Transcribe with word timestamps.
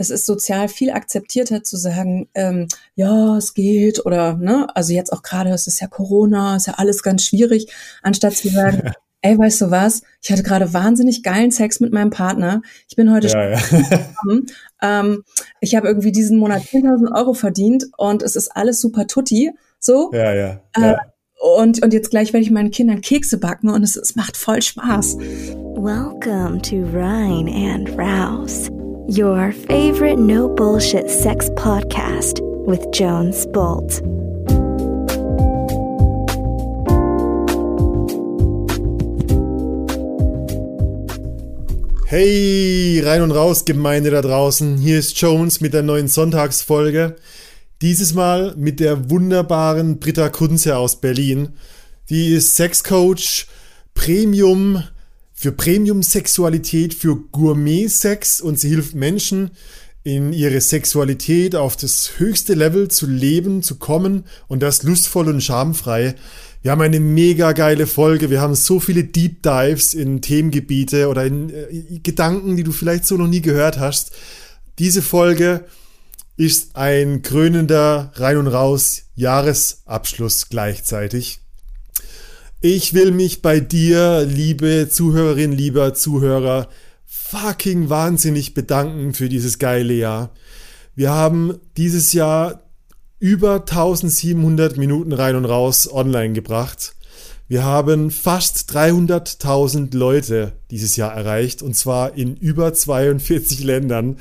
es 0.00 0.08
ist 0.08 0.24
sozial 0.24 0.68
viel 0.68 0.90
akzeptierter 0.90 1.62
zu 1.62 1.76
sagen, 1.76 2.26
ähm, 2.34 2.68
ja, 2.94 3.36
es 3.36 3.52
geht 3.52 4.04
oder, 4.06 4.38
ne, 4.38 4.66
also 4.74 4.94
jetzt 4.94 5.12
auch 5.12 5.22
gerade, 5.22 5.50
es 5.50 5.66
ist 5.66 5.78
ja 5.80 5.88
Corona, 5.88 6.56
ist 6.56 6.68
ja 6.68 6.74
alles 6.78 7.02
ganz 7.02 7.22
schwierig, 7.26 7.70
anstatt 8.02 8.34
zu 8.34 8.48
sagen, 8.48 8.92
ey, 9.20 9.38
weißt 9.38 9.60
du 9.60 9.70
was, 9.70 10.00
ich 10.22 10.32
hatte 10.32 10.42
gerade 10.42 10.72
wahnsinnig 10.72 11.22
geilen 11.22 11.50
Sex 11.50 11.80
mit 11.80 11.92
meinem 11.92 12.08
Partner, 12.08 12.62
ich 12.88 12.96
bin 12.96 13.12
heute 13.12 13.28
ja, 13.28 13.50
ja. 13.50 13.58
gekommen, 13.70 14.46
ähm, 14.80 15.22
ich 15.60 15.76
habe 15.76 15.86
irgendwie 15.86 16.12
diesen 16.12 16.38
Monat 16.38 16.62
10.000 16.62 17.14
Euro 17.14 17.34
verdient 17.34 17.88
und 17.98 18.22
es 18.22 18.36
ist 18.36 18.56
alles 18.56 18.80
super 18.80 19.06
tutti, 19.06 19.52
so. 19.78 20.10
Ja, 20.14 20.34
ja. 20.34 20.60
ja. 20.78 20.92
Äh, 20.92 20.96
und, 21.40 21.82
und 21.82 21.92
jetzt 21.92 22.10
gleich 22.10 22.32
werde 22.32 22.44
ich 22.44 22.50
meinen 22.50 22.70
Kindern 22.70 23.00
Kekse 23.02 23.38
backen 23.38 23.68
und 23.68 23.82
es, 23.82 23.96
es 23.96 24.14
macht 24.14 24.36
voll 24.36 24.60
Spaß. 24.60 25.16
Welcome 25.18 26.60
to 26.62 26.76
Rhine 26.92 27.50
and 27.50 27.88
Rouse, 27.98 28.70
your 29.08 29.52
favorite 29.52 30.18
no 30.18 30.48
bullshit 30.48 31.10
sex 31.10 31.50
podcast 31.50 32.40
with 32.66 32.90
Jones 32.92 33.46
Bolt. 33.46 34.00
Hey, 42.06 43.00
rein 43.04 43.22
und 43.22 43.30
raus, 43.30 43.64
Gemeinde 43.64 44.10
da 44.10 44.20
draußen. 44.20 44.78
Hier 44.78 44.98
ist 44.98 45.16
Jones 45.20 45.60
mit 45.60 45.74
der 45.74 45.82
neuen 45.82 46.08
Sonntagsfolge. 46.08 47.14
Dieses 47.82 48.14
Mal 48.14 48.54
mit 48.56 48.80
der 48.80 49.10
wunderbaren 49.10 50.00
Britta 50.00 50.28
Kunze 50.28 50.76
aus 50.76 51.00
Berlin. 51.00 51.50
Die 52.08 52.34
ist 52.34 52.56
Sexcoach, 52.56 53.46
Premium 53.94 54.82
für 55.40 55.52
Premium-Sexualität, 55.52 56.92
für 56.92 57.16
Gourmet-Sex 57.16 58.42
und 58.42 58.60
sie 58.60 58.68
hilft 58.68 58.94
Menschen, 58.94 59.52
in 60.02 60.34
ihre 60.34 60.60
Sexualität 60.60 61.56
auf 61.56 61.78
das 61.78 62.18
höchste 62.18 62.52
Level 62.52 62.88
zu 62.88 63.06
leben, 63.06 63.62
zu 63.62 63.76
kommen 63.76 64.24
und 64.48 64.62
das 64.62 64.82
lustvoll 64.82 65.28
und 65.28 65.40
schamfrei. 65.40 66.14
Wir 66.60 66.72
haben 66.72 66.82
eine 66.82 67.00
mega 67.00 67.52
geile 67.52 67.86
Folge. 67.86 68.28
Wir 68.28 68.42
haben 68.42 68.54
so 68.54 68.80
viele 68.80 69.04
Deep 69.04 69.42
Dives 69.42 69.94
in 69.94 70.20
Themengebiete 70.20 71.08
oder 71.08 71.24
in 71.24 71.48
äh, 71.48 72.00
Gedanken, 72.02 72.58
die 72.58 72.64
du 72.64 72.72
vielleicht 72.72 73.06
so 73.06 73.16
noch 73.16 73.26
nie 73.26 73.40
gehört 73.40 73.78
hast. 73.78 74.12
Diese 74.78 75.00
Folge 75.00 75.64
ist 76.36 76.76
ein 76.76 77.22
krönender 77.22 78.12
Rein 78.16 78.36
und 78.36 78.46
Raus 78.46 79.04
Jahresabschluss 79.14 80.50
gleichzeitig. 80.50 81.40
Ich 82.62 82.92
will 82.92 83.10
mich 83.10 83.40
bei 83.40 83.58
dir, 83.58 84.26
liebe 84.28 84.90
Zuhörerin, 84.90 85.52
lieber 85.52 85.94
Zuhörer, 85.94 86.68
fucking 87.06 87.88
wahnsinnig 87.88 88.52
bedanken 88.52 89.14
für 89.14 89.30
dieses 89.30 89.58
geile 89.58 89.94
Jahr. 89.94 90.34
Wir 90.94 91.10
haben 91.10 91.58
dieses 91.78 92.12
Jahr 92.12 92.64
über 93.18 93.60
1700 93.60 94.76
Minuten 94.76 95.14
rein 95.14 95.36
und 95.36 95.46
raus 95.46 95.90
online 95.90 96.34
gebracht. 96.34 96.94
Wir 97.48 97.64
haben 97.64 98.10
fast 98.10 98.70
300.000 98.70 99.96
Leute 99.96 100.52
dieses 100.70 100.96
Jahr 100.96 101.14
erreicht 101.14 101.62
und 101.62 101.74
zwar 101.74 102.14
in 102.14 102.36
über 102.36 102.74
42 102.74 103.64
Ländern. 103.64 104.18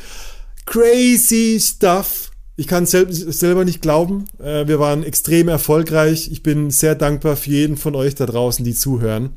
Crazy 0.66 1.60
Stuff. 1.62 2.32
Ich 2.60 2.68
kann 2.68 2.84
es 2.84 2.92
selber 2.92 3.64
nicht 3.64 3.82
glauben. 3.82 4.26
Äh, 4.38 4.68
wir 4.68 4.82
waren 4.82 5.04
extrem 5.04 5.48
erfolgreich. 5.48 6.30
Ich 6.30 6.44
bin 6.44 6.72
sehr 6.72 6.94
dankbar 6.94 7.38
für 7.38 7.52
jeden 7.52 7.78
von 7.78 7.96
euch 7.96 8.16
da 8.16 8.26
draußen, 8.26 8.66
die 8.66 8.74
zuhören. 8.74 9.30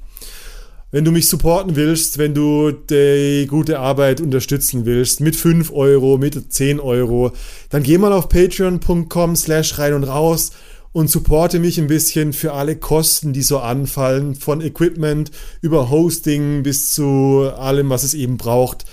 Wenn 0.90 1.04
du 1.04 1.12
mich 1.12 1.28
supporten 1.28 1.76
willst, 1.76 2.18
wenn 2.18 2.34
du 2.34 2.72
die 2.72 3.46
gute 3.48 3.78
Arbeit 3.78 4.20
unterstützen 4.20 4.86
willst, 4.86 5.20
mit 5.20 5.36
5 5.36 5.70
Euro, 5.70 6.18
mit 6.18 6.52
10 6.52 6.80
Euro, 6.80 7.30
dann 7.70 7.84
geh 7.84 7.96
mal 7.96 8.12
auf 8.12 8.28
patreon.com 8.28 9.36
slash 9.36 9.78
rein 9.78 9.94
und 9.94 10.02
raus 10.02 10.50
und 10.90 11.08
supporte 11.08 11.60
mich 11.60 11.78
ein 11.78 11.86
bisschen 11.86 12.32
für 12.32 12.54
alle 12.54 12.74
Kosten, 12.74 13.32
die 13.32 13.42
so 13.42 13.60
anfallen, 13.60 14.34
von 14.34 14.60
Equipment 14.60 15.30
über 15.60 15.90
Hosting 15.90 16.64
bis 16.64 16.90
zu 16.90 17.52
allem, 17.56 17.88
was 17.88 18.02
es 18.02 18.14
eben 18.14 18.36
braucht 18.36 18.84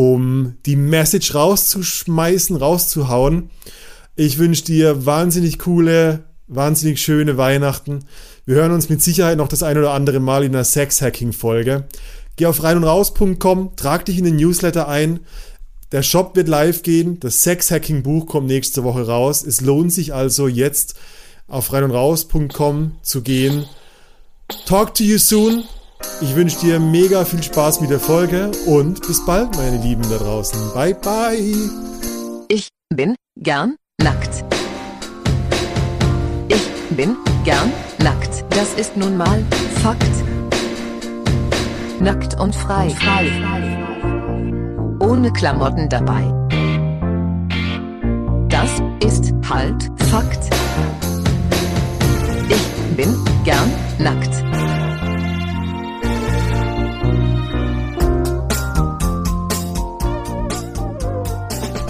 um 0.00 0.54
die 0.64 0.76
Message 0.76 1.34
rauszuschmeißen, 1.34 2.56
rauszuhauen. 2.56 3.50
Ich 4.16 4.38
wünsche 4.38 4.64
dir 4.64 5.04
wahnsinnig 5.04 5.58
coole, 5.58 6.24
wahnsinnig 6.48 7.02
schöne 7.02 7.36
Weihnachten. 7.36 8.06
Wir 8.46 8.54
hören 8.54 8.72
uns 8.72 8.88
mit 8.88 9.02
Sicherheit 9.02 9.36
noch 9.36 9.48
das 9.48 9.62
ein 9.62 9.76
oder 9.76 9.92
andere 9.92 10.18
Mal 10.18 10.42
in 10.44 10.54
einer 10.54 10.64
Sex-Hacking-Folge. 10.64 11.84
Geh 12.36 12.46
auf 12.46 12.62
reinundraus.com, 12.62 13.76
trag 13.76 14.06
dich 14.06 14.16
in 14.16 14.24
den 14.24 14.36
Newsletter 14.36 14.88
ein. 14.88 15.20
Der 15.92 16.02
Shop 16.02 16.34
wird 16.34 16.48
live 16.48 16.82
gehen. 16.82 17.20
Das 17.20 17.42
Sex-Hacking-Buch 17.42 18.24
kommt 18.24 18.46
nächste 18.46 18.84
Woche 18.84 19.06
raus. 19.06 19.44
Es 19.44 19.60
lohnt 19.60 19.92
sich 19.92 20.14
also 20.14 20.48
jetzt 20.48 20.94
auf 21.46 21.74
reinundraus.com 21.74 22.92
zu 23.02 23.20
gehen. 23.20 23.66
Talk 24.64 24.94
to 24.94 25.04
you 25.04 25.18
soon. 25.18 25.64
Ich 26.22 26.34
wünsche 26.36 26.58
dir 26.60 26.78
mega 26.78 27.24
viel 27.24 27.42
Spaß 27.42 27.80
mit 27.80 27.90
der 27.90 28.00
Folge 28.00 28.50
und 28.66 29.06
bis 29.06 29.24
bald, 29.24 29.56
meine 29.56 29.78
Lieben 29.78 30.02
da 30.10 30.18
draußen. 30.18 30.72
Bye, 30.74 30.94
bye. 30.94 31.54
Ich 32.48 32.68
bin 32.94 33.14
gern 33.36 33.76
nackt. 34.02 34.44
Ich 36.48 36.68
bin 36.96 37.16
gern 37.44 37.72
nackt. 38.02 38.44
Das 38.50 38.74
ist 38.74 38.96
nun 38.96 39.16
mal 39.16 39.42
Fakt. 39.82 40.10
Nackt 42.00 42.38
und 42.38 42.54
frei. 42.54 42.90
frei. 42.90 43.30
Ohne 45.00 45.32
Klamotten 45.32 45.88
dabei. 45.88 46.22
Das 48.48 48.70
ist 49.06 49.32
halt 49.48 49.90
Fakt. 50.10 50.50
Ich 52.48 52.96
bin 52.96 53.16
gern 53.44 53.72
nackt. 53.98 54.59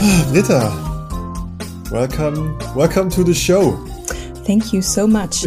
Britta, 0.00 0.72
welcome, 1.90 2.56
welcome 2.74 3.10
to 3.10 3.22
the 3.22 3.34
show. 3.34 3.78
Thank 4.46 4.72
you 4.72 4.80
so 4.80 5.06
much. 5.06 5.46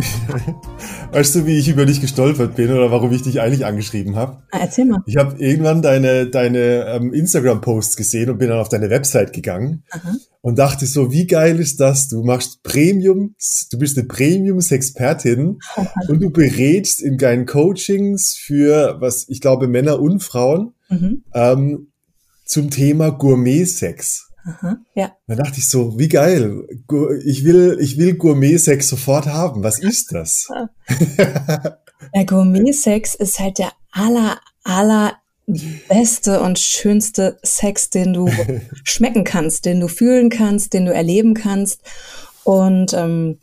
Weißt 1.12 1.34
du, 1.34 1.48
wie 1.48 1.58
ich 1.58 1.70
über 1.70 1.88
dich 1.88 2.02
gestolpert 2.02 2.56
bin 2.56 2.72
oder 2.72 2.92
warum 2.92 3.12
ich 3.12 3.24
dich 3.24 3.42
eigentlich 3.42 3.66
angeschrieben 3.66 4.16
habe? 4.16 4.44
Ah, 4.52 4.60
erzähl 4.62 4.86
mal. 4.86 5.02
Ich 5.08 5.18
habe 5.18 5.40
irgendwann 5.40 5.82
deine, 5.82 6.28
deine 6.28 6.86
ähm, 6.88 7.14
Instagram-Posts 7.14 7.96
gesehen 7.96 8.30
und 8.30 8.38
bin 8.38 8.50
dann 8.50 8.60
auf 8.60 8.70
deine 8.70 8.92
Website 8.92 9.34
gegangen 9.34 9.86
Aha. 9.90 10.14
und 10.42 10.60
dachte 10.60 10.86
so, 10.86 11.12
wie 11.12 11.26
geil 11.26 11.60
ist 11.60 11.80
das? 11.80 12.10
Du 12.10 12.24
machst 12.24 12.62
Premium, 12.62 13.34
du 13.72 13.78
bist 13.80 13.98
eine 13.98 14.08
Premium-Expertin 14.08 15.58
und 16.08 16.22
du 16.22 16.30
berätst 16.30 17.02
in 17.02 17.18
deinen 17.18 17.48
Coachings 17.48 18.36
für, 18.36 18.98
was 19.00 19.28
ich 19.30 19.42
glaube, 19.42 19.68
Männer 19.68 20.00
und 20.00 20.22
Frauen 20.22 20.76
mhm. 20.90 21.24
ähm, 21.34 21.88
zum 22.46 22.70
Thema 22.70 23.10
Gourmet-Sex. 23.10 24.30
Aha, 24.46 24.78
ja. 24.94 25.16
Da 25.28 25.36
dachte 25.36 25.60
ich 25.60 25.68
so, 25.68 25.98
wie 25.98 26.10
geil. 26.10 26.68
Ich 27.26 27.46
will, 27.46 27.78
ich 27.80 27.98
will 27.98 28.16
Gourmet-Sex 28.16 28.90
sofort 28.90 29.28
haben. 29.28 29.64
Was 29.64 29.80
ist 29.80 30.12
das? 30.12 30.50
Der 32.14 32.26
Gourmet-Sex 32.26 33.16
ist 33.16 33.40
halt 33.40 33.60
der 33.60 33.72
aller, 33.92 34.40
aller 34.64 35.14
beste 35.90 36.40
und 36.40 36.60
schönste 36.60 37.38
Sex, 37.44 37.90
den 37.90 38.14
du 38.14 38.30
schmecken 38.84 39.24
kannst, 39.24 39.66
den 39.66 39.80
du 39.80 39.88
fühlen 39.88 40.30
kannst, 40.30 40.74
den 40.74 40.86
du 40.86 40.94
erleben 40.94 41.34
kannst. 41.34 41.82
Und 42.44 42.94
ähm, 42.94 43.40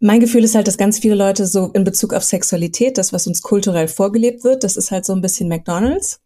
mein 0.00 0.20
Gefühl 0.20 0.44
ist 0.44 0.54
halt, 0.54 0.66
dass 0.66 0.78
ganz 0.78 0.98
viele 0.98 1.14
Leute 1.14 1.46
so 1.46 1.70
in 1.74 1.84
Bezug 1.84 2.12
auf 2.12 2.24
Sexualität, 2.24 2.98
das, 2.98 3.12
was 3.12 3.26
uns 3.26 3.42
kulturell 3.42 3.88
vorgelebt 3.88 4.42
wird, 4.42 4.64
das 4.64 4.76
ist 4.76 4.90
halt 4.90 5.04
so 5.04 5.12
ein 5.12 5.20
bisschen 5.20 5.48
McDonald's. 5.48 6.20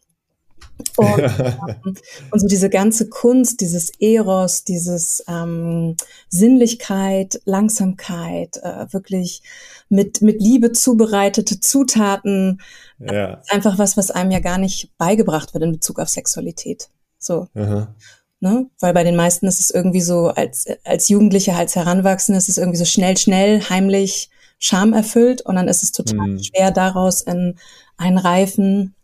Und, 0.97 1.19
ähm, 1.19 1.97
und 2.31 2.41
so 2.41 2.47
diese 2.47 2.71
ganze 2.71 3.09
Kunst, 3.09 3.61
dieses 3.61 3.91
Eros, 4.01 4.65
dieses 4.65 5.25
ähm, 5.29 5.97
Sinnlichkeit, 6.29 7.41
Langsamkeit, 7.45 8.59
äh, 8.63 8.93
wirklich 8.93 9.43
mit, 9.89 10.23
mit 10.23 10.41
Liebe 10.41 10.73
zubereitete 10.73 11.61
Zutaten, 11.61 12.61
ja. 12.99 13.35
ist 13.35 13.53
einfach 13.53 13.79
was, 13.79 13.97
was 13.97 14.11
einem 14.11 14.31
ja 14.31 14.41
gar 14.41 14.59
nicht 14.59 14.91
beigebracht 14.99 15.55
wird 15.55 15.65
in 15.65 15.73
Bezug 15.73 15.99
auf 15.99 16.09
Sexualität. 16.09 16.89
So. 17.19 17.49
Ne? 18.41 18.69
Weil 18.81 18.93
bei 18.93 19.03
den 19.05 19.17
meisten 19.17 19.47
ist 19.47 19.61
es 19.61 19.71
irgendwie 19.71 20.03
so, 20.03 20.29
als, 20.29 20.67
als 20.85 21.09
Jugendliche, 21.09 21.55
als 21.55 21.75
Heranwachsende 21.75 22.39
ist 22.39 22.51
es 22.51 22.59
irgendwie 22.59 22.79
so 22.79 22.85
schnell, 22.85 23.17
schnell, 23.17 23.63
heimlich, 23.63 24.31
schamerfüllt 24.59 25.43
und 25.43 25.57
dann 25.57 25.69
ist 25.69 25.83
es 25.83 25.93
total 25.93 26.29
mhm. 26.29 26.43
schwer, 26.43 26.71
daraus 26.71 27.23
in 27.23 27.57
einen 27.97 28.19
reifen, 28.19 28.95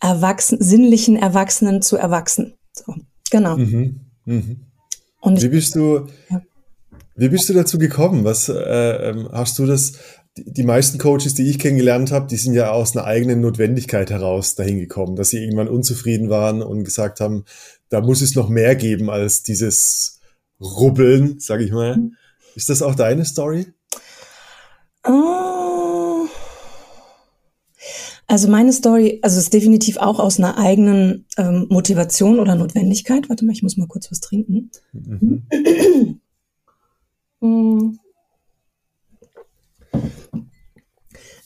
erwachsen, 0.00 0.58
sinnlichen 0.60 1.16
Erwachsenen 1.16 1.82
zu 1.82 1.96
erwachsen. 1.96 2.54
So, 2.72 2.94
genau. 3.30 3.56
Mhm, 3.56 4.00
mh. 4.24 4.42
Und 5.20 5.42
wie 5.42 5.48
bist 5.48 5.74
du, 5.74 6.06
ja. 6.30 6.42
wie 7.14 7.28
bist 7.28 7.48
du 7.48 7.52
dazu 7.52 7.78
gekommen? 7.78 8.24
Was 8.24 8.48
äh, 8.48 8.54
ähm, 8.54 9.28
hast 9.32 9.58
du 9.58 9.66
das? 9.66 9.92
die, 10.36 10.52
die 10.52 10.62
meisten 10.62 10.98
Coaches, 10.98 11.34
die 11.34 11.48
ich 11.48 11.58
kennengelernt 11.58 12.12
habe, 12.12 12.26
die 12.26 12.36
sind 12.36 12.54
ja 12.54 12.70
aus 12.70 12.96
einer 12.96 13.06
eigenen 13.06 13.40
Notwendigkeit 13.40 14.10
heraus 14.10 14.54
dahin 14.54 14.78
gekommen, 14.78 15.16
dass 15.16 15.30
sie 15.30 15.42
irgendwann 15.42 15.68
unzufrieden 15.68 16.30
waren 16.30 16.62
und 16.62 16.84
gesagt 16.84 17.20
haben, 17.20 17.44
da 17.88 18.00
muss 18.00 18.20
es 18.20 18.34
noch 18.34 18.48
mehr 18.48 18.76
geben 18.76 19.10
als 19.10 19.42
dieses 19.42 20.20
Rubbeln, 20.60 21.40
sag 21.40 21.60
ich 21.60 21.72
mal. 21.72 21.96
Mhm. 21.96 22.16
Ist 22.54 22.68
das 22.68 22.82
auch 22.82 22.94
deine 22.94 23.24
Story? 23.24 23.66
Oh. 25.06 25.49
Also 28.30 28.46
meine 28.46 28.72
Story, 28.72 29.18
also 29.22 29.40
ist 29.40 29.52
definitiv 29.52 29.96
auch 29.96 30.20
aus 30.20 30.38
einer 30.38 30.56
eigenen 30.56 31.26
ähm, 31.36 31.66
Motivation 31.68 32.38
oder 32.38 32.54
Notwendigkeit. 32.54 33.28
Warte 33.28 33.44
mal, 33.44 33.50
ich 33.50 33.64
muss 33.64 33.76
mal 33.76 33.88
kurz 33.88 34.08
was 34.08 34.20
trinken. 34.20 34.70
Mhm. 37.40 37.98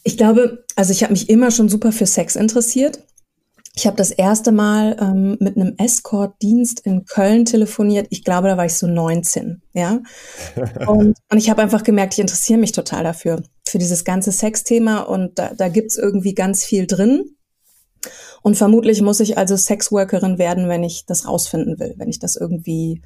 Ich 0.03 0.19
glaube, 0.19 0.67
also 0.77 0.93
ich 0.93 1.03
habe 1.03 1.15
mich 1.15 1.31
immer 1.31 1.51
schon 1.51 1.71
super 1.71 1.91
für 1.91 2.05
Sex 2.05 2.37
interessiert. 2.37 3.03
Ich 3.75 3.87
habe 3.87 3.97
das 3.97 4.11
erste 4.11 4.53
Mal 4.53 4.99
ähm, 5.01 5.39
mit 5.41 5.57
einem 5.57 5.77
Escort-Dienst 5.79 6.81
in 6.81 7.07
Köln 7.07 7.47
telefoniert. 7.47 8.09
Ich 8.11 8.25
glaube, 8.25 8.49
da 8.49 8.59
war 8.59 8.67
ich 8.67 8.75
so 8.75 8.87
19, 8.87 9.63
ja. 9.73 10.01
Und, 10.87 11.17
und 11.31 11.39
ich 11.39 11.49
habe 11.49 11.63
einfach 11.63 11.83
gemerkt, 11.83 12.13
ich 12.13 12.21
interessiere 12.21 12.59
mich 12.59 12.73
total 12.73 13.05
dafür, 13.05 13.43
für 13.75 13.79
dieses 13.79 14.05
ganze 14.05 14.31
Sexthema. 14.31 15.01
Und 15.01 15.37
da, 15.37 15.53
da 15.53 15.67
gibt's 15.67 15.97
irgendwie 15.97 16.33
ganz 16.33 16.65
viel 16.65 16.87
drin. 16.87 17.35
Und 18.41 18.57
vermutlich 18.57 19.03
muss 19.03 19.19
ich 19.19 19.37
also 19.37 19.57
Sexworkerin 19.57 20.39
werden, 20.39 20.69
wenn 20.69 20.85
ich 20.85 21.07
das 21.07 21.27
rausfinden 21.27 21.81
will, 21.81 21.95
wenn 21.97 22.09
ich 22.09 22.21
das 22.21 22.37
irgendwie 22.37 23.03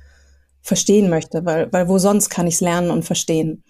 verstehen 0.61 1.09
möchte, 1.09 1.47
weil, 1.47 1.73
weil 1.73 1.89
wo 1.89 1.97
sonst 1.97 2.29
kann 2.29 2.47
ich 2.47 2.57
es 2.57 2.61
lernen 2.61 2.91
und 2.91 3.07
verstehen. 3.07 3.65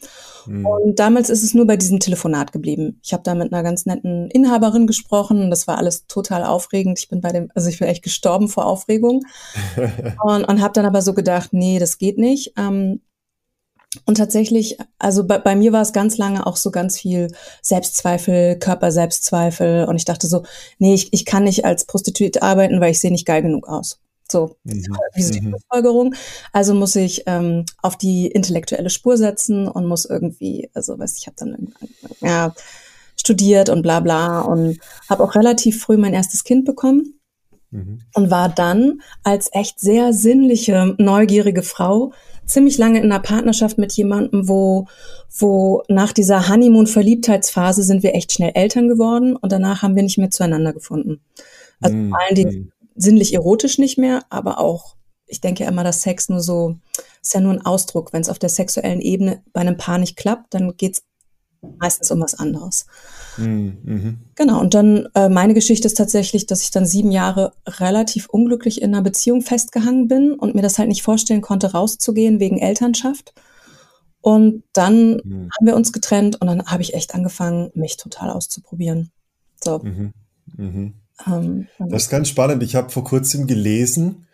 Mhm. 0.46 0.66
Und 0.66 0.98
damals 0.98 1.30
ist 1.30 1.44
es 1.44 1.54
nur 1.54 1.68
bei 1.68 1.76
diesem 1.76 2.00
Telefonat 2.00 2.50
geblieben. 2.50 2.98
Ich 3.04 3.12
habe 3.12 3.22
da 3.22 3.36
mit 3.36 3.52
einer 3.52 3.62
ganz 3.62 3.86
netten 3.86 4.28
Inhaberin 4.32 4.88
gesprochen 4.88 5.40
und 5.40 5.50
das 5.50 5.68
war 5.68 5.78
alles 5.78 6.08
total 6.08 6.42
aufregend. 6.42 6.98
Ich 6.98 7.08
bin 7.08 7.20
bei 7.20 7.30
dem, 7.30 7.48
also 7.54 7.68
ich 7.68 7.78
bin 7.78 7.86
echt 7.86 8.02
gestorben 8.02 8.48
vor 8.48 8.66
Aufregung 8.66 9.22
und, 10.24 10.44
und 10.44 10.60
habe 10.60 10.72
dann 10.72 10.86
aber 10.86 11.00
so 11.00 11.14
gedacht, 11.14 11.50
nee, 11.52 11.78
das 11.78 11.96
geht 11.96 12.18
nicht. 12.18 12.54
Ähm, 12.56 13.02
und 14.04 14.16
tatsächlich, 14.16 14.76
also 14.98 15.26
bei, 15.26 15.38
bei 15.38 15.56
mir 15.56 15.72
war 15.72 15.80
es 15.80 15.92
ganz 15.92 16.18
lange 16.18 16.46
auch 16.46 16.56
so 16.56 16.70
ganz 16.70 16.98
viel 16.98 17.28
Selbstzweifel, 17.62 18.58
Körperselbstzweifel. 18.58 19.86
Und 19.86 19.96
ich 19.96 20.04
dachte 20.04 20.26
so, 20.26 20.44
nee, 20.78 20.94
ich, 20.94 21.12
ich 21.12 21.24
kann 21.24 21.44
nicht 21.44 21.64
als 21.64 21.86
Prostituierte 21.86 22.42
arbeiten, 22.42 22.80
weil 22.80 22.90
ich 22.90 23.00
sehe 23.00 23.10
nicht 23.10 23.26
geil 23.26 23.42
genug 23.42 23.66
aus. 23.66 24.00
So, 24.30 24.56
mhm. 24.64 24.84
diese 25.16 25.40
mhm. 25.40 25.48
Schlussfolgerung. 25.48 26.14
Also 26.52 26.74
muss 26.74 26.96
ich 26.96 27.22
ähm, 27.26 27.64
auf 27.80 27.96
die 27.96 28.26
intellektuelle 28.26 28.90
Spur 28.90 29.16
setzen 29.16 29.68
und 29.68 29.86
muss 29.86 30.04
irgendwie, 30.04 30.70
also 30.74 30.98
weiß 30.98 31.16
ich 31.16 31.26
habe 31.26 31.36
dann 31.38 31.72
ja, 32.20 32.54
studiert 33.18 33.70
und 33.70 33.80
bla 33.80 34.00
bla 34.00 34.42
und 34.42 34.78
habe 35.08 35.24
auch 35.24 35.34
relativ 35.34 35.80
früh 35.80 35.96
mein 35.96 36.12
erstes 36.12 36.44
Kind 36.44 36.66
bekommen 36.66 37.17
mhm. 37.70 38.00
und 38.14 38.30
war 38.30 38.48
dann 38.48 39.00
als 39.22 39.48
echt 39.52 39.80
sehr 39.80 40.12
sinnliche, 40.12 40.94
neugierige 40.98 41.62
Frau 41.62 42.12
ziemlich 42.46 42.78
lange 42.78 42.98
in 42.98 43.12
einer 43.12 43.20
Partnerschaft 43.20 43.76
mit 43.78 43.92
jemandem, 43.92 44.48
wo, 44.48 44.86
wo 45.38 45.82
nach 45.88 46.12
dieser 46.12 46.48
Honeymoon-Verliebtheitsphase 46.48 47.82
sind 47.82 48.02
wir 48.02 48.14
echt 48.14 48.32
schnell 48.32 48.52
Eltern 48.54 48.88
geworden 48.88 49.36
und 49.36 49.52
danach 49.52 49.82
haben 49.82 49.96
wir 49.96 50.02
nicht 50.02 50.18
mehr 50.18 50.30
zueinander 50.30 50.72
gefunden. 50.72 51.20
Also 51.80 51.96
mhm. 51.96 52.10
vor 52.10 52.18
allen 52.20 52.34
Dingen 52.34 52.58
mhm 52.58 52.72
sinnlich 52.98 53.32
erotisch 53.32 53.78
nicht 53.78 53.96
mehr, 53.96 54.24
aber 54.28 54.58
auch, 54.58 54.96
ich 55.26 55.40
denke 55.40 55.62
ja 55.62 55.70
immer, 55.70 55.84
dass 55.84 56.02
Sex 56.02 56.28
nur 56.28 56.40
so, 56.40 56.76
ist 57.22 57.34
ja 57.34 57.40
nur 57.40 57.52
ein 57.52 57.64
Ausdruck. 57.64 58.12
Wenn 58.12 58.22
es 58.22 58.28
auf 58.28 58.38
der 58.38 58.48
sexuellen 58.48 59.00
Ebene 59.00 59.42
bei 59.52 59.60
einem 59.60 59.76
Paar 59.76 59.98
nicht 59.98 60.16
klappt, 60.16 60.52
dann 60.52 60.76
geht's 60.76 61.04
meistens 61.78 62.10
um 62.10 62.20
was 62.20 62.34
anderes. 62.34 62.86
Mhm, 63.38 63.78
mhm. 63.82 64.18
Genau, 64.34 64.60
und 64.60 64.74
dann 64.74 65.08
äh, 65.14 65.28
meine 65.28 65.54
Geschichte 65.54 65.86
ist 65.86 65.96
tatsächlich, 65.96 66.46
dass 66.46 66.62
ich 66.62 66.70
dann 66.70 66.86
sieben 66.86 67.10
Jahre 67.10 67.52
relativ 67.66 68.28
unglücklich 68.28 68.82
in 68.82 68.94
einer 68.94 69.02
Beziehung 69.02 69.42
festgehangen 69.42 70.08
bin 70.08 70.34
und 70.34 70.54
mir 70.54 70.62
das 70.62 70.78
halt 70.78 70.88
nicht 70.88 71.02
vorstellen 71.02 71.40
konnte, 71.40 71.72
rauszugehen 71.72 72.40
wegen 72.40 72.58
Elternschaft. 72.58 73.34
Und 74.20 74.64
dann 74.72 75.20
mhm. 75.24 75.50
haben 75.56 75.66
wir 75.66 75.76
uns 75.76 75.92
getrennt 75.92 76.40
und 76.40 76.48
dann 76.48 76.64
habe 76.66 76.82
ich 76.82 76.94
echt 76.94 77.14
angefangen, 77.14 77.70
mich 77.74 77.96
total 77.96 78.30
auszuprobieren. 78.30 79.10
So. 79.62 79.78
Mhm. 79.78 80.12
Mhm. 80.56 80.94
Ähm, 81.26 81.68
das 81.78 82.04
ist 82.04 82.10
ganz 82.10 82.28
spannend. 82.28 82.62
Ich 82.62 82.74
habe 82.74 82.90
vor 82.90 83.04
kurzem 83.04 83.46
gelesen, 83.46 84.26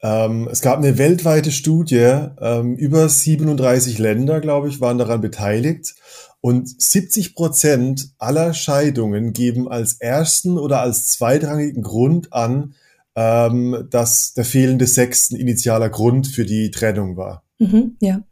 ähm, 0.00 0.48
es 0.50 0.60
gab 0.60 0.78
eine 0.78 0.96
weltweite 0.98 1.50
Studie, 1.50 2.28
ähm, 2.40 2.76
über 2.76 3.08
37 3.08 3.98
Länder, 3.98 4.40
glaube 4.40 4.68
ich, 4.68 4.80
waren 4.80 4.98
daran 4.98 5.20
beteiligt. 5.20 5.94
Und 6.40 6.80
70 6.80 7.34
Prozent 7.34 8.10
aller 8.18 8.54
Scheidungen 8.54 9.32
geben 9.32 9.68
als 9.68 9.94
ersten 9.94 10.56
oder 10.56 10.80
als 10.80 11.08
zweitrangigen 11.08 11.82
Grund 11.82 12.32
an, 12.32 12.74
ähm, 13.16 13.88
dass 13.90 14.34
der 14.34 14.44
fehlende 14.44 14.86
Sex 14.86 15.30
ein 15.30 15.36
initialer 15.36 15.90
Grund 15.90 16.28
für 16.28 16.44
die 16.44 16.70
Trennung 16.70 17.16
war. 17.16 17.42
Mhm, 17.58 17.96
ja. 18.00 18.22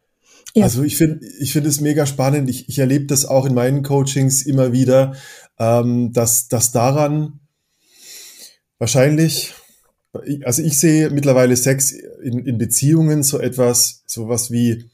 ja. 0.55 0.64
Also 0.64 0.85
ich 0.85 0.97
finde 0.97 1.26
ich 1.41 1.53
finde 1.53 1.69
es 1.69 1.81
mega 1.81 2.06
spannend. 2.06 2.49
Ich, 2.49 2.69
ich 2.69 2.79
erlebe 2.79 3.06
das 3.06 3.25
auch 3.25 3.44
in 3.44 3.55
meinen 3.55 3.82
Coachings 3.82 4.43
immer 4.43 4.73
wieder, 4.73 5.14
ähm, 5.58 6.12
dass, 6.12 6.47
dass 6.47 6.70
daran 6.70 7.41
Wahrscheinlich, 8.79 9.55
also 10.44 10.62
ich 10.62 10.79
sehe 10.79 11.08
mittlerweile 11.11 11.56
Sex 11.56 11.93
in, 11.93 12.44
in 12.44 12.58
Beziehungen 12.58 13.23
so 13.23 13.38
etwas, 13.38 14.03
sowas 14.06 14.50
wie 14.50 14.85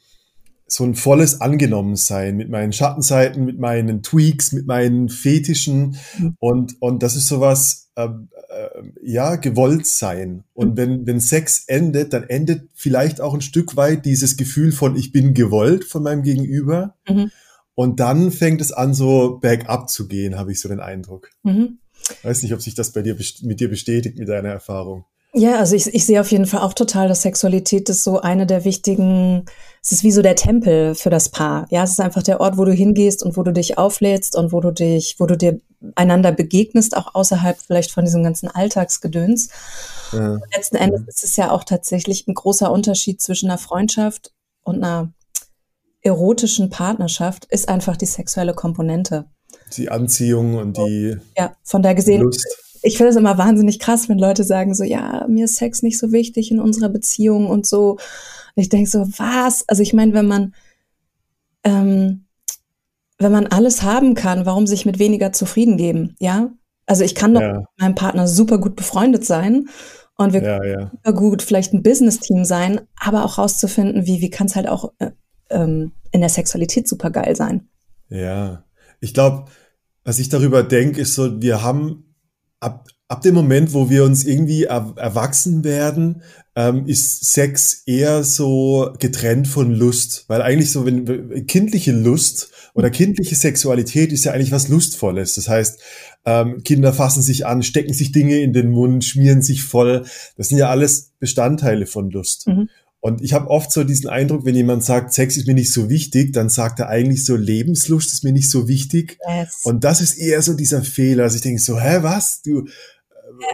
so 0.72 0.84
ein 0.84 0.94
volles 0.94 1.40
Angenommensein 1.42 2.36
mit 2.36 2.48
meinen 2.48 2.72
Schattenseiten, 2.72 3.44
mit 3.44 3.58
meinen 3.58 4.02
Tweaks, 4.02 4.52
mit 4.52 4.66
meinen 4.66 5.10
Fetischen 5.10 5.96
mhm. 6.18 6.36
und, 6.38 6.80
und 6.80 7.02
das 7.02 7.14
ist 7.14 7.28
sowas, 7.28 7.90
äh, 7.94 8.06
äh, 8.06 8.82
ja, 9.02 9.36
gewollt 9.36 9.86
sein. 9.86 10.44
Und 10.54 10.70
mhm. 10.70 10.76
wenn, 10.76 11.06
wenn 11.06 11.20
Sex 11.20 11.64
endet, 11.66 12.14
dann 12.14 12.24
endet 12.24 12.70
vielleicht 12.72 13.20
auch 13.20 13.34
ein 13.34 13.42
Stück 13.42 13.76
weit 13.76 14.06
dieses 14.06 14.38
Gefühl 14.38 14.72
von 14.72 14.96
ich 14.96 15.12
bin 15.12 15.34
gewollt 15.34 15.84
von 15.84 16.02
meinem 16.02 16.22
Gegenüber. 16.22 16.94
Mhm. 17.06 17.30
Und 17.74 18.00
dann 18.00 18.32
fängt 18.32 18.62
es 18.62 18.72
an, 18.72 18.94
so 18.94 19.38
bergab 19.40 19.90
zu 19.90 20.08
gehen, 20.08 20.38
habe 20.38 20.52
ich 20.52 20.60
so 20.60 20.70
den 20.70 20.80
Eindruck. 20.80 21.28
Mhm. 21.42 21.80
Weiß 22.22 22.42
nicht, 22.42 22.54
ob 22.54 22.62
sich 22.62 22.74
das 22.74 22.92
bei 22.92 23.02
dir 23.02 23.16
mit 23.42 23.60
dir 23.60 23.68
bestätigt 23.68 24.18
mit 24.18 24.28
deiner 24.28 24.50
Erfahrung. 24.50 25.04
Ja, 25.34 25.58
also 25.58 25.76
ich, 25.76 25.86
ich 25.94 26.04
sehe 26.04 26.20
auf 26.20 26.30
jeden 26.30 26.46
Fall 26.46 26.60
auch 26.60 26.74
total, 26.74 27.08
dass 27.08 27.22
Sexualität 27.22 27.88
ist 27.88 28.04
so 28.04 28.20
eine 28.20 28.46
der 28.46 28.64
wichtigen, 28.64 29.46
es 29.82 29.92
ist 29.92 30.04
wie 30.04 30.12
so 30.12 30.22
der 30.22 30.36
Tempel 30.36 30.94
für 30.94 31.10
das 31.10 31.28
Paar. 31.28 31.66
Ja, 31.70 31.82
es 31.82 31.90
ist 31.90 32.00
einfach 32.00 32.22
der 32.22 32.40
Ort, 32.40 32.56
wo 32.56 32.64
du 32.64 32.72
hingehst 32.72 33.22
und 33.22 33.36
wo 33.36 33.42
du 33.42 33.52
dich 33.52 33.78
auflädst 33.78 34.36
und 34.36 34.52
wo 34.52 34.60
du 34.60 34.70
dich, 34.70 35.16
wo 35.18 35.26
du 35.26 35.36
dir 35.36 35.60
einander 35.96 36.30
begegnest, 36.30 36.96
auch 36.96 37.14
außerhalb 37.14 37.58
vielleicht 37.58 37.90
von 37.90 38.04
diesem 38.04 38.22
ganzen 38.22 38.48
Alltagsgedöns. 38.48 39.48
Ja. 40.12 40.38
letzten 40.54 40.76
Endes 40.76 41.00
ja. 41.00 41.08
ist 41.08 41.24
es 41.24 41.36
ja 41.36 41.50
auch 41.50 41.64
tatsächlich 41.64 42.28
ein 42.28 42.34
großer 42.34 42.70
Unterschied 42.70 43.20
zwischen 43.20 43.50
einer 43.50 43.58
Freundschaft 43.58 44.32
und 44.62 44.76
einer 44.76 45.12
erotischen 46.02 46.70
Partnerschaft, 46.70 47.46
ist 47.46 47.68
einfach 47.68 47.96
die 47.96 48.06
sexuelle 48.06 48.54
Komponente 48.54 49.26
die 49.76 49.90
Anziehung 49.90 50.56
und 50.56 50.76
die 50.76 51.16
ja, 51.36 51.56
von 51.62 51.82
da 51.82 51.92
gesehen. 51.92 52.22
Lust. 52.22 52.46
Ich 52.82 52.96
finde 52.96 53.10
es 53.10 53.16
immer 53.16 53.38
wahnsinnig 53.38 53.78
krass, 53.78 54.08
wenn 54.08 54.18
Leute 54.18 54.44
sagen 54.44 54.74
so, 54.74 54.84
ja, 54.84 55.26
mir 55.28 55.44
ist 55.44 55.56
Sex 55.56 55.82
nicht 55.82 55.98
so 55.98 56.12
wichtig 56.12 56.50
in 56.50 56.60
unserer 56.60 56.88
Beziehung 56.88 57.48
und 57.48 57.66
so. 57.66 57.92
Und 57.92 58.62
ich 58.62 58.68
denke 58.68 58.90
so, 58.90 59.06
was? 59.18 59.68
Also 59.68 59.82
ich 59.82 59.92
meine, 59.92 60.12
wenn 60.14 60.26
man 60.26 60.54
ähm, 61.64 62.24
wenn 63.22 63.32
man 63.32 63.46
alles 63.46 63.82
haben 63.82 64.14
kann, 64.14 64.46
warum 64.46 64.66
sich 64.66 64.84
mit 64.84 64.98
weniger 64.98 65.32
zufrieden 65.32 65.76
geben? 65.76 66.16
Ja, 66.18 66.50
also 66.86 67.04
ich 67.04 67.14
kann 67.14 67.34
doch 67.34 67.40
ja. 67.40 67.58
mit 67.58 67.66
meinem 67.78 67.94
Partner 67.94 68.26
super 68.26 68.58
gut 68.58 68.76
befreundet 68.76 69.24
sein 69.24 69.68
und 70.16 70.32
wir 70.32 70.42
ja, 70.42 70.58
können 70.58 70.80
ja. 70.80 70.90
super 70.90 71.12
gut 71.12 71.42
vielleicht 71.42 71.72
ein 71.72 71.82
Business-Team 71.82 72.44
sein, 72.44 72.80
aber 72.98 73.24
auch 73.24 73.38
rauszufinden, 73.38 74.06
wie 74.06 74.20
wie 74.20 74.30
kann 74.30 74.48
es 74.48 74.56
halt 74.56 74.68
auch 74.68 74.92
äh, 74.98 75.10
ähm, 75.50 75.92
in 76.10 76.20
der 76.20 76.30
Sexualität 76.30 76.88
super 76.88 77.10
geil 77.10 77.36
sein. 77.36 77.68
Ja, 78.08 78.64
ich 79.00 79.14
glaube, 79.14 79.46
was 80.04 80.18
ich 80.18 80.28
darüber 80.28 80.62
denke, 80.62 81.00
ist 81.00 81.14
so, 81.14 81.40
wir 81.40 81.62
haben 81.62 82.11
ab, 82.62 82.88
ab 83.08 83.22
dem 83.22 83.34
Moment, 83.34 83.74
wo 83.74 83.90
wir 83.90 84.04
uns 84.04 84.24
irgendwie 84.24 84.64
er, 84.64 84.94
erwachsen 84.96 85.64
werden, 85.64 86.22
ähm, 86.54 86.86
ist 86.86 87.32
Sex 87.32 87.82
eher 87.86 88.24
so 88.24 88.92
getrennt 88.98 89.48
von 89.48 89.72
Lust. 89.72 90.24
Weil 90.28 90.42
eigentlich 90.42 90.70
so, 90.70 90.86
wenn 90.86 91.46
kindliche 91.46 91.92
Lust 91.92 92.50
oder 92.74 92.90
kindliche 92.90 93.34
Sexualität 93.34 94.12
ist 94.12 94.24
ja 94.24 94.32
eigentlich 94.32 94.52
was 94.52 94.68
Lustvolles. 94.68 95.34
Das 95.34 95.48
heißt, 95.48 95.80
ähm, 96.24 96.62
Kinder 96.62 96.92
fassen 96.92 97.22
sich 97.22 97.46
an, 97.46 97.62
stecken 97.62 97.92
sich 97.92 98.12
Dinge 98.12 98.40
in 98.40 98.52
den 98.52 98.70
Mund, 98.70 99.04
schmieren 99.04 99.42
sich 99.42 99.62
voll. 99.62 100.04
Das 100.36 100.48
sind 100.48 100.58
ja 100.58 100.68
alles 100.68 101.12
Bestandteile 101.18 101.86
von 101.86 102.10
Lust. 102.10 102.46
Mhm. 102.46 102.68
Und 103.04 103.20
ich 103.20 103.32
habe 103.32 103.50
oft 103.50 103.72
so 103.72 103.82
diesen 103.82 104.08
Eindruck, 104.08 104.44
wenn 104.44 104.54
jemand 104.54 104.84
sagt, 104.84 105.12
Sex 105.12 105.36
ist 105.36 105.48
mir 105.48 105.54
nicht 105.54 105.72
so 105.72 105.90
wichtig, 105.90 106.32
dann 106.32 106.48
sagt 106.48 106.78
er 106.78 106.88
eigentlich 106.88 107.24
so, 107.24 107.34
Lebenslust 107.34 108.12
ist 108.12 108.22
mir 108.22 108.30
nicht 108.30 108.48
so 108.48 108.68
wichtig. 108.68 109.18
Yes. 109.28 109.62
Und 109.64 109.82
das 109.82 110.00
ist 110.00 110.14
eher 110.14 110.40
so 110.40 110.54
dieser 110.54 110.84
Fehler. 110.84 111.24
Also 111.24 111.34
ich 111.34 111.42
denke 111.42 111.60
so, 111.60 111.80
hä, 111.80 111.98
was? 112.02 112.42
Du, 112.42 112.60
äh, 112.60 112.64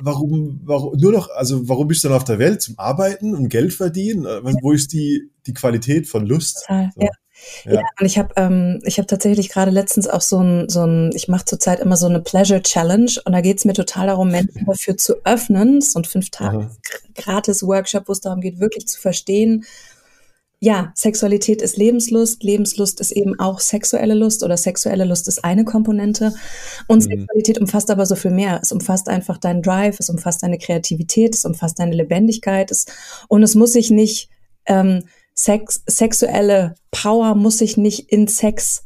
warum, 0.02 0.60
warum, 0.64 0.98
nur 0.98 1.12
noch, 1.12 1.30
also 1.30 1.66
warum 1.66 1.88
bist 1.88 2.04
du 2.04 2.08
dann 2.08 2.18
auf 2.18 2.24
der 2.24 2.38
Welt? 2.38 2.60
Zum 2.60 2.78
Arbeiten 2.78 3.34
und 3.34 3.48
Geld 3.48 3.72
verdienen? 3.72 4.26
Äh, 4.26 4.42
wo 4.60 4.72
ist 4.72 4.92
die, 4.92 5.30
die 5.46 5.54
Qualität 5.54 6.06
von 6.06 6.26
Lust? 6.26 6.66
So. 6.68 6.74
Ja. 7.00 7.08
Ja, 7.64 7.74
ja 7.74 7.82
und 8.00 8.06
ich 8.06 8.18
habe 8.18 8.34
ähm, 8.36 8.80
ich 8.84 8.98
habe 8.98 9.06
tatsächlich 9.06 9.48
gerade 9.48 9.70
letztens 9.70 10.08
auch 10.08 10.20
so 10.20 10.40
ein, 10.40 10.68
so 10.68 10.84
ein 10.84 11.10
ich 11.14 11.28
mache 11.28 11.44
zurzeit 11.44 11.80
immer 11.80 11.96
so 11.96 12.06
eine 12.06 12.20
Pleasure 12.20 12.62
Challenge 12.62 13.12
und 13.24 13.32
da 13.32 13.40
geht 13.40 13.58
es 13.58 13.64
mir 13.64 13.74
total 13.74 14.06
darum, 14.08 14.30
Menschen 14.30 14.66
dafür 14.66 14.96
zu 14.96 15.16
öffnen. 15.24 15.80
So 15.80 16.00
ein 16.00 16.04
fünf 16.04 16.30
Tage 16.30 16.70
gratis 17.14 17.62
Workshop, 17.62 18.08
wo 18.08 18.12
es 18.12 18.20
darum 18.20 18.40
geht, 18.40 18.60
wirklich 18.60 18.86
zu 18.86 19.00
verstehen, 19.00 19.64
ja, 20.60 20.92
Sexualität 20.96 21.62
ist 21.62 21.76
Lebenslust, 21.76 22.42
Lebenslust 22.42 23.00
ist 23.00 23.12
eben 23.12 23.38
auch 23.38 23.60
sexuelle 23.60 24.14
Lust 24.14 24.42
oder 24.42 24.56
sexuelle 24.56 25.04
Lust 25.04 25.28
ist 25.28 25.44
eine 25.44 25.64
Komponente 25.64 26.34
und 26.88 26.98
mhm. 26.98 27.10
Sexualität 27.10 27.60
umfasst 27.60 27.90
aber 27.90 28.06
so 28.06 28.16
viel 28.16 28.32
mehr. 28.32 28.58
Es 28.60 28.72
umfasst 28.72 29.08
einfach 29.08 29.38
deinen 29.38 29.62
Drive, 29.62 30.00
es 30.00 30.10
umfasst 30.10 30.42
deine 30.42 30.58
Kreativität, 30.58 31.34
es 31.34 31.44
umfasst 31.44 31.78
deine 31.78 31.94
Lebendigkeit 31.94 32.72
es, 32.72 32.86
und 33.28 33.44
es 33.44 33.54
muss 33.54 33.72
sich 33.72 33.90
nicht, 33.90 34.30
ähm, 34.66 35.04
Sex, 35.38 35.82
sexuelle 35.86 36.74
Power 36.90 37.36
muss 37.36 37.58
sich 37.58 37.76
nicht 37.76 38.10
in 38.10 38.26
Sex 38.26 38.82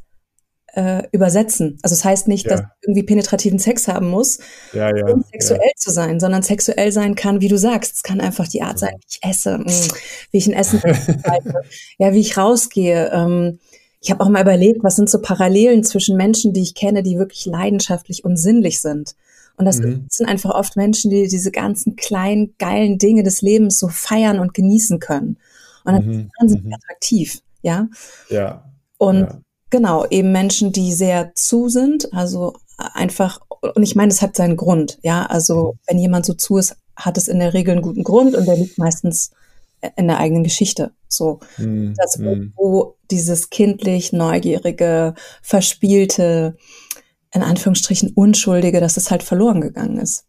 äh, 0.74 1.02
übersetzen. 1.10 1.78
Also 1.82 1.94
es 1.94 2.00
das 2.00 2.04
heißt 2.04 2.28
nicht, 2.28 2.44
ja. 2.44 2.56
dass 2.56 2.66
irgendwie 2.82 3.04
penetrativen 3.04 3.58
Sex 3.58 3.88
haben 3.88 4.10
muss, 4.10 4.38
ja, 4.74 4.94
ja, 4.94 5.06
um 5.06 5.24
sexuell 5.32 5.72
zu 5.76 5.90
sein, 5.90 6.20
sondern 6.20 6.42
sexuell 6.42 6.92
sein 6.92 7.14
kann, 7.14 7.40
wie 7.40 7.48
du 7.48 7.56
sagst. 7.56 7.96
Es 7.96 8.02
kann 8.02 8.20
einfach 8.20 8.46
die 8.48 8.60
Art 8.60 8.78
sein, 8.78 8.94
wie 9.00 9.06
ich 9.08 9.18
esse, 9.22 9.58
mh, 9.58 9.64
mm, 9.64 9.88
wie 10.30 10.38
ich 10.38 10.46
ein 10.46 10.52
Essen 10.52 10.82
ja, 11.98 12.12
wie 12.12 12.20
ich 12.20 12.36
rausgehe. 12.36 13.10
Ähm, 13.14 13.58
ich 14.02 14.10
habe 14.10 14.22
auch 14.22 14.28
mal 14.28 14.42
überlegt, 14.42 14.84
was 14.84 14.96
sind 14.96 15.08
so 15.08 15.22
Parallelen 15.22 15.84
zwischen 15.84 16.18
Menschen, 16.18 16.52
die 16.52 16.62
ich 16.62 16.74
kenne, 16.74 17.02
die 17.02 17.16
wirklich 17.18 17.46
leidenschaftlich 17.46 18.24
und 18.24 18.36
sinnlich 18.36 18.82
sind. 18.82 19.14
Und 19.56 19.64
das 19.64 19.78
mhm. 19.78 20.06
sind 20.10 20.28
einfach 20.28 20.50
oft 20.50 20.76
Menschen, 20.76 21.10
die 21.10 21.28
diese 21.28 21.50
ganzen 21.50 21.96
kleinen, 21.96 22.54
geilen 22.58 22.98
Dinge 22.98 23.22
des 23.22 23.40
Lebens 23.40 23.78
so 23.78 23.88
feiern 23.88 24.38
und 24.38 24.52
genießen 24.52 24.98
können. 24.98 25.38
Und 25.84 25.94
das 25.94 26.04
mhm. 26.04 26.12
ist 26.12 26.30
wahnsinnig 26.40 26.64
mhm. 26.64 26.74
attraktiv, 26.74 27.42
ja. 27.62 27.88
Ja. 28.28 28.72
Und 28.98 29.20
ja. 29.20 29.40
Genau, 29.72 30.04
eben 30.10 30.32
Menschen, 30.32 30.70
die 30.70 30.92
sehr 30.92 31.34
zu 31.34 31.70
sind, 31.70 32.12
also 32.12 32.52
einfach, 32.76 33.40
und 33.74 33.82
ich 33.82 33.96
meine, 33.96 34.12
es 34.12 34.20
hat 34.20 34.36
seinen 34.36 34.58
Grund, 34.58 34.98
ja, 35.02 35.24
also 35.24 35.72
mhm. 35.72 35.78
wenn 35.86 35.98
jemand 35.98 36.26
so 36.26 36.34
zu 36.34 36.58
ist, 36.58 36.76
hat 36.94 37.16
es 37.16 37.26
in 37.26 37.38
der 37.38 37.54
Regel 37.54 37.72
einen 37.72 37.82
guten 37.82 38.04
Grund 38.04 38.34
und 38.34 38.46
der 38.46 38.56
liegt 38.56 38.76
meistens 38.76 39.30
in 39.96 40.08
der 40.08 40.18
eigenen 40.18 40.44
Geschichte. 40.44 40.92
So, 41.08 41.40
mm, 41.58 41.94
das, 41.96 42.22
wo, 42.22 42.36
mm. 42.36 42.52
wo 42.54 42.96
dieses 43.10 43.50
kindlich, 43.50 44.12
neugierige, 44.12 45.14
verspielte, 45.42 46.56
in 47.34 47.42
Anführungsstrichen 47.42 48.12
unschuldige, 48.14 48.80
dass 48.80 48.96
es 48.96 49.10
halt 49.10 49.22
verloren 49.22 49.60
gegangen 49.60 49.98
ist. 49.98 50.26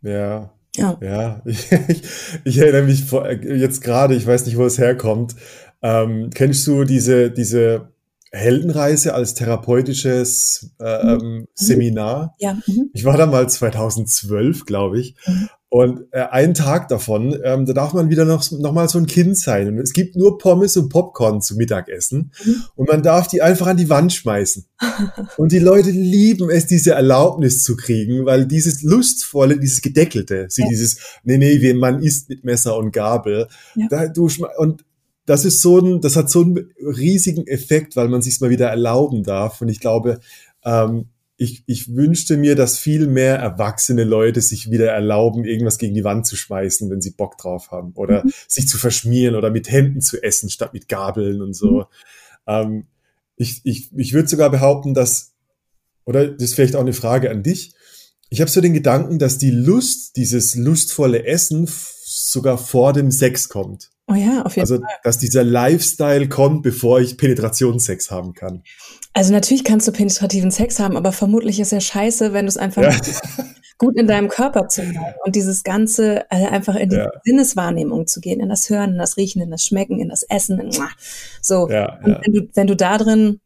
Ja. 0.00 0.50
Ja. 0.76 0.98
Ja. 1.00 1.42
Ich, 1.44 1.70
ich, 1.88 2.02
ich 2.44 2.58
erinnere 2.58 2.82
mich 2.82 3.04
vor, 3.04 3.30
jetzt 3.30 3.80
gerade, 3.82 4.14
ich 4.14 4.26
weiß 4.26 4.46
nicht, 4.46 4.56
wo 4.56 4.64
es 4.64 4.78
herkommt. 4.78 5.36
Ähm, 5.82 6.30
kennst 6.34 6.66
du 6.66 6.84
diese, 6.84 7.30
diese 7.30 7.88
Heldenreise 8.32 9.14
als 9.14 9.34
therapeutisches 9.34 10.74
äh, 10.80 11.04
mhm. 11.04 11.20
ähm. 11.20 11.48
Seminar. 11.54 12.34
Ja. 12.38 12.58
Mhm. 12.66 12.90
Ich 12.92 13.04
war 13.04 13.16
da 13.16 13.26
mal 13.26 13.48
2012, 13.48 14.66
glaube 14.66 15.00
ich. 15.00 15.14
Mhm. 15.26 15.48
Und 15.68 16.04
äh, 16.12 16.20
einen 16.20 16.54
Tag 16.54 16.86
davon, 16.88 17.36
ähm, 17.42 17.66
da 17.66 17.72
darf 17.72 17.92
man 17.92 18.08
wieder 18.08 18.24
noch, 18.24 18.48
noch 18.52 18.72
mal 18.72 18.88
so 18.88 18.98
ein 18.98 19.06
Kind 19.06 19.36
sein. 19.36 19.68
Und 19.68 19.78
es 19.78 19.92
gibt 19.92 20.14
nur 20.14 20.38
Pommes 20.38 20.76
und 20.76 20.90
Popcorn 20.90 21.40
zum 21.42 21.56
Mittagessen. 21.56 22.30
Mhm. 22.44 22.64
Und 22.76 22.88
man 22.88 23.02
darf 23.02 23.26
die 23.26 23.42
einfach 23.42 23.66
an 23.66 23.76
die 23.76 23.90
Wand 23.90 24.12
schmeißen. 24.12 24.64
und 25.36 25.50
die 25.50 25.58
Leute 25.58 25.90
lieben 25.90 26.50
es, 26.50 26.66
diese 26.66 26.92
Erlaubnis 26.92 27.64
zu 27.64 27.76
kriegen, 27.76 28.24
weil 28.26 28.46
dieses 28.46 28.82
Lustvolle, 28.82 29.58
dieses 29.58 29.82
Gedeckelte, 29.82 30.46
sie 30.48 30.62
ja. 30.62 30.68
dieses, 30.68 30.98
nee, 31.24 31.36
nee, 31.36 31.74
man 31.74 32.00
isst 32.00 32.28
mit 32.28 32.44
Messer 32.44 32.76
und 32.76 32.92
Gabel. 32.92 33.48
Ja. 33.74 33.86
Da, 33.90 34.06
du, 34.06 34.30
und 34.58 34.84
das 35.26 35.44
ist 35.44 35.62
so 35.62 35.80
ein, 35.80 36.00
das 36.00 36.14
hat 36.14 36.30
so 36.30 36.42
einen 36.42 36.70
riesigen 36.78 37.46
Effekt, 37.48 37.96
weil 37.96 38.08
man 38.08 38.22
sich 38.22 38.40
mal 38.40 38.50
wieder 38.50 38.68
erlauben 38.68 39.24
darf. 39.24 39.60
Und 39.60 39.68
ich 39.68 39.80
glaube, 39.80 40.20
ähm, 40.64 41.06
ich, 41.38 41.64
ich 41.66 41.94
wünschte 41.94 42.36
mir, 42.36 42.56
dass 42.56 42.78
viel 42.78 43.06
mehr 43.06 43.36
erwachsene 43.36 44.04
Leute 44.04 44.40
sich 44.40 44.70
wieder 44.70 44.90
erlauben, 44.92 45.44
irgendwas 45.44 45.78
gegen 45.78 45.94
die 45.94 46.04
Wand 46.04 46.26
zu 46.26 46.34
schmeißen, 46.34 46.88
wenn 46.90 47.02
sie 47.02 47.10
Bock 47.10 47.36
drauf 47.36 47.70
haben. 47.70 47.92
Oder 47.94 48.24
mhm. 48.24 48.32
sich 48.48 48.68
zu 48.68 48.78
verschmieren 48.78 49.34
oder 49.34 49.50
mit 49.50 49.70
Händen 49.70 50.00
zu 50.00 50.22
essen, 50.22 50.48
statt 50.48 50.72
mit 50.72 50.88
Gabeln 50.88 51.42
und 51.42 51.54
so. 51.54 51.80
Mhm. 51.80 51.84
Ähm, 52.46 52.86
ich 53.36 53.60
ich, 53.64 53.90
ich 53.94 54.12
würde 54.14 54.28
sogar 54.28 54.50
behaupten, 54.50 54.94
dass, 54.94 55.34
oder 56.06 56.26
das 56.26 56.42
ist 56.42 56.54
vielleicht 56.54 56.74
auch 56.74 56.80
eine 56.80 56.94
Frage 56.94 57.30
an 57.30 57.42
dich. 57.42 57.74
Ich 58.30 58.40
habe 58.40 58.50
so 58.50 58.60
den 58.62 58.74
Gedanken, 58.74 59.18
dass 59.18 59.36
die 59.36 59.50
Lust, 59.50 60.16
dieses 60.16 60.54
lustvolle 60.54 61.26
Essen 61.26 61.68
sogar 61.68 62.56
vor 62.56 62.94
dem 62.94 63.10
Sex 63.10 63.50
kommt. 63.50 63.90
Oh 64.08 64.14
ja, 64.14 64.42
auf 64.42 64.56
jeden 64.56 64.62
also, 64.62 64.76
Fall. 64.76 64.84
Also, 64.84 65.00
dass 65.04 65.18
dieser 65.18 65.44
Lifestyle 65.44 66.28
kommt, 66.28 66.62
bevor 66.62 67.00
ich 67.00 67.18
Penetrationssex 67.18 68.10
haben 68.10 68.34
kann. 68.34 68.62
Also 69.16 69.32
natürlich 69.32 69.64
kannst 69.64 69.88
du 69.88 69.92
penetrativen 69.92 70.50
Sex 70.50 70.78
haben, 70.78 70.94
aber 70.94 71.10
vermutlich 71.10 71.58
ist 71.58 71.72
ja 71.72 71.80
scheiße, 71.80 72.34
wenn 72.34 72.44
du 72.44 72.50
es 72.50 72.58
einfach 72.58 72.82
ja. 72.82 72.90
gut 73.78 73.96
in 73.96 74.06
deinem 74.06 74.28
Körper 74.28 74.68
zu 74.68 74.82
machen 74.82 75.14
und 75.24 75.34
dieses 75.34 75.64
Ganze 75.64 76.30
also 76.30 76.46
einfach 76.48 76.74
in 76.74 76.90
die 76.90 76.96
ja. 76.96 77.10
Sinneswahrnehmung 77.24 78.06
zu 78.06 78.20
gehen, 78.20 78.40
in 78.40 78.50
das 78.50 78.68
Hören, 78.68 78.90
in 78.90 78.98
das 78.98 79.16
Riechen, 79.16 79.40
in 79.40 79.50
das 79.50 79.64
Schmecken, 79.64 80.00
in 80.00 80.10
das 80.10 80.22
Essen. 80.22 80.60
In, 80.60 80.70
so. 81.40 81.66
Ja, 81.70 81.98
und 82.04 82.18
wenn 82.26 82.32
du, 82.34 82.48
wenn 82.52 82.66
du 82.66 82.76
da 82.76 82.98
drin, 82.98 83.40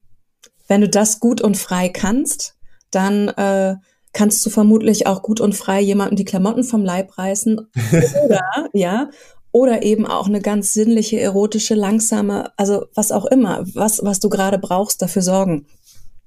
wenn 0.67 0.81
du 0.81 0.89
das 0.89 1.21
gut 1.21 1.41
und 1.41 1.57
frei 1.57 1.89
kannst, 1.89 2.57
dann 2.91 3.29
äh, 3.29 3.77
kannst 4.13 4.45
du 4.45 4.51
vermutlich 4.51 5.07
auch 5.07 5.23
gut 5.23 5.41
und 5.41 5.55
frei 5.55 5.81
jemandem 5.81 6.17
die 6.17 6.25
Klamotten 6.25 6.65
vom 6.65 6.85
Leib 6.85 7.17
reißen. 7.17 7.61
Oder, 8.25 8.41
ja, 8.73 9.09
oder 9.53 9.83
eben 9.83 10.07
auch 10.07 10.27
eine 10.27 10.41
ganz 10.41 10.73
sinnliche, 10.73 11.21
erotische, 11.21 11.75
langsame, 11.75 12.53
also 12.57 12.87
was 12.95 13.13
auch 13.13 13.27
immer, 13.27 13.65
was, 13.75 14.05
was 14.05 14.21
du 14.21 14.29
gerade 14.29 14.59
brauchst, 14.59 15.03
dafür 15.03 15.23
sorgen. 15.23 15.67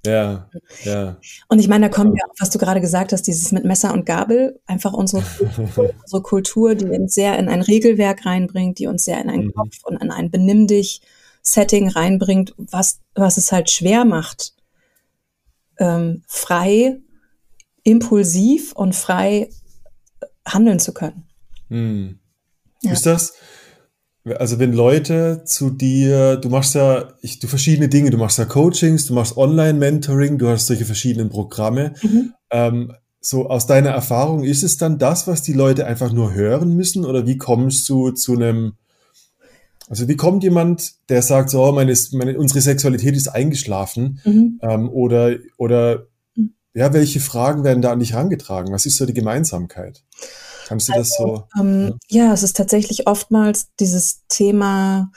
Ja, 0.06 0.50
ja. 0.84 1.18
Und 1.48 1.60
ich 1.60 1.70
meine, 1.70 1.88
da 1.88 1.96
kommen 1.96 2.14
wir 2.14 2.24
auch, 2.26 2.36
was 2.38 2.50
du 2.50 2.60
gerade 2.60 2.82
gesagt 2.82 3.14
hast, 3.14 3.24
dieses 3.24 3.54
mit 3.54 3.64
Messer 3.64 3.94
und 3.94 4.06
Gabel, 4.06 4.60
einfach 4.66 4.92
unsere, 4.92 5.24
unsere 6.02 6.22
Kultur, 6.22 6.76
die 6.76 6.86
uns 6.86 7.14
sehr 7.14 7.40
in 7.40 7.48
ein 7.48 7.62
Regelwerk 7.62 8.26
reinbringt, 8.26 8.80
die 8.80 8.88
uns 8.88 9.06
sehr 9.06 9.22
in 9.22 9.30
einen 9.30 9.46
mhm. 9.46 9.54
Kopf 9.54 9.78
und 9.84 10.02
in 10.02 10.12
ein 10.12 10.30
Benimm 10.30 10.68
dich 10.68 11.02
Setting 11.42 11.90
reinbringt, 11.90 12.54
was, 12.58 13.00
was 13.16 13.38
es 13.38 13.52
halt 13.52 13.70
schwer 13.70 14.04
macht, 14.04 14.54
ähm, 15.78 16.24
frei, 16.28 17.00
impulsiv 17.84 18.74
und 18.74 18.96
frei 18.96 19.50
handeln 20.46 20.80
zu 20.80 20.94
können. 20.94 21.28
Mhm. 21.70 22.20
Ja. 22.84 22.92
Ist 22.92 23.06
das, 23.06 23.34
also 24.26 24.60
wenn 24.60 24.74
Leute 24.74 25.44
zu 25.46 25.70
dir, 25.70 26.38
du 26.38 26.50
machst 26.50 26.76
ja, 26.76 27.10
ich, 27.22 27.40
du 27.40 27.48
verschiedene 27.48 27.90
Dinge, 27.90 28.10
du 28.10 28.18
machst 28.18 28.38
ja 28.38 28.46
Coachings, 28.46 29.06
du 29.06 29.14
machst 29.14 29.36
Online-Mentoring, 29.36 30.38
du 30.38 30.48
hast 30.48 30.68
solche 30.68 30.86
verschiedenen 30.86 31.30
Programme. 31.30 31.94
Mhm. 32.02 32.34
Ähm, 32.52 32.94
so 33.20 33.50
aus 33.50 33.68
deiner 33.68 33.92
Erfahrung, 33.92 34.44
ist 34.44 34.64
es 34.64 34.78
dann 34.78 34.98
das, 34.98 35.28
was 35.28 35.42
die 35.42 35.54
Leute 35.54 35.86
einfach 35.86 36.12
nur 36.12 36.34
hören 36.34 36.76
müssen 36.76 37.06
oder 37.06 37.26
wie 37.26 37.38
kommst 37.38 37.88
du 37.88 38.12
zu 38.12 38.34
einem, 38.34 38.74
also 39.90 40.08
wie 40.08 40.18
kommt 40.18 40.44
jemand, 40.44 40.94
der 41.10 41.22
sagt 41.22 41.50
so, 41.50 41.64
oh, 41.64 41.72
meine, 41.72 41.94
meine, 42.12 42.38
unsere 42.38 42.62
Sexualität 42.62 43.16
ist 43.16 43.30
eingeschlafen 43.30 44.20
mhm. 44.26 44.60
ähm, 44.62 44.90
oder, 44.90 45.36
oder 45.58 46.08
mhm. 46.36 46.54
ja, 46.74 46.94
welche 46.94 47.22
Fragen 47.22 47.64
werden 47.64 47.82
da 47.82 47.92
an 47.92 48.00
dich 48.00 48.14
herangetragen? 48.14 48.74
Was 48.74 48.86
ist 48.86 48.98
so 48.98 49.06
die 49.06 49.14
Gemeinsamkeit? 49.14 50.04
Kannst 50.74 50.90
du 50.90 50.94
also, 50.94 51.02
das 51.02 51.54
so? 51.56 51.62
Ähm, 51.62 52.00
ja. 52.10 52.26
ja, 52.26 52.34
es 52.34 52.42
ist 52.42 52.58
tatsächlich 52.58 53.06
oftmals 53.06 53.68
dieses 53.80 54.26
Thema 54.28 55.12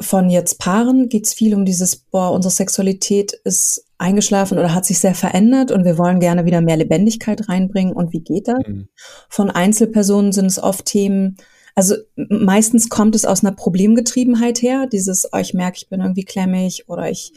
von 0.00 0.28
jetzt 0.28 0.58
Paaren 0.58 1.08
geht 1.08 1.26
es 1.26 1.32
viel 1.32 1.54
um 1.54 1.64
dieses, 1.64 1.94
boah, 1.94 2.32
unsere 2.32 2.52
Sexualität 2.52 3.32
ist 3.44 3.86
eingeschlafen 3.98 4.58
oder 4.58 4.74
hat 4.74 4.84
sich 4.84 4.98
sehr 4.98 5.14
verändert 5.14 5.70
und 5.70 5.84
wir 5.84 5.96
wollen 5.96 6.18
gerne 6.18 6.44
wieder 6.44 6.60
mehr 6.60 6.76
Lebendigkeit 6.76 7.48
reinbringen 7.48 7.92
und 7.92 8.12
wie 8.12 8.20
geht 8.20 8.48
das? 8.48 8.58
Mhm. 8.66 8.88
Von 9.28 9.50
Einzelpersonen 9.50 10.32
sind 10.32 10.46
es 10.46 10.58
oft 10.58 10.86
Themen, 10.86 11.36
also 11.76 11.94
meistens 12.16 12.88
kommt 12.88 13.14
es 13.14 13.24
aus 13.24 13.44
einer 13.44 13.54
Problemgetriebenheit 13.54 14.60
her, 14.60 14.88
dieses, 14.90 15.32
oh, 15.32 15.38
ich 15.38 15.54
merke, 15.54 15.76
ich 15.76 15.88
bin 15.88 16.00
irgendwie 16.00 16.24
klemmig 16.24 16.88
oder 16.88 17.08
ich, 17.08 17.32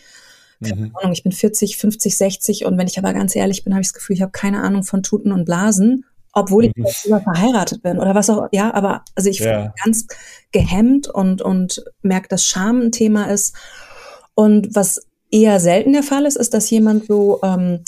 keine 0.61 0.87
mhm. 0.87 0.95
Ahnung, 0.95 1.11
ich 1.13 1.21
bin 1.21 1.31
40, 1.31 1.77
50, 1.77 2.17
60 2.17 2.65
und 2.65 2.79
wenn 2.79 2.87
ich 2.87 2.97
aber 2.97 3.13
ganz 3.13 3.35
ehrlich 3.35 3.63
bin, 3.63 3.73
habe 3.73 3.81
ich 3.81 3.89
das 3.89 3.93
Gefühl, 3.93 4.15
ich 4.15 4.23
habe 4.23 4.31
keine 4.31 4.63
Ahnung 4.63 4.81
von 4.81 5.03
Tuten 5.03 5.31
und 5.31 5.45
Blasen 5.45 6.05
obwohl 6.37 6.65
ich 6.65 6.73
mhm. 6.75 7.19
verheiratet 7.21 7.81
bin 7.81 7.97
oder 7.97 8.13
was 8.13 8.29
auch, 8.29 8.47
ja, 8.51 8.71
aber 8.73 9.03
also 9.15 9.29
ich 9.29 9.39
ja. 9.39 9.61
bin 9.61 9.71
ganz 9.83 10.05
gehemmt 10.51 11.07
und, 11.07 11.41
und 11.41 11.83
merke, 12.03 12.27
dass 12.27 12.45
Scham 12.45 12.81
ein 12.81 12.91
Thema 12.91 13.25
ist. 13.25 13.55
Und 14.35 14.75
was 14.75 15.07
eher 15.31 15.59
selten 15.59 15.93
der 15.93 16.03
Fall 16.03 16.27
ist, 16.27 16.37
ist, 16.37 16.53
dass 16.53 16.69
jemand 16.69 17.07
so, 17.07 17.39
ähm, 17.43 17.83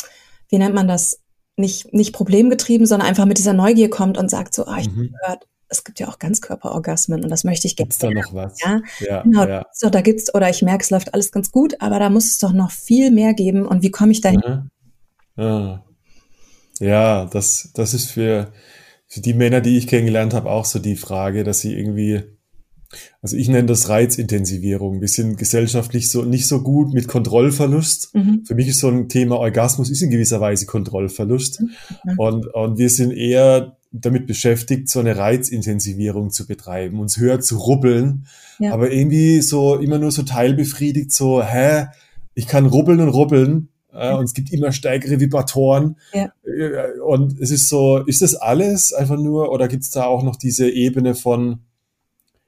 wie 0.50 0.58
nennt 0.58 0.74
man 0.74 0.88
das, 0.88 1.20
nicht, 1.58 1.94
nicht 1.94 2.14
problemgetrieben, 2.14 2.88
sondern 2.88 3.08
einfach 3.08 3.26
mit 3.26 3.38
dieser 3.38 3.54
Neugier 3.54 3.90
kommt 3.90 4.18
und 4.18 4.32
sagt 4.32 4.54
so, 4.54 4.66
ah, 4.66 4.78
ich 4.80 4.90
mhm. 4.90 5.12
gehört, 5.12 5.46
es 5.68 5.84
gibt 5.84 6.00
ja 6.00 6.08
auch 6.08 6.18
Ganzkörperorgasmen 6.18 7.24
und 7.24 7.30
das 7.30 7.44
möchte 7.44 7.68
ich 7.68 7.76
gerne. 7.76 7.90
Gibt's 7.90 8.00
da 8.00 8.10
noch 8.10 8.34
was? 8.34 8.60
Ja, 8.62 8.80
ja 9.02 9.22
genau. 9.22 9.46
Ja. 9.46 9.66
So, 9.74 9.90
da 9.90 10.02
gibt's, 10.02 10.34
oder 10.34 10.50
ich 10.50 10.64
merke, 10.64 10.84
es 10.84 10.90
läuft 10.90 11.14
alles 11.14 11.32
ganz 11.32 11.52
gut, 11.52 11.76
aber 11.82 12.00
da 12.00 12.10
muss 12.10 12.26
es 12.26 12.40
doch 12.40 12.54
noch 12.54 12.72
viel 12.72 13.12
mehr 13.12 13.34
geben. 13.34 13.68
Und 13.68 13.84
wie 13.84 13.92
komme 13.92 14.12
ich 14.14 14.22
dahin? 14.22 14.70
Mhm. 15.36 15.82
Ja, 16.80 17.26
das, 17.26 17.72
das 17.74 17.94
ist 17.94 18.12
für, 18.12 18.52
für 19.08 19.22
die 19.22 19.34
Männer, 19.34 19.62
die 19.62 19.78
ich 19.78 19.88
kennengelernt 19.88 20.34
habe, 20.34 20.50
auch 20.50 20.66
so 20.66 20.80
die 20.80 20.96
Frage, 20.96 21.44
dass 21.44 21.60
sie 21.60 21.74
irgendwie 21.74 22.24
Also 23.22 23.38
ich 23.38 23.50
nenne 23.50 23.68
das 23.68 23.90
Reizintensivierung, 23.90 24.96
ein 24.96 25.00
bisschen 25.00 25.36
gesellschaftlich 25.36 26.10
so 26.10 26.24
nicht 26.24 26.48
so 26.48 26.62
gut 26.62 26.94
mit 26.94 27.08
Kontrollverlust. 27.08 28.16
Mhm. 28.16 28.44
Für 28.46 28.56
mich 28.56 28.68
ist 28.68 28.80
so 28.80 28.88
ein 28.90 29.10
Thema 29.10 29.38
Orgasmus 29.38 29.90
ist 29.90 30.02
in 30.02 30.10
gewisser 30.10 30.42
Weise 30.42 30.66
Kontrollverlust. 30.66 31.62
Mhm. 31.62 31.70
Und, 32.18 32.48
und 32.48 32.78
wir 32.78 32.90
sind 32.90 33.12
eher 33.12 33.78
damit 33.92 34.28
beschäftigt, 34.28 34.90
so 34.90 35.00
eine 35.00 35.18
Reizintensivierung 35.18 36.30
zu 36.32 36.48
betreiben, 36.48 37.00
uns 37.00 37.18
höher 37.18 37.40
zu 37.40 37.58
rubbeln, 37.58 38.28
ja. 38.60 38.72
aber 38.72 38.92
irgendwie 38.92 39.42
so 39.42 39.76
immer 39.76 39.98
nur 39.98 40.12
so 40.12 40.22
teilbefriedigt, 40.22 41.12
so, 41.12 41.44
hä, 41.44 41.88
ich 42.36 42.48
kann 42.48 42.68
rubbeln 42.68 43.00
und 43.02 43.10
rubbeln, 43.10 43.70
äh, 43.94 44.14
und 44.14 44.26
es 44.26 44.34
gibt 44.34 44.52
immer 44.52 44.72
stärkere 44.72 45.20
Vibratoren. 45.20 45.98
Ja. 46.14 46.32
Äh, 46.44 47.00
und 47.00 47.40
es 47.40 47.52
ist 47.52 47.70
so, 47.70 47.98
ist 47.98 48.22
das 48.22 48.36
alles 48.36 48.94
einfach 48.94 49.18
nur, 49.18 49.52
oder 49.52 49.68
gibt 49.68 49.84
es 49.84 49.92
da 49.92 50.06
auch 50.06 50.24
noch 50.24 50.36
diese 50.36 50.70
Ebene 50.70 51.16
von, 51.16 51.60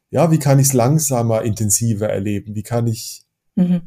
ja, 0.09 0.31
wie 0.31 0.39
kann 0.39 0.59
ich 0.59 0.67
es 0.67 0.73
langsamer, 0.73 1.41
intensiver 1.43 2.09
erleben? 2.09 2.55
Wie 2.55 2.63
kann 2.63 2.87
ich 2.87 3.23
mhm. 3.55 3.81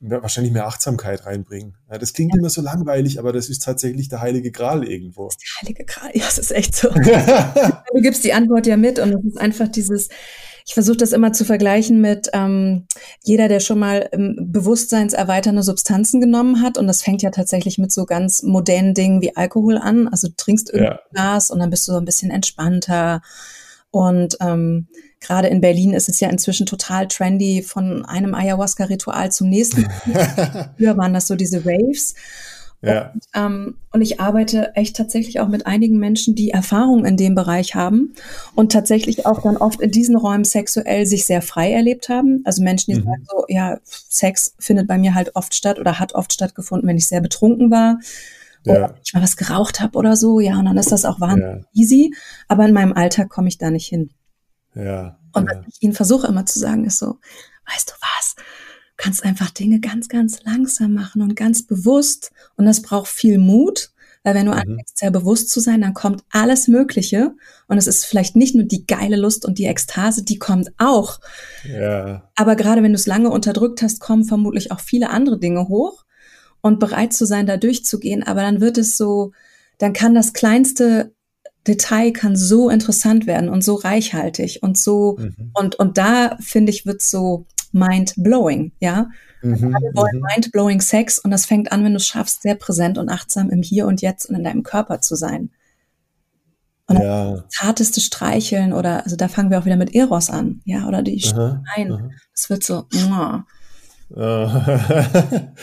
wahrscheinlich 0.00 0.52
mehr 0.52 0.66
Achtsamkeit 0.66 1.26
reinbringen? 1.26 1.76
Ja, 1.90 1.98
das 1.98 2.12
klingt 2.12 2.34
ja. 2.34 2.38
immer 2.38 2.50
so 2.50 2.60
langweilig, 2.60 3.18
aber 3.18 3.32
das 3.32 3.48
ist 3.48 3.64
tatsächlich 3.64 4.08
der 4.08 4.20
heilige 4.20 4.52
Gral 4.52 4.84
irgendwo. 4.84 5.26
Das 5.26 5.36
ist 5.36 5.42
der 5.42 5.62
heilige 5.62 5.84
Gral, 5.84 6.10
ja, 6.14 6.24
das 6.24 6.38
ist 6.38 6.52
echt 6.52 6.76
so. 6.76 6.90
du 6.90 8.00
gibst 8.02 8.24
die 8.24 8.34
Antwort 8.34 8.66
ja 8.66 8.76
mit 8.76 8.98
und 8.98 9.14
es 9.14 9.24
ist 9.24 9.38
einfach 9.38 9.68
dieses, 9.68 10.10
ich 10.70 10.74
versuche 10.74 10.98
das 10.98 11.10
immer 11.10 11.32
zu 11.32 11.44
vergleichen 11.44 12.00
mit 12.00 12.30
ähm, 12.32 12.86
jeder, 13.24 13.48
der 13.48 13.58
schon 13.58 13.80
mal 13.80 14.08
ähm, 14.12 14.36
bewusstseinserweiternde 14.38 15.64
Substanzen 15.64 16.20
genommen 16.20 16.62
hat. 16.62 16.78
Und 16.78 16.86
das 16.86 17.02
fängt 17.02 17.22
ja 17.22 17.30
tatsächlich 17.30 17.76
mit 17.78 17.90
so 17.90 18.06
ganz 18.06 18.44
modernen 18.44 18.94
Dingen 18.94 19.20
wie 19.20 19.36
Alkohol 19.36 19.78
an. 19.78 20.06
Also 20.06 20.28
du 20.28 20.34
trinkst 20.36 20.72
irgendein 20.72 20.98
ja. 20.98 21.10
Glas 21.10 21.50
und 21.50 21.58
dann 21.58 21.70
bist 21.70 21.88
du 21.88 21.92
so 21.92 21.98
ein 21.98 22.04
bisschen 22.04 22.30
entspannter. 22.30 23.20
Und 23.90 24.36
ähm, 24.40 24.86
Gerade 25.18 25.48
in 25.48 25.60
Berlin 25.60 25.92
ist 25.92 26.08
es 26.08 26.20
ja 26.20 26.30
inzwischen 26.30 26.66
total 26.66 27.08
trendy, 27.08 27.62
von 27.62 28.06
einem 28.06 28.34
Ayahuasca-Ritual 28.34 29.32
zum 29.32 29.48
nächsten. 29.48 29.86
Früher 30.78 30.96
waren 30.96 31.12
das 31.12 31.26
so 31.26 31.34
diese 31.34 31.64
Waves. 31.64 32.14
Ja. 32.82 33.10
Und, 33.12 33.24
ähm, 33.34 33.78
und 33.92 34.00
ich 34.00 34.20
arbeite 34.20 34.74
echt 34.74 34.96
tatsächlich 34.96 35.40
auch 35.40 35.48
mit 35.48 35.66
einigen 35.66 35.98
Menschen, 35.98 36.34
die 36.34 36.50
Erfahrung 36.50 37.04
in 37.04 37.16
dem 37.16 37.34
Bereich 37.34 37.74
haben 37.74 38.14
und 38.54 38.72
tatsächlich 38.72 39.26
auch 39.26 39.42
dann 39.42 39.58
oft 39.58 39.80
in 39.80 39.90
diesen 39.90 40.16
Räumen 40.16 40.44
sexuell 40.44 41.04
sich 41.04 41.26
sehr 41.26 41.42
frei 41.42 41.72
erlebt 41.72 42.08
haben. 42.08 42.40
Also 42.44 42.62
Menschen, 42.62 42.94
die 42.94 43.00
mhm. 43.00 43.04
sagen 43.04 43.26
so, 43.28 43.44
ja, 43.48 43.78
Sex 43.84 44.54
findet 44.58 44.86
bei 44.86 44.96
mir 44.96 45.14
halt 45.14 45.36
oft 45.36 45.54
statt 45.54 45.78
oder 45.78 45.98
hat 45.98 46.14
oft 46.14 46.32
stattgefunden, 46.32 46.88
wenn 46.88 46.96
ich 46.96 47.06
sehr 47.06 47.20
betrunken 47.20 47.70
war. 47.70 47.98
Ja. 48.64 48.74
Oder 48.74 48.94
ich 49.04 49.12
mal 49.12 49.22
was 49.22 49.36
geraucht 49.36 49.80
habe 49.80 49.98
oder 49.98 50.16
so, 50.16 50.40
ja, 50.40 50.58
und 50.58 50.64
dann 50.64 50.78
ist 50.78 50.92
das 50.92 51.04
auch 51.04 51.20
wahnsinnig 51.20 51.64
ja. 51.64 51.68
easy. 51.74 52.14
Aber 52.48 52.64
in 52.66 52.72
meinem 52.72 52.94
Alltag 52.94 53.28
komme 53.28 53.48
ich 53.48 53.58
da 53.58 53.70
nicht 53.70 53.86
hin. 53.86 54.10
Ja. 54.74 55.18
Und 55.32 55.48
was 55.48 55.66
ich 55.68 55.82
ihnen 55.82 55.92
versuche 55.92 56.26
immer 56.26 56.46
zu 56.46 56.58
sagen, 56.58 56.84
ist 56.84 56.98
so, 56.98 57.18
weißt 57.72 57.90
du 57.90 57.94
was? 58.00 58.36
Du 59.00 59.04
kannst 59.04 59.24
einfach 59.24 59.48
Dinge 59.48 59.80
ganz, 59.80 60.10
ganz 60.10 60.42
langsam 60.44 60.92
machen 60.92 61.22
und 61.22 61.34
ganz 61.34 61.62
bewusst. 61.62 62.32
Und 62.58 62.66
das 62.66 62.82
braucht 62.82 63.08
viel 63.08 63.38
Mut, 63.38 63.92
weil 64.24 64.34
wenn 64.34 64.44
du 64.44 64.52
mhm. 64.52 64.58
anfängst, 64.58 64.98
sehr 64.98 65.10
bewusst 65.10 65.48
zu 65.48 65.58
sein, 65.58 65.80
dann 65.80 65.94
kommt 65.94 66.22
alles 66.28 66.68
Mögliche. 66.68 67.32
Und 67.66 67.78
es 67.78 67.86
ist 67.86 68.04
vielleicht 68.04 68.36
nicht 68.36 68.54
nur 68.54 68.64
die 68.64 68.86
geile 68.86 69.16
Lust 69.16 69.46
und 69.46 69.56
die 69.56 69.64
Ekstase, 69.64 70.22
die 70.22 70.38
kommt 70.38 70.68
auch. 70.76 71.18
Ja. 71.64 72.28
Aber 72.34 72.56
gerade 72.56 72.82
wenn 72.82 72.92
du 72.92 72.98
es 72.98 73.06
lange 73.06 73.30
unterdrückt 73.30 73.80
hast, 73.80 74.00
kommen 74.00 74.24
vermutlich 74.24 74.70
auch 74.70 74.80
viele 74.80 75.08
andere 75.08 75.38
Dinge 75.38 75.68
hoch. 75.68 76.04
Und 76.60 76.78
bereit 76.78 77.14
zu 77.14 77.24
sein, 77.24 77.46
da 77.46 77.56
durchzugehen. 77.56 78.22
Aber 78.22 78.42
dann 78.42 78.60
wird 78.60 78.76
es 78.76 78.98
so, 78.98 79.32
dann 79.78 79.94
kann 79.94 80.14
das 80.14 80.34
kleinste 80.34 81.14
Detail 81.66 82.12
kann 82.12 82.36
so 82.36 82.68
interessant 82.68 83.26
werden 83.26 83.48
und 83.48 83.62
so 83.62 83.76
reichhaltig 83.76 84.62
und 84.62 84.78
so 84.78 85.18
mhm. 85.18 85.50
und 85.52 85.74
und 85.74 85.98
da 85.98 86.38
finde 86.40 86.72
ich 86.72 86.86
wird 86.86 87.02
so 87.02 87.46
mind 87.72 88.14
blowing, 88.16 88.72
ja. 88.80 89.08
Mhm, 89.42 89.74
Alle 89.74 89.94
wollen 89.94 90.18
mhm. 90.18 90.26
mind 90.28 90.52
blowing 90.52 90.80
Sex 90.80 91.18
und 91.18 91.30
das 91.30 91.46
fängt 91.46 91.72
an, 91.72 91.84
wenn 91.84 91.92
du 91.92 91.98
es 91.98 92.06
schaffst, 92.06 92.42
sehr 92.42 92.54
präsent 92.54 92.98
und 92.98 93.08
achtsam 93.08 93.50
im 93.50 93.62
Hier 93.62 93.86
und 93.86 94.02
Jetzt 94.02 94.26
und 94.26 94.36
in 94.36 94.44
deinem 94.44 94.62
Körper 94.62 95.00
zu 95.00 95.16
sein. 95.16 95.50
Und 96.86 96.98
ja. 96.98 97.32
das 97.32 97.44
zarteste 97.50 98.00
Streicheln 98.00 98.72
oder 98.72 99.04
also 99.04 99.14
da 99.16 99.28
fangen 99.28 99.50
wir 99.50 99.60
auch 99.60 99.64
wieder 99.64 99.76
mit 99.76 99.94
Eros 99.94 100.28
an, 100.28 100.60
ja, 100.64 100.88
oder 100.88 101.02
die 101.02 101.14
ein. 101.76 102.14
Das 102.34 102.50
wird 102.50 102.64
so. 102.64 102.86
Muah. 102.92 103.46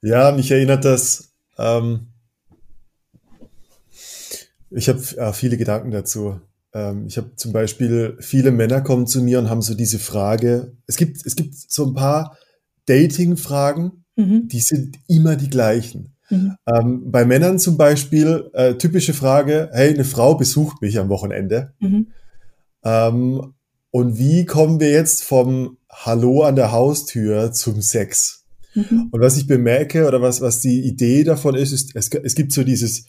ja, 0.00 0.32
mich 0.32 0.50
erinnert 0.50 0.86
das. 0.86 1.30
Ähm, 1.58 2.08
ich 4.70 4.88
habe 4.88 5.00
äh, 5.18 5.32
viele 5.34 5.58
Gedanken 5.58 5.90
dazu. 5.90 6.40
Ähm, 6.74 7.06
ich 7.06 7.16
habe 7.16 7.34
zum 7.36 7.52
Beispiel, 7.52 8.16
viele 8.20 8.50
Männer 8.50 8.80
kommen 8.80 9.06
zu 9.06 9.22
mir 9.22 9.38
und 9.38 9.50
haben 9.50 9.62
so 9.62 9.74
diese 9.74 9.98
Frage, 9.98 10.76
es 10.86 10.96
gibt, 10.96 11.24
es 11.24 11.36
gibt 11.36 11.54
so 11.54 11.86
ein 11.86 11.94
paar 11.94 12.36
Dating-Fragen, 12.86 14.04
mhm. 14.16 14.48
die 14.48 14.60
sind 14.60 14.98
immer 15.08 15.36
die 15.36 15.50
gleichen. 15.50 16.14
Mhm. 16.30 16.56
Ähm, 16.66 17.10
bei 17.10 17.24
Männern 17.24 17.58
zum 17.58 17.76
Beispiel, 17.76 18.50
äh, 18.54 18.74
typische 18.74 19.14
Frage, 19.14 19.70
hey, 19.72 19.92
eine 19.92 20.04
Frau 20.04 20.34
besucht 20.34 20.80
mich 20.80 20.98
am 20.98 21.08
Wochenende. 21.08 21.74
Mhm. 21.80 22.08
Ähm, 22.84 23.54
und 23.90 24.18
wie 24.18 24.46
kommen 24.46 24.80
wir 24.80 24.90
jetzt 24.90 25.22
vom 25.22 25.76
Hallo 25.90 26.42
an 26.42 26.56
der 26.56 26.72
Haustür 26.72 27.52
zum 27.52 27.82
Sex? 27.82 28.44
Mhm. 28.74 29.08
Und 29.10 29.20
was 29.20 29.36
ich 29.36 29.46
bemerke 29.46 30.08
oder 30.08 30.22
was, 30.22 30.40
was 30.40 30.60
die 30.60 30.80
Idee 30.80 31.24
davon 31.24 31.54
ist, 31.54 31.72
ist, 31.72 31.94
es, 31.94 32.08
es 32.08 32.34
gibt 32.34 32.52
so 32.52 32.64
dieses, 32.64 33.04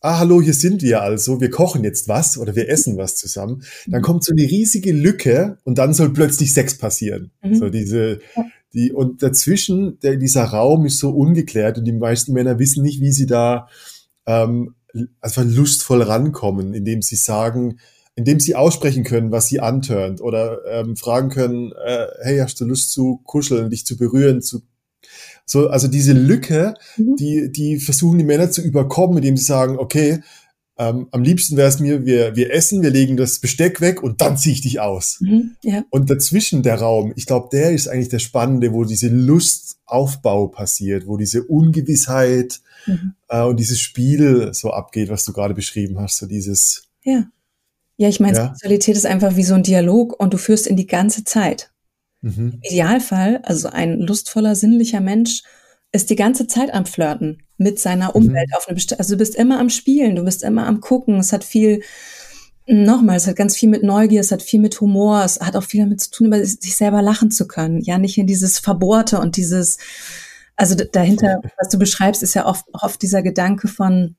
ah, 0.00 0.18
hallo, 0.18 0.40
hier 0.40 0.54
sind 0.54 0.82
wir 0.82 1.02
also, 1.02 1.40
wir 1.40 1.50
kochen 1.50 1.84
jetzt 1.84 2.08
was 2.08 2.38
oder 2.38 2.54
wir 2.54 2.68
essen 2.68 2.96
was 2.96 3.16
zusammen, 3.16 3.62
dann 3.86 4.00
mhm. 4.00 4.04
kommt 4.04 4.24
so 4.24 4.32
eine 4.32 4.42
riesige 4.42 4.92
Lücke 4.92 5.58
und 5.64 5.78
dann 5.78 5.94
soll 5.94 6.12
plötzlich 6.12 6.52
Sex 6.52 6.78
passieren. 6.78 7.30
Mhm. 7.42 7.54
So 7.54 7.68
diese, 7.68 8.20
die, 8.72 8.92
und 8.92 9.22
dazwischen, 9.22 9.98
der, 10.00 10.16
dieser 10.16 10.44
Raum 10.44 10.86
ist 10.86 10.98
so 10.98 11.10
ungeklärt 11.10 11.78
und 11.78 11.84
die 11.84 11.92
meisten 11.92 12.32
Männer 12.32 12.58
wissen 12.58 12.82
nicht, 12.82 13.00
wie 13.00 13.12
sie 13.12 13.26
da 13.26 13.68
ähm, 14.26 14.74
einfach 15.20 15.44
lustvoll 15.44 16.02
rankommen, 16.02 16.74
indem 16.74 17.02
sie 17.02 17.16
sagen, 17.16 17.78
indem 18.14 18.40
sie 18.40 18.56
aussprechen 18.56 19.04
können, 19.04 19.30
was 19.30 19.46
sie 19.46 19.60
antörnt 19.60 20.20
oder 20.20 20.64
ähm, 20.68 20.96
fragen 20.96 21.28
können, 21.28 21.72
äh, 21.72 22.06
hey, 22.22 22.38
hast 22.38 22.60
du 22.60 22.64
Lust 22.64 22.90
zu 22.90 23.20
kuscheln, 23.24 23.70
dich 23.70 23.86
zu 23.86 23.96
berühren, 23.96 24.42
zu 24.42 24.62
so, 25.50 25.68
also 25.68 25.88
diese 25.88 26.12
Lücke, 26.12 26.74
mhm. 26.96 27.16
die, 27.16 27.50
die 27.50 27.78
versuchen 27.78 28.18
die 28.18 28.24
Männer 28.24 28.50
zu 28.50 28.60
überkommen, 28.60 29.16
indem 29.16 29.36
sie 29.36 29.44
sagen, 29.44 29.78
okay, 29.78 30.20
ähm, 30.76 31.08
am 31.10 31.22
liebsten 31.22 31.56
wäre 31.56 31.68
es 31.68 31.80
mir, 31.80 32.04
wir, 32.04 32.36
wir 32.36 32.52
essen, 32.52 32.82
wir 32.82 32.90
legen 32.90 33.16
das 33.16 33.40
Besteck 33.40 33.80
weg 33.80 34.02
und 34.02 34.20
dann 34.20 34.36
ziehe 34.36 34.54
ich 34.54 34.60
dich 34.60 34.78
aus. 34.78 35.18
Mhm, 35.20 35.56
ja. 35.62 35.84
Und 35.90 36.10
dazwischen 36.10 36.62
der 36.62 36.76
Raum, 36.76 37.12
ich 37.16 37.26
glaube, 37.26 37.48
der 37.50 37.72
ist 37.72 37.88
eigentlich 37.88 38.10
der 38.10 38.20
Spannende, 38.20 38.72
wo 38.72 38.84
diese 38.84 39.08
Lustaufbau 39.08 40.48
passiert, 40.48 41.06
wo 41.06 41.16
diese 41.16 41.42
Ungewissheit 41.42 42.60
mhm. 42.86 43.14
äh, 43.28 43.42
und 43.42 43.58
dieses 43.58 43.80
Spiel 43.80 44.50
so 44.52 44.70
abgeht, 44.70 45.08
was 45.08 45.24
du 45.24 45.32
gerade 45.32 45.54
beschrieben 45.54 45.98
hast, 45.98 46.18
so 46.18 46.26
dieses. 46.26 46.84
Ja. 47.02 47.24
Ja, 47.96 48.08
ich 48.08 48.20
meine, 48.20 48.36
ja. 48.36 48.46
Sexualität 48.50 48.96
ist 48.96 49.06
einfach 49.06 49.34
wie 49.34 49.42
so 49.42 49.54
ein 49.54 49.64
Dialog 49.64 50.20
und 50.20 50.32
du 50.32 50.38
führst 50.38 50.68
ihn 50.68 50.76
die 50.76 50.86
ganze 50.86 51.24
Zeit. 51.24 51.72
Mhm. 52.20 52.52
Im 52.54 52.60
Idealfall, 52.62 53.40
also 53.44 53.68
ein 53.68 54.00
lustvoller, 54.00 54.54
sinnlicher 54.54 55.00
Mensch, 55.00 55.42
ist 55.92 56.10
die 56.10 56.16
ganze 56.16 56.46
Zeit 56.46 56.72
am 56.74 56.86
Flirten 56.86 57.42
mit 57.56 57.78
seiner 57.78 58.08
mhm. 58.08 58.26
Umwelt 58.26 58.48
mhm. 58.50 58.56
auf 58.56 58.68
eine 58.68 58.74
bestimmte, 58.74 59.00
also 59.00 59.14
du 59.14 59.18
bist 59.18 59.34
immer 59.34 59.58
am 59.58 59.70
Spielen, 59.70 60.16
du 60.16 60.24
bist 60.24 60.42
immer 60.42 60.66
am 60.66 60.80
Gucken. 60.80 61.18
Es 61.18 61.32
hat 61.32 61.44
viel, 61.44 61.82
nochmal, 62.66 63.16
es 63.16 63.26
hat 63.26 63.36
ganz 63.36 63.56
viel 63.56 63.68
mit 63.68 63.82
Neugier, 63.82 64.20
es 64.20 64.32
hat 64.32 64.42
viel 64.42 64.60
mit 64.60 64.80
Humor, 64.80 65.24
es 65.24 65.40
hat 65.40 65.56
auch 65.56 65.64
viel 65.64 65.80
damit 65.80 66.00
zu 66.00 66.10
tun, 66.10 66.26
über 66.26 66.44
sich 66.44 66.76
selber 66.76 67.02
lachen 67.02 67.30
zu 67.30 67.48
können. 67.48 67.80
Ja, 67.80 67.98
nicht 67.98 68.18
in 68.18 68.26
dieses 68.26 68.58
Verbohrte 68.58 69.18
und 69.20 69.36
dieses, 69.36 69.78
also 70.56 70.74
dahinter, 70.74 71.40
was 71.58 71.68
du 71.68 71.78
beschreibst, 71.78 72.22
ist 72.22 72.34
ja 72.34 72.46
oft, 72.46 72.66
oft 72.72 73.00
dieser 73.00 73.22
Gedanke 73.22 73.68
von, 73.68 74.16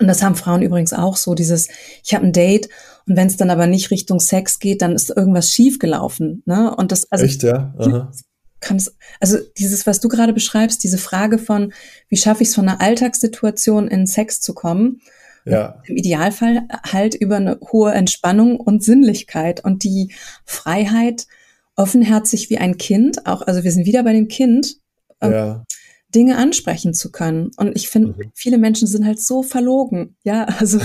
und 0.00 0.06
das 0.06 0.22
haben 0.22 0.36
Frauen 0.36 0.62
übrigens 0.62 0.92
auch 0.92 1.16
so, 1.16 1.34
dieses, 1.34 1.68
ich 2.02 2.14
habe 2.14 2.26
ein 2.26 2.32
Date 2.32 2.68
und 3.06 3.16
wenn 3.16 3.28
es 3.28 3.36
dann 3.36 3.50
aber 3.50 3.66
nicht 3.66 3.90
Richtung 3.90 4.20
Sex 4.20 4.58
geht, 4.58 4.82
dann 4.82 4.92
ist 4.92 5.10
irgendwas 5.10 5.52
schiefgelaufen. 5.52 6.42
Ne? 6.44 6.74
Und 6.74 6.92
das, 6.92 7.10
also 7.10 7.24
Echt, 7.24 7.42
ja? 7.42 7.74
Aha. 7.78 8.12
Kann 8.60 8.78
es, 8.78 8.96
also 9.20 9.38
dieses, 9.58 9.86
was 9.86 10.00
du 10.00 10.08
gerade 10.08 10.32
beschreibst, 10.32 10.82
diese 10.82 10.98
Frage 10.98 11.38
von, 11.38 11.72
wie 12.08 12.16
schaffe 12.16 12.42
ich 12.42 12.48
es 12.48 12.54
von 12.54 12.68
einer 12.68 12.80
Alltagssituation 12.80 13.86
in 13.86 14.06
Sex 14.06 14.40
zu 14.40 14.54
kommen, 14.54 15.00
ja. 15.46 15.80
Im 15.86 15.96
Idealfall 15.96 16.66
halt 16.84 17.14
über 17.14 17.36
eine 17.36 17.58
hohe 17.72 17.92
Entspannung 17.92 18.58
und 18.58 18.82
Sinnlichkeit 18.82 19.64
und 19.64 19.84
die 19.84 20.12
Freiheit, 20.44 21.26
offenherzig 21.76 22.50
wie 22.50 22.58
ein 22.58 22.78
Kind, 22.78 23.26
auch, 23.26 23.42
also 23.42 23.62
wir 23.62 23.70
sind 23.70 23.86
wieder 23.86 24.02
bei 24.02 24.12
dem 24.12 24.26
Kind, 24.26 24.78
ähm, 25.20 25.32
ja. 25.32 25.64
Dinge 26.16 26.38
ansprechen 26.38 26.94
zu 26.94 27.12
können. 27.12 27.50
Und 27.58 27.76
ich 27.76 27.90
finde, 27.90 28.08
mhm. 28.08 28.32
viele 28.34 28.56
Menschen 28.56 28.88
sind 28.88 29.04
halt 29.04 29.20
so 29.20 29.42
verlogen. 29.42 30.16
Ja, 30.24 30.44
also, 30.44 30.80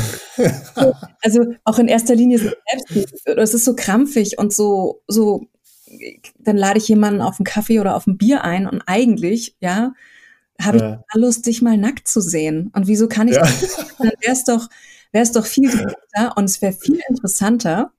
also 1.22 1.54
auch 1.63 1.80
in 1.80 1.88
erster 1.88 2.15
Linie 2.15 2.38
so 2.38 2.50
es 3.38 3.54
ist 3.54 3.63
so 3.63 3.74
krampfig 3.74 4.38
und 4.38 4.54
so, 4.54 5.04
so, 5.08 5.48
dann 6.38 6.58
lade 6.58 6.80
ich 6.80 6.88
jemanden 6.89 7.22
auf 7.22 7.39
einen 7.39 7.46
Kaffee 7.46 7.80
oder 7.80 7.96
auf 7.96 8.08
ein 8.08 8.17
Bier 8.17 8.44
ein 8.44 8.67
und 8.67 8.82
eigentlich, 8.88 9.56
ja, 9.62 9.94
habe 10.62 10.78
ja. 10.78 11.04
ich 11.08 11.20
Lust, 11.20 11.46
dich 11.46 11.62
mal 11.62 11.78
nackt 11.78 12.10
zu 12.10 12.20
sehen. 12.20 12.70
Und 12.74 12.88
wieso 12.88 13.08
kann 13.08 13.30
ich 13.30 13.36
ja. 13.36 13.41
das? 13.41 13.78
Dann 13.98 14.12
wäre 14.20 14.34
es 14.34 14.44
doch, 14.44 14.67
wäre 15.13 15.24
es 15.24 15.32
doch 15.32 15.46
viel 15.46 15.70
und 16.36 16.44
es 16.44 16.62
wäre 16.62 16.74
viel 16.74 17.00
interessanter, 17.08 17.94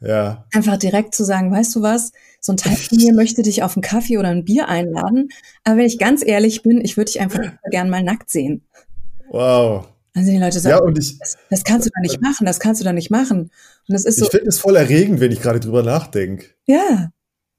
Ja. 0.00 0.46
Einfach 0.52 0.76
direkt 0.76 1.14
zu 1.14 1.24
sagen, 1.24 1.50
weißt 1.50 1.74
du 1.76 1.82
was, 1.82 2.12
so 2.40 2.52
ein 2.52 2.56
Teil 2.56 2.76
von 2.76 2.98
mir 2.98 3.12
möchte 3.14 3.42
dich 3.42 3.62
auf 3.62 3.76
einen 3.76 3.82
Kaffee 3.82 4.18
oder 4.18 4.28
ein 4.28 4.44
Bier 4.44 4.68
einladen, 4.68 5.28
aber 5.64 5.78
wenn 5.78 5.86
ich 5.86 5.98
ganz 5.98 6.24
ehrlich 6.24 6.62
bin, 6.62 6.80
ich 6.80 6.96
würde 6.96 7.10
dich 7.10 7.20
einfach 7.20 7.52
gern 7.70 7.90
mal 7.90 8.02
nackt 8.02 8.30
sehen. 8.30 8.62
Wow. 9.30 9.88
Also 10.14 10.30
die 10.30 10.38
Leute 10.38 10.58
sagen, 10.60 10.76
Ja, 10.76 10.82
und 10.82 10.98
ich, 10.98 11.18
das, 11.18 11.36
das 11.50 11.64
kannst 11.64 11.86
du 11.86 11.90
doch 11.90 12.02
nicht 12.02 12.20
machen, 12.20 12.46
das 12.46 12.60
kannst 12.60 12.80
du 12.80 12.84
doch 12.84 12.92
nicht 12.92 13.10
machen. 13.10 13.40
Und 13.40 13.50
das 13.92 14.04
ist 14.04 14.18
so, 14.18 14.24
ich 14.24 14.30
finde 14.30 14.48
es 14.48 14.58
voll 14.58 14.76
erregend, 14.76 15.20
wenn 15.20 15.32
ich 15.32 15.40
gerade 15.40 15.60
drüber 15.60 15.82
nachdenke. 15.82 16.46
ja, 16.66 17.10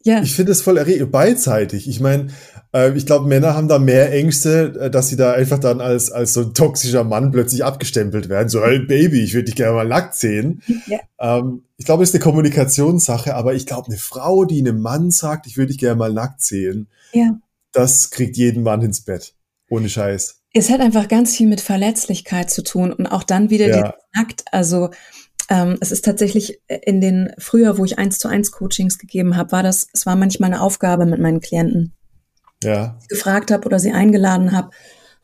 ja, 0.04 0.22
Ich 0.22 0.34
finde 0.34 0.52
es 0.54 0.62
voll 0.62 0.78
erregend, 0.78 1.12
beidseitig. 1.12 1.88
Ich 1.90 2.00
meine, 2.00 2.28
äh, 2.74 2.96
ich 2.96 3.06
glaube, 3.06 3.28
Männer 3.28 3.54
haben 3.56 3.68
da 3.68 3.80
mehr 3.80 4.12
Ängste, 4.14 4.80
äh, 4.80 4.90
dass 4.90 5.10
sie 5.10 5.18
da 5.18 5.34
einfach 5.34 5.60
dann 5.60 5.82
als, 5.82 6.12
als 6.12 6.34
so 6.34 6.42
ein 6.42 6.54
toxischer 6.54 7.04
Mann 7.04 7.32
plötzlich 7.32 7.64
abgestempelt 7.66 8.30
werden. 8.30 8.50
So, 8.50 8.64
hey 8.64 8.80
Baby, 8.80 9.22
ich 9.22 9.34
würde 9.34 9.46
dich 9.46 9.56
gerne 9.56 9.76
mal 9.76 9.88
nackt 9.88 10.16
sehen. 10.16 10.62
Ja. 10.88 11.00
Ähm, 11.20 11.64
ich 11.78 11.86
glaube, 11.86 12.02
das 12.04 12.10
ist 12.10 12.16
eine 12.16 12.24
Kommunikationssache, 12.24 13.36
aber 13.36 13.54
ich 13.54 13.66
glaube, 13.66 13.88
eine 13.88 13.98
Frau, 13.98 14.46
die 14.46 14.60
einem 14.60 14.80
Mann 14.82 15.12
sagt, 15.12 15.48
ich 15.48 15.58
würde 15.58 15.68
dich 15.68 15.78
gerne 15.80 15.98
mal 15.98 16.14
nackt 16.14 16.42
sehen, 16.42 16.88
ja. 17.14 17.38
das 17.74 18.10
kriegt 18.12 18.38
jeden 18.38 18.64
Mann 18.64 18.82
ins 18.82 19.02
Bett. 19.02 19.34
Ohne 19.70 19.88
Scheiß. 19.90 20.42
Es 20.54 20.72
hat 20.72 20.80
einfach 20.82 21.08
ganz 21.08 21.36
viel 21.36 21.48
mit 21.48 21.62
Verletzlichkeit 21.62 22.50
zu 22.50 22.64
tun 22.64 22.92
und 22.92 23.06
auch 23.06 23.24
dann 23.24 23.50
wieder 23.50 23.68
Ja. 23.70 23.94
nackt. 24.16 24.46
Also 24.52 24.90
ähm, 25.50 25.78
es 25.82 25.92
ist 25.92 26.06
tatsächlich 26.06 26.62
in 26.68 27.02
den 27.02 27.32
früher, 27.38 27.78
wo 27.78 27.86
ich 27.86 27.98
eins 27.98 28.20
zu 28.20 28.28
eins 28.28 28.52
Coachings 28.52 28.98
gegeben 29.00 29.36
habe, 29.36 29.52
war 29.52 29.64
das, 29.64 29.88
es 29.94 30.06
war 30.06 30.16
manchmal 30.16 30.52
eine 30.52 30.62
Aufgabe 30.62 31.06
mit 31.06 31.20
meinen 31.20 31.42
Klienten, 31.42 31.94
Ja. 32.64 32.98
gefragt 33.10 33.52
habe 33.52 33.66
oder 33.66 33.80
sie 33.80 33.92
eingeladen 33.92 34.52
habe, 34.52 34.70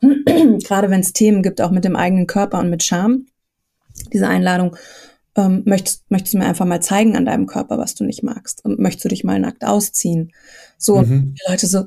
gerade 0.00 0.90
wenn 0.90 1.00
es 1.00 1.12
Themen 1.12 1.42
gibt, 1.42 1.60
auch 1.60 1.70
mit 1.70 1.84
dem 1.84 1.96
eigenen 1.96 2.26
Körper 2.26 2.58
und 2.58 2.70
mit 2.70 2.82
Scham, 2.82 3.26
diese 4.12 4.28
Einladung, 4.28 4.76
ähm, 5.36 5.62
möchtest, 5.66 6.10
möchtest 6.10 6.34
du 6.34 6.38
mir 6.38 6.46
einfach 6.46 6.64
mal 6.64 6.80
zeigen 6.80 7.14
an 7.16 7.26
deinem 7.26 7.46
Körper, 7.46 7.78
was 7.78 7.94
du 7.94 8.04
nicht 8.04 8.22
magst 8.22 8.64
und 8.64 8.78
möchtest 8.78 9.04
du 9.04 9.08
dich 9.10 9.22
mal 9.24 9.38
nackt 9.38 9.64
ausziehen? 9.64 10.32
So, 10.78 11.00
Mhm. 11.02 11.34
die 11.34 11.50
Leute 11.50 11.66
so, 11.66 11.84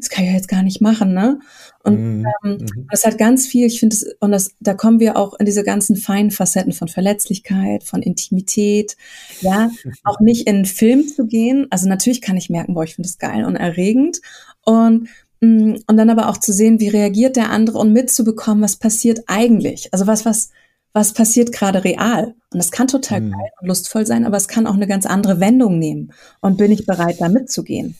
das 0.00 0.08
kann 0.10 0.24
ich 0.24 0.30
ja 0.30 0.36
jetzt 0.36 0.48
gar 0.48 0.62
nicht 0.62 0.80
machen, 0.80 1.12
ne? 1.14 1.38
Und 1.82 1.94
Mhm. 2.00 2.26
ähm, 2.44 2.52
Mhm. 2.60 2.86
das 2.90 3.04
hat 3.04 3.16
ganz 3.18 3.46
viel, 3.46 3.66
ich 3.66 3.80
finde 3.80 3.94
es, 3.94 4.06
und 4.20 4.32
das, 4.32 4.50
da 4.60 4.74
kommen 4.74 5.00
wir 5.00 5.16
auch 5.16 5.34
in 5.38 5.46
diese 5.46 5.62
ganzen 5.64 5.96
feinen 5.96 6.30
Facetten 6.30 6.72
von 6.72 6.88
Verletzlichkeit, 6.88 7.84
von 7.84 8.02
Intimität, 8.02 8.96
ja, 9.40 9.70
auch 10.04 10.20
nicht 10.20 10.46
in 10.46 10.56
einen 10.56 10.64
Film 10.64 11.06
zu 11.08 11.26
gehen. 11.26 11.66
Also 11.70 11.88
natürlich 11.88 12.20
kann 12.20 12.36
ich 12.36 12.50
merken, 12.50 12.74
boah, 12.74 12.84
ich 12.84 12.94
finde 12.96 13.08
das 13.08 13.18
geil 13.18 13.44
und 13.44 13.56
erregend. 13.56 14.20
Und, 14.64 15.08
mh, 15.40 15.78
und 15.86 15.96
dann 15.96 16.10
aber 16.10 16.28
auch 16.28 16.36
zu 16.38 16.52
sehen, 16.52 16.80
wie 16.80 16.88
reagiert 16.88 17.36
der 17.36 17.50
andere 17.50 17.78
und 17.78 17.92
mitzubekommen, 17.92 18.62
was 18.62 18.76
passiert 18.76 19.22
eigentlich. 19.26 19.92
Also 19.92 20.06
was, 20.06 20.24
was, 20.24 20.50
was 20.92 21.12
passiert 21.12 21.52
gerade 21.52 21.84
real. 21.84 22.34
Und 22.52 22.58
das 22.58 22.70
kann 22.70 22.88
total 22.88 23.20
Mhm. 23.20 23.30
geil 23.32 23.50
und 23.60 23.68
lustvoll 23.68 24.06
sein, 24.06 24.24
aber 24.24 24.36
es 24.36 24.48
kann 24.48 24.66
auch 24.66 24.74
eine 24.74 24.88
ganz 24.88 25.06
andere 25.06 25.40
Wendung 25.40 25.78
nehmen. 25.78 26.12
Und 26.40 26.58
bin 26.58 26.72
ich 26.72 26.86
bereit, 26.86 27.20
da 27.20 27.28
mitzugehen? 27.28 27.96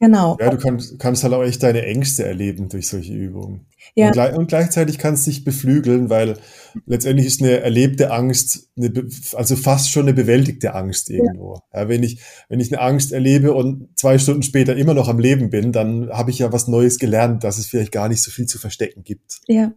Genau. 0.00 0.36
Ja, 0.40 0.50
du 0.50 0.58
kannst, 0.58 0.98
kannst 0.98 1.22
halt 1.22 1.32
auch 1.32 1.44
echt 1.44 1.62
deine 1.62 1.82
Ängste 1.82 2.24
erleben 2.24 2.68
durch 2.68 2.88
solche 2.88 3.12
Übungen. 3.12 3.66
Ja. 3.94 4.06
Und, 4.06 4.12
gleich, 4.12 4.34
und 4.34 4.48
gleichzeitig 4.48 4.98
kannst 4.98 5.26
du 5.26 5.30
dich 5.30 5.44
beflügeln, 5.44 6.10
weil 6.10 6.38
letztendlich 6.86 7.26
ist 7.26 7.40
eine 7.40 7.60
erlebte 7.60 8.10
Angst, 8.10 8.68
eine, 8.76 8.92
also 9.34 9.54
fast 9.54 9.90
schon 9.90 10.02
eine 10.02 10.14
bewältigte 10.14 10.74
Angst 10.74 11.08
irgendwo. 11.08 11.60
Ja. 11.72 11.88
wenn, 11.88 12.02
ich, 12.02 12.20
wenn 12.48 12.58
ich 12.58 12.72
eine 12.72 12.80
Angst 12.82 13.12
erlebe 13.12 13.52
und 13.52 13.96
zwei 13.96 14.18
Stunden 14.18 14.42
später 14.42 14.74
immer 14.76 14.94
noch 14.94 15.08
am 15.08 15.20
Leben 15.20 15.50
bin, 15.50 15.70
dann 15.70 16.10
habe 16.10 16.32
ich 16.32 16.40
ja 16.40 16.52
was 16.52 16.66
Neues 16.66 16.98
gelernt, 16.98 17.44
dass 17.44 17.58
es 17.58 17.66
vielleicht 17.66 17.92
gar 17.92 18.08
nicht 18.08 18.22
so 18.22 18.32
viel 18.32 18.46
zu 18.46 18.58
verstecken 18.58 19.04
gibt. 19.04 19.40
Ja. 19.46 19.72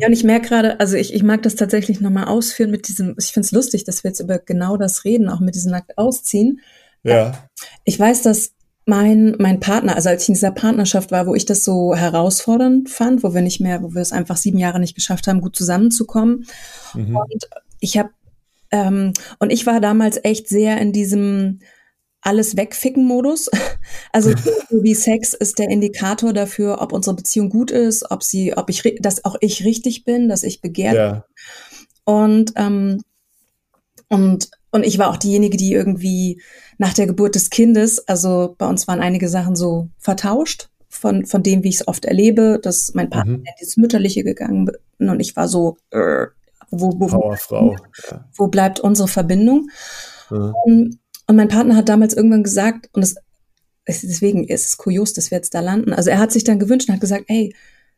Ja, 0.00 0.06
und 0.06 0.12
ich 0.12 0.24
merke 0.24 0.48
gerade, 0.48 0.80
also 0.80 0.96
ich, 0.96 1.12
ich 1.12 1.22
mag 1.22 1.42
das 1.42 1.56
tatsächlich 1.56 2.00
nochmal 2.00 2.24
ausführen 2.24 2.70
mit 2.70 2.88
diesem, 2.88 3.16
ich 3.18 3.32
finde 3.32 3.46
es 3.46 3.52
lustig, 3.52 3.84
dass 3.84 4.04
wir 4.04 4.10
jetzt 4.10 4.20
über 4.20 4.38
genau 4.38 4.76
das 4.76 5.04
reden, 5.04 5.28
auch 5.28 5.40
mit 5.40 5.54
diesem 5.54 5.72
nackt 5.72 5.98
ausziehen. 5.98 6.60
Ja, 7.02 7.48
Ich 7.84 7.98
weiß, 7.98 8.22
dass 8.22 8.52
mein, 8.86 9.36
mein 9.38 9.60
Partner, 9.60 9.96
also 9.96 10.08
als 10.08 10.22
ich 10.22 10.28
in 10.30 10.34
dieser 10.34 10.50
Partnerschaft 10.50 11.10
war, 11.10 11.26
wo 11.26 11.34
ich 11.34 11.44
das 11.44 11.62
so 11.62 11.94
herausfordernd 11.94 12.88
fand, 12.88 13.22
wo 13.22 13.34
wir 13.34 13.42
nicht 13.42 13.60
mehr, 13.60 13.82
wo 13.82 13.94
wir 13.94 14.00
es 14.00 14.12
einfach 14.12 14.36
sieben 14.36 14.58
Jahre 14.58 14.80
nicht 14.80 14.94
geschafft 14.94 15.26
haben, 15.26 15.42
gut 15.42 15.56
zusammenzukommen. 15.56 16.46
mhm. 16.94 17.16
Und 17.16 17.48
ich 17.80 17.98
habe, 17.98 18.10
ähm, 18.70 19.12
und 19.38 19.50
ich 19.50 19.66
war 19.66 19.80
damals 19.80 20.18
echt 20.24 20.48
sehr 20.48 20.78
in 20.78 20.92
diesem 20.92 21.60
alles 22.28 22.56
wegficken 22.56 23.04
Modus. 23.04 23.50
Also 24.12 24.30
so 24.30 24.82
wie 24.82 24.94
Sex 24.94 25.32
ist 25.32 25.58
der 25.58 25.70
Indikator 25.70 26.34
dafür, 26.34 26.82
ob 26.82 26.92
unsere 26.92 27.16
Beziehung 27.16 27.48
gut 27.48 27.70
ist, 27.70 28.10
ob 28.10 28.22
sie, 28.22 28.54
ob 28.54 28.68
ich, 28.68 28.82
dass 29.00 29.24
auch 29.24 29.36
ich 29.40 29.64
richtig 29.64 30.04
bin, 30.04 30.28
dass 30.28 30.42
ich 30.42 30.60
begehrt 30.60 30.96
ja, 30.96 31.24
und, 32.04 32.52
ähm, 32.56 33.00
und, 34.08 34.50
und 34.70 34.84
ich 34.84 34.98
war 34.98 35.10
auch 35.10 35.16
diejenige, 35.16 35.56
die 35.56 35.72
irgendwie 35.72 36.42
nach 36.76 36.92
der 36.92 37.06
Geburt 37.06 37.34
des 37.34 37.48
Kindes, 37.50 38.06
also 38.08 38.54
bei 38.58 38.66
uns 38.66 38.86
waren 38.88 39.00
einige 39.00 39.28
Sachen 39.28 39.56
so 39.56 39.88
vertauscht 39.98 40.68
von, 40.88 41.24
von 41.26 41.42
dem, 41.42 41.64
wie 41.64 41.68
ich 41.68 41.76
es 41.76 41.88
oft 41.88 42.04
erlebe, 42.04 42.60
dass 42.62 42.92
mein 42.94 43.10
Partner 43.10 43.38
Mhm. 43.38 43.44
in 43.44 43.54
dieses 43.60 43.76
Mütterliche 43.78 44.22
gegangen 44.24 44.70
bin 44.98 45.08
und 45.08 45.20
ich 45.20 45.34
war 45.36 45.48
so, 45.48 45.76
äh, 45.90 46.26
wo, 46.70 46.92
wo, 46.98 47.10
wo, 47.10 47.76
wo 48.36 48.46
bleibt 48.48 48.80
unsere 48.80 49.08
Verbindung? 49.08 49.68
Mhm. 50.30 50.54
Und, 50.64 50.98
und 51.28 51.36
mein 51.36 51.48
Partner 51.48 51.76
hat 51.76 51.88
damals 51.88 52.14
irgendwann 52.14 52.42
gesagt, 52.42 52.88
und 52.92 53.02
es, 53.02 53.14
es, 53.84 54.00
deswegen 54.00 54.44
ist 54.48 54.66
es 54.66 54.76
kurios, 54.76 55.12
dass 55.12 55.30
wir 55.30 55.38
jetzt 55.38 55.54
da 55.54 55.60
landen. 55.60 55.92
Also 55.92 56.10
er 56.10 56.18
hat 56.18 56.32
sich 56.32 56.42
dann 56.44 56.58
gewünscht 56.58 56.88
und 56.88 56.94
hat 56.94 57.00
gesagt, 57.00 57.26
ey, 57.28 57.54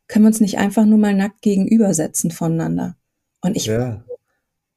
können 0.08 0.24
wir 0.24 0.28
uns 0.28 0.40
nicht 0.40 0.58
einfach 0.58 0.84
nur 0.84 0.98
mal 0.98 1.14
nackt 1.14 1.40
gegenübersetzen 1.40 2.30
voneinander? 2.30 2.96
Und 3.40 3.56
ich, 3.56 3.66
Ja. 3.66 4.04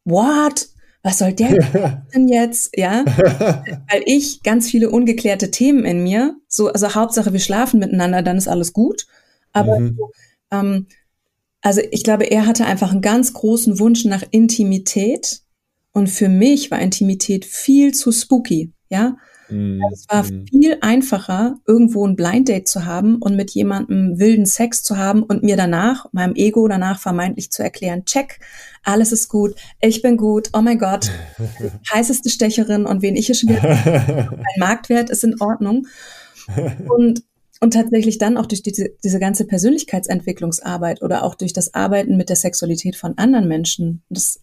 what? 0.05 0.69
Was 1.05 1.17
soll 1.17 1.33
der 1.33 1.49
denn 2.15 2.29
jetzt? 2.29 2.77
Ja, 2.77 3.03
weil 3.91 4.03
ich 4.05 4.41
ganz 4.43 4.69
viele 4.69 4.89
ungeklärte 4.89 5.51
Themen 5.51 5.83
in 5.83 6.01
mir, 6.03 6.37
so, 6.47 6.69
also 6.69 6.95
Hauptsache 6.95 7.33
wir 7.33 7.41
schlafen 7.41 7.79
miteinander, 7.79 8.21
dann 8.21 8.37
ist 8.37 8.47
alles 8.47 8.71
gut. 8.71 9.05
Aber 9.51 9.79
Mhm. 9.79 9.99
ähm, 10.51 10.87
also 11.61 11.81
ich 11.91 12.03
glaube, 12.03 12.25
er 12.25 12.45
hatte 12.45 12.65
einfach 12.65 12.91
einen 12.91 13.01
ganz 13.01 13.33
großen 13.33 13.79
Wunsch 13.79 14.05
nach 14.05 14.23
Intimität. 14.31 15.41
Und 15.93 16.09
für 16.09 16.27
mich 16.27 16.71
war 16.71 16.79
Intimität 16.79 17.45
viel 17.45 17.93
zu 17.93 18.11
spooky, 18.11 18.73
ja. 18.89 19.15
Mhm. 19.49 19.81
Es 19.91 20.05
war 20.09 20.23
Mhm. 20.23 20.45
viel 20.47 20.77
einfacher, 20.81 21.55
irgendwo 21.67 22.07
ein 22.07 22.15
Blind 22.15 22.49
Date 22.49 22.67
zu 22.67 22.85
haben 22.85 23.17
und 23.17 23.35
mit 23.35 23.51
jemandem 23.51 24.17
wilden 24.17 24.45
Sex 24.45 24.81
zu 24.83 24.97
haben 24.97 25.21
und 25.21 25.43
mir 25.43 25.55
danach, 25.55 26.07
meinem 26.11 26.33
Ego 26.35 26.67
danach 26.67 26.99
vermeintlich 26.99 27.51
zu 27.51 27.61
erklären, 27.61 28.05
check, 28.05 28.39
alles 28.83 29.11
ist 29.11 29.29
gut, 29.29 29.55
ich 29.81 30.01
bin 30.01 30.17
gut, 30.17 30.49
oh 30.53 30.61
mein 30.61 30.79
Gott, 30.79 31.11
heißeste 31.93 32.29
Stecherin 32.29 32.85
und 32.85 33.01
wen 33.01 33.15
ich 33.15 33.27
hier 33.27 33.35
schon 33.35 33.49
wieder, 33.49 33.61
mein 34.31 34.59
Marktwert 34.59 35.09
ist 35.09 35.23
in 35.23 35.39
Ordnung. 35.39 35.87
Und, 36.89 37.23
und 37.59 37.73
tatsächlich 37.73 38.17
dann 38.17 38.37
auch 38.37 38.47
durch 38.47 38.63
diese, 38.63 38.89
diese 39.03 39.19
ganze 39.19 39.45
Persönlichkeitsentwicklungsarbeit 39.45 41.01
oder 41.01 41.23
auch 41.23 41.35
durch 41.35 41.53
das 41.53 41.73
Arbeiten 41.73 42.17
mit 42.17 42.29
der 42.29 42.35
Sexualität 42.35 42.95
von 42.95 43.17
anderen 43.17 43.47
Menschen, 43.47 44.03
das 44.09 44.39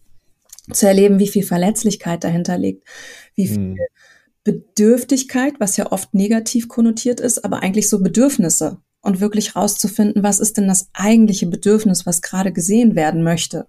zu 0.71 0.87
erleben, 0.87 1.19
wie 1.19 1.27
viel 1.27 1.43
Verletzlichkeit 1.43 2.23
dahinter 2.23 2.57
liegt, 2.57 2.87
wie 3.35 3.47
viel 3.47 3.59
Mhm. 3.59 3.77
Bedürftigkeit, 4.43 5.55
was 5.59 5.77
ja 5.77 5.91
oft 5.91 6.13
negativ 6.13 6.67
konnotiert 6.67 7.19
ist, 7.19 7.45
aber 7.45 7.61
eigentlich 7.61 7.89
so 7.89 8.01
Bedürfnisse 8.01 8.79
und 9.01 9.19
wirklich 9.19 9.55
rauszufinden, 9.55 10.23
was 10.23 10.39
ist 10.39 10.57
denn 10.57 10.67
das 10.67 10.89
eigentliche 10.93 11.47
Bedürfnis, 11.47 12.05
was 12.05 12.21
gerade 12.21 12.51
gesehen 12.51 12.95
werden 12.95 13.23
möchte. 13.23 13.67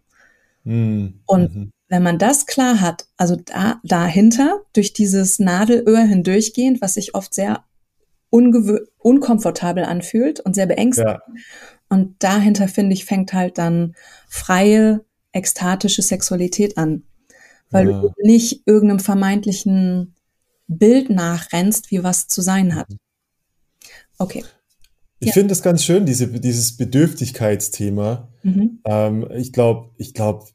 Mhm. 0.65 1.21
Und 1.27 1.73
wenn 1.89 2.03
man 2.03 2.19
das 2.19 2.47
klar 2.47 2.81
hat, 2.81 3.07
also 3.19 3.37
da, 3.37 3.81
dahinter, 3.85 4.63
durch 4.73 4.95
dieses 4.95 5.39
Nadelöhr 5.39 6.01
hindurchgehend, 6.01 6.81
was 6.81 6.95
sich 6.95 7.15
oft 7.15 7.35
sehr 7.35 7.65
unkomfortabel 8.31 9.85
anfühlt 9.85 10.41
und 10.41 10.55
sehr 10.55 10.65
beängstigend. 10.65 11.19
Ja. 11.19 11.43
Und 11.91 12.23
dahinter, 12.23 12.67
finde 12.67 12.95
ich, 12.95 13.05
fängt 13.05 13.35
halt 13.35 13.59
dann 13.59 13.95
freie, 14.27 15.05
ekstatische 15.33 16.03
Sexualität 16.03 16.79
an. 16.79 17.05
Weil 17.71 17.91
Ja. 17.91 18.01
du 18.03 18.13
nicht 18.23 18.63
irgendeinem 18.67 19.01
vermeintlichen 19.01 20.15
Bild 20.69 21.11
nachrennst, 21.11 21.91
wie 21.91 22.05
was 22.05 22.29
zu 22.29 22.43
sein 22.43 22.75
hat. 22.75 22.89
Okay. 24.19 24.45
Ich 25.21 25.29
Ja. 25.29 25.33
finde 25.35 25.49
das 25.49 25.63
ganz 25.63 25.85
schön, 25.85 26.05
diese, 26.05 26.27
dieses 26.29 26.77
Bedürftigkeitsthema. 26.77 28.29
Mhm. 28.43 28.81
Ähm, 28.85 29.29
ich 29.35 29.53
glaube, 29.53 29.91
ich 29.97 30.15
glaube, 30.15 30.47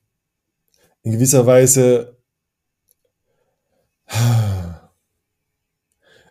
in 1.04 1.14
gewisser 1.14 1.46
Weise, 1.46 2.18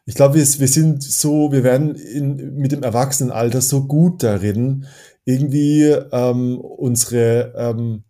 ich 0.05 0.15
glaube, 0.15 0.35
wir, 0.35 0.43
wir 0.43 0.69
sind 0.69 1.03
so, 1.03 1.51
wir 1.51 1.65
werden 1.65 1.95
in, 1.95 2.57
mit 2.57 2.73
dem 2.73 2.83
Erwachsenenalter 2.83 3.61
so 3.61 3.87
gut 3.87 4.23
darin, 4.23 4.87
irgendwie 5.25 5.83
ähm, 6.13 6.59
unsere, 6.59 7.55
ähm, 7.57 8.05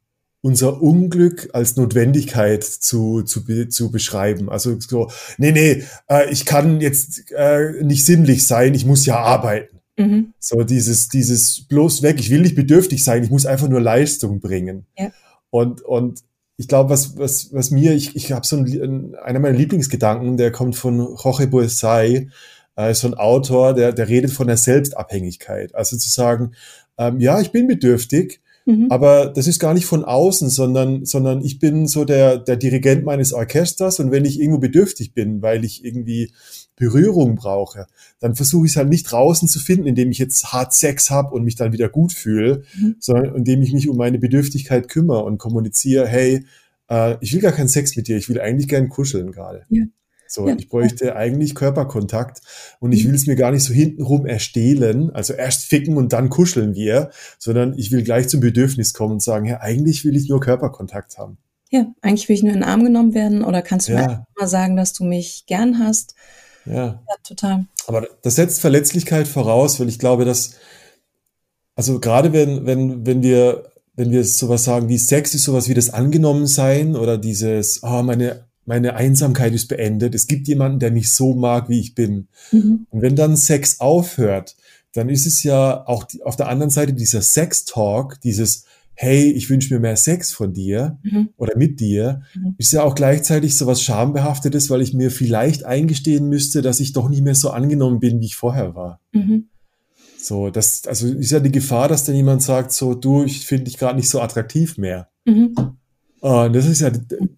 unser 0.46 0.80
Unglück 0.80 1.48
als 1.54 1.74
Notwendigkeit 1.74 2.62
zu, 2.62 3.22
zu, 3.22 3.68
zu 3.68 3.90
beschreiben. 3.90 4.48
Also 4.48 4.78
so, 4.78 5.10
nee, 5.38 5.50
nee, 5.50 5.82
äh, 6.08 6.30
ich 6.30 6.44
kann 6.44 6.80
jetzt 6.80 7.32
äh, 7.32 7.82
nicht 7.82 8.04
sinnlich 8.04 8.46
sein, 8.46 8.72
ich 8.72 8.86
muss 8.86 9.06
ja 9.06 9.18
arbeiten. 9.18 9.80
Mhm. 9.98 10.34
So 10.38 10.62
dieses, 10.62 11.08
dieses 11.08 11.66
bloß 11.66 12.02
weg, 12.02 12.20
ich 12.20 12.30
will 12.30 12.42
nicht 12.42 12.54
bedürftig 12.54 13.02
sein, 13.02 13.24
ich 13.24 13.30
muss 13.30 13.44
einfach 13.44 13.68
nur 13.68 13.80
Leistung 13.80 14.38
bringen. 14.38 14.86
Ja. 14.96 15.10
Und, 15.50 15.82
und 15.82 16.20
ich 16.58 16.68
glaube, 16.68 16.90
was, 16.90 17.18
was, 17.18 17.52
was 17.52 17.72
mir, 17.72 17.94
ich, 17.94 18.14
ich 18.14 18.30
habe 18.30 18.46
so 18.46 18.56
einen, 18.56 19.16
einer 19.16 19.40
meiner 19.40 19.58
Lieblingsgedanken, 19.58 20.36
der 20.36 20.52
kommt 20.52 20.76
von 20.76 21.16
Jorge 21.16 21.48
Buesai, 21.48 22.28
äh, 22.76 22.94
so 22.94 23.08
ein 23.08 23.14
Autor, 23.14 23.74
der, 23.74 23.92
der 23.92 24.08
redet 24.08 24.30
von 24.30 24.46
der 24.46 24.58
Selbstabhängigkeit. 24.58 25.74
Also 25.74 25.96
zu 25.96 26.08
sagen, 26.08 26.52
ähm, 26.98 27.18
ja, 27.18 27.40
ich 27.40 27.50
bin 27.50 27.66
bedürftig, 27.66 28.40
mhm. 28.66 28.88
aber 28.90 29.26
das 29.26 29.46
ist 29.46 29.58
gar 29.58 29.72
nicht 29.72 29.86
von 29.86 30.04
außen, 30.04 30.50
sondern, 30.50 31.04
sondern 31.04 31.42
ich 31.42 31.58
bin 31.58 31.86
so 31.86 32.04
der, 32.04 32.38
der 32.38 32.56
Dirigent 32.56 33.04
meines 33.04 33.32
Orchesters 33.32 33.98
und 33.98 34.10
wenn 34.10 34.24
ich 34.24 34.38
irgendwo 34.38 34.58
bedürftig 34.58 35.14
bin, 35.14 35.40
weil 35.40 35.64
ich 35.64 35.84
irgendwie 35.84 36.32
Berührung 36.76 37.36
brauche, 37.36 37.86
dann 38.20 38.34
versuche 38.34 38.66
ich 38.66 38.72
es 38.72 38.76
halt 38.76 38.90
nicht 38.90 39.10
draußen 39.10 39.48
zu 39.48 39.58
finden, 39.58 39.86
indem 39.86 40.10
ich 40.10 40.18
jetzt 40.18 40.52
hart 40.52 40.74
Sex 40.74 41.10
habe 41.10 41.34
und 41.34 41.44
mich 41.44 41.56
dann 41.56 41.72
wieder 41.72 41.88
gut 41.88 42.12
fühle, 42.12 42.64
mhm. 42.78 42.96
sondern 43.00 43.34
indem 43.34 43.62
ich 43.62 43.72
mich 43.72 43.88
um 43.88 43.96
meine 43.96 44.18
Bedürftigkeit 44.18 44.88
kümmere 44.88 45.24
und 45.24 45.38
kommuniziere, 45.38 46.06
hey, 46.06 46.44
äh, 46.90 47.16
ich 47.20 47.32
will 47.32 47.40
gar 47.40 47.52
keinen 47.52 47.68
Sex 47.68 47.96
mit 47.96 48.08
dir, 48.08 48.18
ich 48.18 48.28
will 48.28 48.40
eigentlich 48.40 48.68
gern 48.68 48.90
kuscheln 48.90 49.32
gerade. 49.32 49.64
Ja. 49.70 49.84
So, 50.28 50.48
ja. 50.48 50.56
ich 50.56 50.68
bräuchte 50.68 51.16
eigentlich 51.16 51.54
Körperkontakt 51.54 52.40
und 52.80 52.92
ich 52.92 53.04
mhm. 53.04 53.08
will 53.08 53.14
es 53.14 53.26
mir 53.26 53.36
gar 53.36 53.52
nicht 53.52 53.64
so 53.64 53.72
hintenrum 53.72 54.26
erstehlen, 54.26 55.10
also 55.14 55.32
erst 55.32 55.64
ficken 55.64 55.96
und 55.96 56.12
dann 56.12 56.30
kuscheln 56.30 56.74
wir, 56.74 57.10
sondern 57.38 57.78
ich 57.78 57.92
will 57.92 58.02
gleich 58.02 58.28
zum 58.28 58.40
Bedürfnis 58.40 58.92
kommen 58.92 59.14
und 59.14 59.22
sagen, 59.22 59.46
ja, 59.46 59.60
eigentlich 59.60 60.04
will 60.04 60.16
ich 60.16 60.28
nur 60.28 60.40
Körperkontakt 60.40 61.18
haben. 61.18 61.38
Ja, 61.70 61.86
eigentlich 62.00 62.28
will 62.28 62.36
ich 62.36 62.42
nur 62.42 62.52
in 62.52 62.60
den 62.60 62.68
Arm 62.68 62.84
genommen 62.84 63.14
werden 63.14 63.42
oder 63.42 63.62
kannst 63.62 63.88
du 63.88 63.92
ja. 63.92 64.06
mir 64.06 64.26
mal 64.38 64.48
sagen, 64.48 64.76
dass 64.76 64.92
du 64.92 65.04
mich 65.04 65.44
gern 65.46 65.78
hast? 65.78 66.14
Ja. 66.64 66.74
ja, 66.74 67.00
total. 67.22 67.66
Aber 67.86 68.08
das 68.22 68.36
setzt 68.36 68.60
Verletzlichkeit 68.60 69.28
voraus, 69.28 69.78
weil 69.80 69.88
ich 69.88 69.98
glaube, 69.98 70.24
dass, 70.24 70.52
also 71.74 72.00
gerade 72.00 72.32
wenn, 72.32 72.66
wenn, 72.66 73.06
wenn 73.06 73.22
wir, 73.22 73.70
wenn 73.94 74.10
wir 74.10 74.24
sowas 74.24 74.64
sagen 74.64 74.88
wie 74.88 74.98
Sex 74.98 75.34
ist 75.34 75.44
sowas 75.44 75.68
wie 75.68 75.74
das 75.74 75.90
Angenommensein 75.90 76.96
oder 76.96 77.18
dieses, 77.18 77.82
ah, 77.82 78.00
oh, 78.00 78.02
meine, 78.02 78.46
meine 78.66 78.94
Einsamkeit 78.94 79.54
ist 79.54 79.68
beendet. 79.68 80.14
Es 80.14 80.26
gibt 80.26 80.48
jemanden, 80.48 80.80
der 80.80 80.90
mich 80.90 81.10
so 81.10 81.34
mag, 81.34 81.68
wie 81.68 81.80
ich 81.80 81.94
bin. 81.94 82.28
Mhm. 82.52 82.86
Und 82.90 83.02
wenn 83.02 83.16
dann 83.16 83.36
Sex 83.36 83.80
aufhört, 83.80 84.56
dann 84.92 85.08
ist 85.08 85.26
es 85.26 85.42
ja 85.42 85.86
auch 85.86 86.04
die, 86.04 86.22
auf 86.22 86.36
der 86.36 86.48
anderen 86.48 86.70
Seite 86.70 86.92
dieser 86.92 87.22
Sex-Talk, 87.22 88.20
dieses, 88.20 88.64
hey, 88.94 89.30
ich 89.30 89.50
wünsche 89.50 89.72
mir 89.72 89.80
mehr 89.80 89.96
Sex 89.96 90.32
von 90.32 90.52
dir 90.52 90.98
mhm. 91.02 91.28
oder 91.36 91.56
mit 91.56 91.80
dir, 91.80 92.22
mhm. 92.34 92.54
ist 92.58 92.72
ja 92.72 92.82
auch 92.82 92.94
gleichzeitig 92.94 93.56
so 93.56 93.66
was 93.66 93.82
Schambehaftetes, 93.82 94.70
weil 94.70 94.80
ich 94.80 94.94
mir 94.94 95.10
vielleicht 95.10 95.64
eingestehen 95.64 96.28
müsste, 96.28 96.62
dass 96.62 96.80
ich 96.80 96.92
doch 96.92 97.08
nicht 97.08 97.22
mehr 97.22 97.34
so 97.34 97.50
angenommen 97.50 98.00
bin, 98.00 98.20
wie 98.20 98.26
ich 98.26 98.36
vorher 98.36 98.74
war. 98.74 99.00
Mhm. 99.12 99.48
So, 100.18 100.50
das, 100.50 100.86
also 100.86 101.06
ist 101.06 101.30
ja 101.30 101.40
die 101.40 101.52
Gefahr, 101.52 101.88
dass 101.88 102.04
dann 102.04 102.16
jemand 102.16 102.42
sagt, 102.42 102.72
so, 102.72 102.94
du, 102.94 103.22
ich 103.22 103.46
finde 103.46 103.64
dich 103.64 103.78
gerade 103.78 103.96
nicht 103.96 104.10
so 104.10 104.20
attraktiv 104.20 104.76
mehr. 104.76 105.08
Mhm. 106.22 106.28
Und 106.28 106.52
das 106.54 106.66
ist 106.66 106.80
ja, 106.80 106.90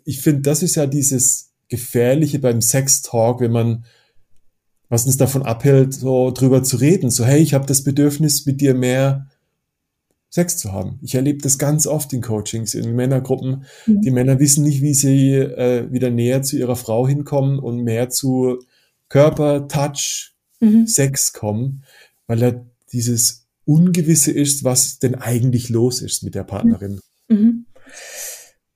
ich 0.04 0.20
finde, 0.20 0.42
das 0.42 0.62
ist 0.62 0.76
ja 0.76 0.86
dieses 0.86 1.50
Gefährliche 1.68 2.38
beim 2.38 2.60
Sex-Talk, 2.60 3.40
wenn 3.40 3.52
man, 3.52 3.84
was 4.88 5.06
uns 5.06 5.16
davon 5.16 5.42
abhält, 5.42 5.94
so 5.94 6.30
drüber 6.30 6.62
zu 6.62 6.76
reden, 6.76 7.10
so, 7.10 7.24
hey, 7.24 7.40
ich 7.40 7.54
habe 7.54 7.66
das 7.66 7.84
Bedürfnis, 7.84 8.46
mit 8.46 8.60
dir 8.60 8.74
mehr 8.74 9.26
Sex 10.30 10.58
zu 10.58 10.72
haben. 10.72 10.98
Ich 11.02 11.14
erlebe 11.14 11.40
das 11.40 11.58
ganz 11.58 11.86
oft 11.86 12.12
in 12.12 12.20
Coachings, 12.20 12.74
in 12.74 12.94
Männergruppen. 12.94 13.64
Mhm. 13.86 14.00
Die 14.02 14.10
Männer 14.10 14.38
wissen 14.38 14.62
nicht, 14.64 14.82
wie 14.82 14.94
sie 14.94 15.32
äh, 15.32 15.90
wieder 15.90 16.10
näher 16.10 16.42
zu 16.42 16.58
ihrer 16.58 16.76
Frau 16.76 17.08
hinkommen 17.08 17.58
und 17.58 17.82
mehr 17.82 18.10
zu 18.10 18.58
Körper, 19.08 19.68
Touch, 19.68 20.34
mhm. 20.60 20.86
Sex 20.86 21.32
kommen, 21.32 21.84
weil 22.26 22.38
da 22.38 22.52
dieses 22.92 23.46
Ungewisse 23.64 24.32
ist, 24.32 24.64
was 24.64 24.98
denn 24.98 25.14
eigentlich 25.14 25.70
los 25.70 26.02
ist 26.02 26.22
mit 26.22 26.34
der 26.34 26.44
Partnerin. 26.44 27.00
Mhm. 27.28 27.66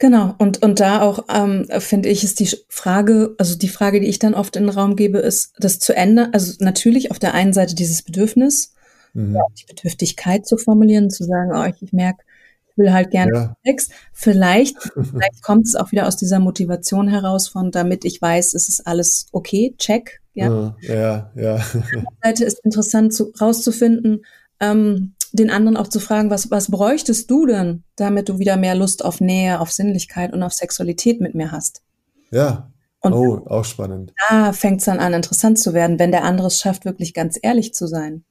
Genau, 0.02 0.34
und, 0.38 0.64
und 0.64 0.80
da 0.80 1.00
auch, 1.00 1.26
ähm, 1.32 1.68
finde 1.78 2.08
ich, 2.08 2.24
ist 2.24 2.40
die 2.40 2.50
Frage, 2.68 3.36
also 3.38 3.56
die 3.56 3.68
Frage, 3.68 4.00
die 4.00 4.08
ich 4.08 4.18
dann 4.18 4.34
oft 4.34 4.56
in 4.56 4.64
den 4.64 4.70
Raum 4.70 4.96
gebe, 4.96 5.18
ist, 5.18 5.52
das 5.60 5.78
zu 5.78 5.94
ändern, 5.94 6.30
also 6.32 6.54
natürlich 6.58 7.12
auf 7.12 7.20
der 7.20 7.34
einen 7.34 7.52
Seite 7.52 7.76
dieses 7.76 8.02
Bedürfnis, 8.02 8.74
mhm. 9.14 9.36
ja, 9.36 9.42
die 9.56 9.72
Bedürftigkeit 9.72 10.44
zu 10.44 10.56
formulieren, 10.56 11.08
zu 11.08 11.22
sagen, 11.22 11.52
oh, 11.54 11.64
ich, 11.66 11.80
ich 11.80 11.92
merke, 11.92 12.24
ich 12.68 12.76
will 12.76 12.92
halt 12.92 13.12
gerne 13.12 13.32
ja. 13.32 13.56
Sex. 13.64 13.90
Vielleicht, 14.12 14.76
vielleicht 14.94 15.40
kommt 15.40 15.68
es 15.68 15.76
auch 15.76 15.92
wieder 15.92 16.08
aus 16.08 16.16
dieser 16.16 16.40
Motivation 16.40 17.06
heraus 17.06 17.46
von, 17.46 17.70
damit 17.70 18.04
ich 18.04 18.20
weiß, 18.20 18.54
es 18.54 18.68
ist 18.68 18.84
alles 18.84 19.28
okay, 19.30 19.76
check. 19.78 20.20
Ja, 20.34 20.74
ja, 20.80 21.30
ja. 21.36 21.54
Auf 21.54 21.72
der 21.84 22.04
Seite 22.24 22.44
ist 22.44 22.58
interessant 22.64 23.14
zu, 23.14 23.32
rauszufinden, 23.40 24.24
ähm, 24.58 25.14
den 25.32 25.50
anderen 25.50 25.76
auch 25.76 25.88
zu 25.88 26.00
fragen, 26.00 26.30
was, 26.30 26.50
was 26.50 26.70
bräuchtest 26.70 27.30
du 27.30 27.46
denn, 27.46 27.84
damit 27.96 28.28
du 28.28 28.38
wieder 28.38 28.56
mehr 28.56 28.74
Lust 28.74 29.04
auf 29.04 29.20
Nähe, 29.20 29.60
auf 29.60 29.70
Sinnlichkeit 29.70 30.32
und 30.32 30.42
auf 30.42 30.52
Sexualität 30.52 31.20
mit 31.20 31.34
mir 31.34 31.52
hast? 31.52 31.82
Ja. 32.30 32.70
Und 33.00 33.14
oh, 33.14 33.46
auch 33.46 33.64
spannend. 33.64 34.12
Da 34.28 34.52
fängt 34.52 34.78
es 34.78 34.84
dann 34.84 35.00
an, 35.00 35.12
interessant 35.12 35.58
zu 35.58 35.74
werden, 35.74 35.98
wenn 35.98 36.12
der 36.12 36.22
andere 36.22 36.46
es 36.46 36.60
schafft, 36.60 36.84
wirklich 36.84 37.14
ganz 37.14 37.38
ehrlich 37.42 37.74
zu 37.74 37.88
sein. 37.88 38.24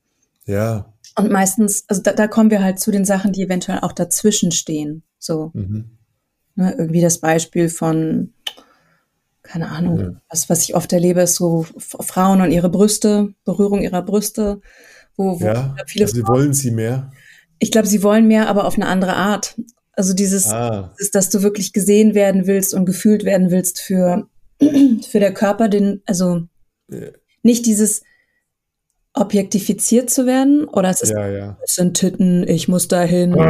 Ja. 0.46 0.94
Und 1.18 1.30
meistens, 1.30 1.84
also 1.90 2.02
da, 2.02 2.14
da 2.14 2.28
kommen 2.28 2.52
wir 2.52 2.64
halt 2.64 2.80
zu 2.80 2.90
den 2.92 3.04
Sachen, 3.04 3.34
die 3.34 3.44
eventuell 3.44 3.80
auch 3.80 3.92
dazwischen 3.92 4.52
stehen. 4.52 5.04
So. 5.20 5.52
Mhm. 5.54 5.98
Ne, 6.56 6.74
irgendwie 6.78 7.02
das 7.02 7.20
Beispiel 7.20 7.68
von, 7.68 8.34
keine 9.42 9.70
Ahnung, 9.70 10.00
ja. 10.00 10.22
was, 10.30 10.50
was 10.50 10.64
ich 10.64 10.76
oft 10.76 10.92
erlebe, 10.94 11.22
ist 11.22 11.36
so 11.36 11.66
Frauen 11.78 12.42
und 12.42 12.52
ihre 12.52 12.70
Brüste, 12.70 13.34
Berührung 13.44 13.82
ihrer 13.82 14.02
Brüste, 14.02 14.62
wo, 15.18 15.40
wo 15.40 15.46
ja, 15.46 15.76
viele 15.88 16.06
also 16.06 16.16
sie 16.16 16.28
wollen 16.28 16.54
sie 16.54 16.72
mehr. 16.72 17.12
Ich 17.60 17.72
glaube, 17.72 17.88
sie 17.88 18.04
wollen 18.04 18.28
mehr, 18.28 18.50
aber 18.50 18.66
auf 18.66 18.76
eine 18.76 18.88
andere 18.88 19.16
Art. 19.16 19.56
Also 19.94 20.14
dieses, 20.14 20.48
ah. 20.48 20.94
ist, 20.98 21.16
dass 21.16 21.30
du 21.30 21.44
wirklich 21.44 21.74
gesehen 21.74 22.16
werden 22.16 22.48
willst 22.48 22.74
und 22.74 22.86
gefühlt 22.86 23.24
werden 23.24 23.52
willst 23.52 23.80
für, 23.82 24.28
für 24.60 25.20
der 25.20 25.34
Körper, 25.34 25.70
den, 25.70 26.02
also 26.06 26.44
ja. 26.90 27.10
nicht 27.44 27.66
dieses, 27.66 28.02
objektifiziert 29.14 30.10
zu 30.10 30.26
werden 30.26 30.66
oder 30.66 30.90
es 30.90 31.02
ist 31.02 31.10
ja, 31.10 31.28
ja. 31.28 31.58
es 31.64 31.76
sind 31.76 31.98
Titten, 31.98 32.48
ich 32.48 32.68
muss 32.68 32.88
dahin. 32.88 33.36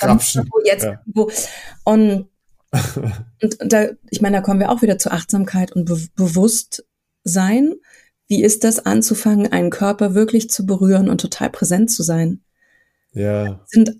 Ah. 0.00 0.16
jetzt 0.64 0.84
ja. 0.84 1.00
wo 1.06 1.28
und, 1.84 2.28
und 3.42 3.56
da 3.66 3.88
ich 4.10 4.20
meine, 4.20 4.36
da 4.36 4.42
kommen 4.42 4.60
wir 4.60 4.70
auch 4.70 4.80
wieder 4.82 4.98
zur 4.98 5.12
Achtsamkeit 5.12 5.72
und 5.72 5.86
Be 5.86 5.98
Bewusstsein. 6.14 7.74
Wie 8.28 8.42
ist 8.42 8.64
das 8.64 8.84
anzufangen, 8.84 9.50
einen 9.52 9.70
Körper 9.70 10.14
wirklich 10.14 10.50
zu 10.50 10.66
berühren 10.66 11.08
und 11.08 11.20
total 11.20 11.50
präsent 11.50 11.90
zu 11.90 12.02
sein? 12.02 12.42
Ja. 13.12 13.64
Sind 13.66 13.96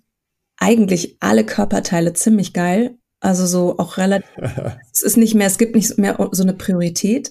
eigentlich 0.59 1.17
alle 1.21 1.45
Körperteile 1.45 2.13
ziemlich 2.13 2.53
geil, 2.53 2.99
also 3.21 3.47
so 3.47 3.79
auch 3.79 3.97
relativ 3.97 4.29
es 4.93 5.03
ist 5.03 5.17
nicht 5.17 5.35
mehr, 5.35 5.47
es 5.47 5.59
gibt 5.59 5.75
nicht 5.75 5.99
mehr 5.99 6.29
so 6.33 6.43
eine 6.43 6.55
Priorität 6.55 7.31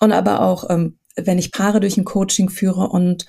und 0.00 0.12
aber 0.12 0.42
auch 0.42 0.68
ähm, 0.70 0.98
wenn 1.16 1.38
ich 1.38 1.52
Paare 1.52 1.80
durch 1.80 1.96
ein 1.96 2.04
Coaching 2.04 2.48
führe 2.48 2.88
und 2.88 3.26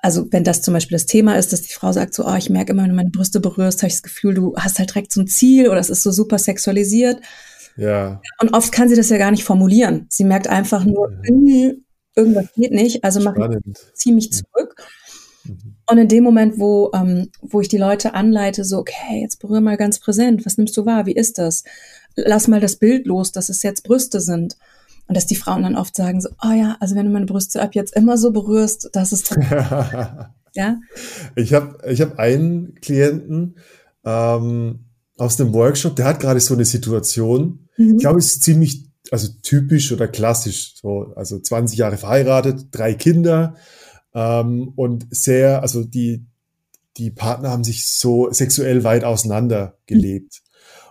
also 0.00 0.26
wenn 0.30 0.44
das 0.44 0.62
zum 0.62 0.72
Beispiel 0.72 0.96
das 0.96 1.06
Thema 1.06 1.36
ist, 1.36 1.52
dass 1.52 1.62
die 1.62 1.72
Frau 1.72 1.92
sagt 1.92 2.14
so, 2.14 2.26
oh, 2.26 2.34
ich 2.34 2.48
merke 2.48 2.72
immer, 2.72 2.82
wenn 2.82 2.90
du 2.90 2.96
meine 2.96 3.10
Brüste 3.10 3.40
berührst, 3.40 3.82
habe 3.82 3.88
ich 3.88 3.94
das 3.94 4.02
Gefühl, 4.02 4.32
du 4.32 4.54
hast 4.56 4.78
halt 4.78 4.90
direkt 4.90 5.12
so 5.12 5.20
ein 5.20 5.26
Ziel 5.26 5.68
oder 5.68 5.78
es 5.78 5.90
ist 5.90 6.02
so 6.02 6.10
super 6.10 6.38
sexualisiert. 6.38 7.20
Ja. 7.76 8.20
Und 8.40 8.54
oft 8.54 8.72
kann 8.72 8.88
sie 8.88 8.96
das 8.96 9.08
ja 9.08 9.18
gar 9.18 9.30
nicht 9.30 9.44
formulieren. 9.44 10.06
Sie 10.10 10.24
merkt 10.24 10.46
einfach 10.48 10.84
nur, 10.84 11.10
mhm. 11.10 11.84
irgendwas 12.14 12.52
geht 12.54 12.72
nicht, 12.72 13.04
also 13.04 13.20
mach 13.20 13.34
ich, 13.36 13.74
zieh 13.94 14.12
mich 14.12 14.32
zurück. 14.32 14.76
Mhm. 15.44 15.76
Und 15.90 15.98
in 15.98 16.08
dem 16.08 16.24
Moment, 16.24 16.58
wo, 16.58 16.90
ähm, 16.94 17.30
wo 17.40 17.60
ich 17.60 17.68
die 17.68 17.78
Leute 17.78 18.14
anleite, 18.14 18.64
so, 18.64 18.78
okay, 18.78 19.20
jetzt 19.20 19.40
berühre 19.40 19.60
mal 19.60 19.76
ganz 19.76 19.98
präsent, 19.98 20.46
was 20.46 20.58
nimmst 20.58 20.76
du 20.76 20.86
wahr, 20.86 21.06
wie 21.06 21.14
ist 21.14 21.38
das? 21.38 21.64
Lass 22.14 22.48
mal 22.48 22.60
das 22.60 22.76
Bild 22.76 23.06
los, 23.06 23.32
dass 23.32 23.48
es 23.48 23.62
jetzt 23.62 23.82
Brüste 23.84 24.20
sind. 24.20 24.56
Und 25.08 25.16
dass 25.16 25.26
die 25.26 25.36
Frauen 25.36 25.64
dann 25.64 25.76
oft 25.76 25.96
sagen 25.96 26.20
so, 26.20 26.30
oh 26.42 26.52
ja, 26.52 26.76
also 26.80 26.94
wenn 26.94 27.06
du 27.06 27.12
meine 27.12 27.26
Brüste 27.26 27.60
ab 27.60 27.74
jetzt 27.74 27.94
immer 27.94 28.16
so 28.16 28.30
berührst, 28.30 28.90
das 28.92 29.12
ist 29.12 29.36
ja. 30.54 30.80
Ich 31.34 31.52
habe 31.52 31.76
ich 31.90 32.00
hab 32.00 32.18
einen 32.18 32.76
Klienten 32.76 33.56
ähm, 34.04 34.84
aus 35.18 35.36
dem 35.36 35.52
Workshop, 35.52 35.96
der 35.96 36.06
hat 36.06 36.20
gerade 36.20 36.40
so 36.40 36.54
eine 36.54 36.64
Situation. 36.64 37.68
Mhm. 37.76 37.96
Ich 37.96 38.00
glaube, 38.00 38.18
es 38.18 38.26
ist 38.26 38.42
ziemlich 38.42 38.86
also 39.10 39.28
typisch 39.42 39.92
oder 39.92 40.08
klassisch. 40.08 40.74
So, 40.80 41.12
also 41.16 41.38
20 41.38 41.78
Jahre 41.78 41.98
verheiratet, 41.98 42.68
drei 42.70 42.94
Kinder 42.94 43.56
ähm, 44.14 44.72
und 44.74 45.06
sehr, 45.10 45.62
also 45.62 45.84
die 45.84 46.26
die 46.96 47.10
Partner 47.10 47.50
haben 47.50 47.64
sich 47.64 47.86
so 47.86 48.30
sexuell 48.32 48.84
weit 48.84 49.04
auseinander 49.04 49.78
gelebt. 49.86 50.42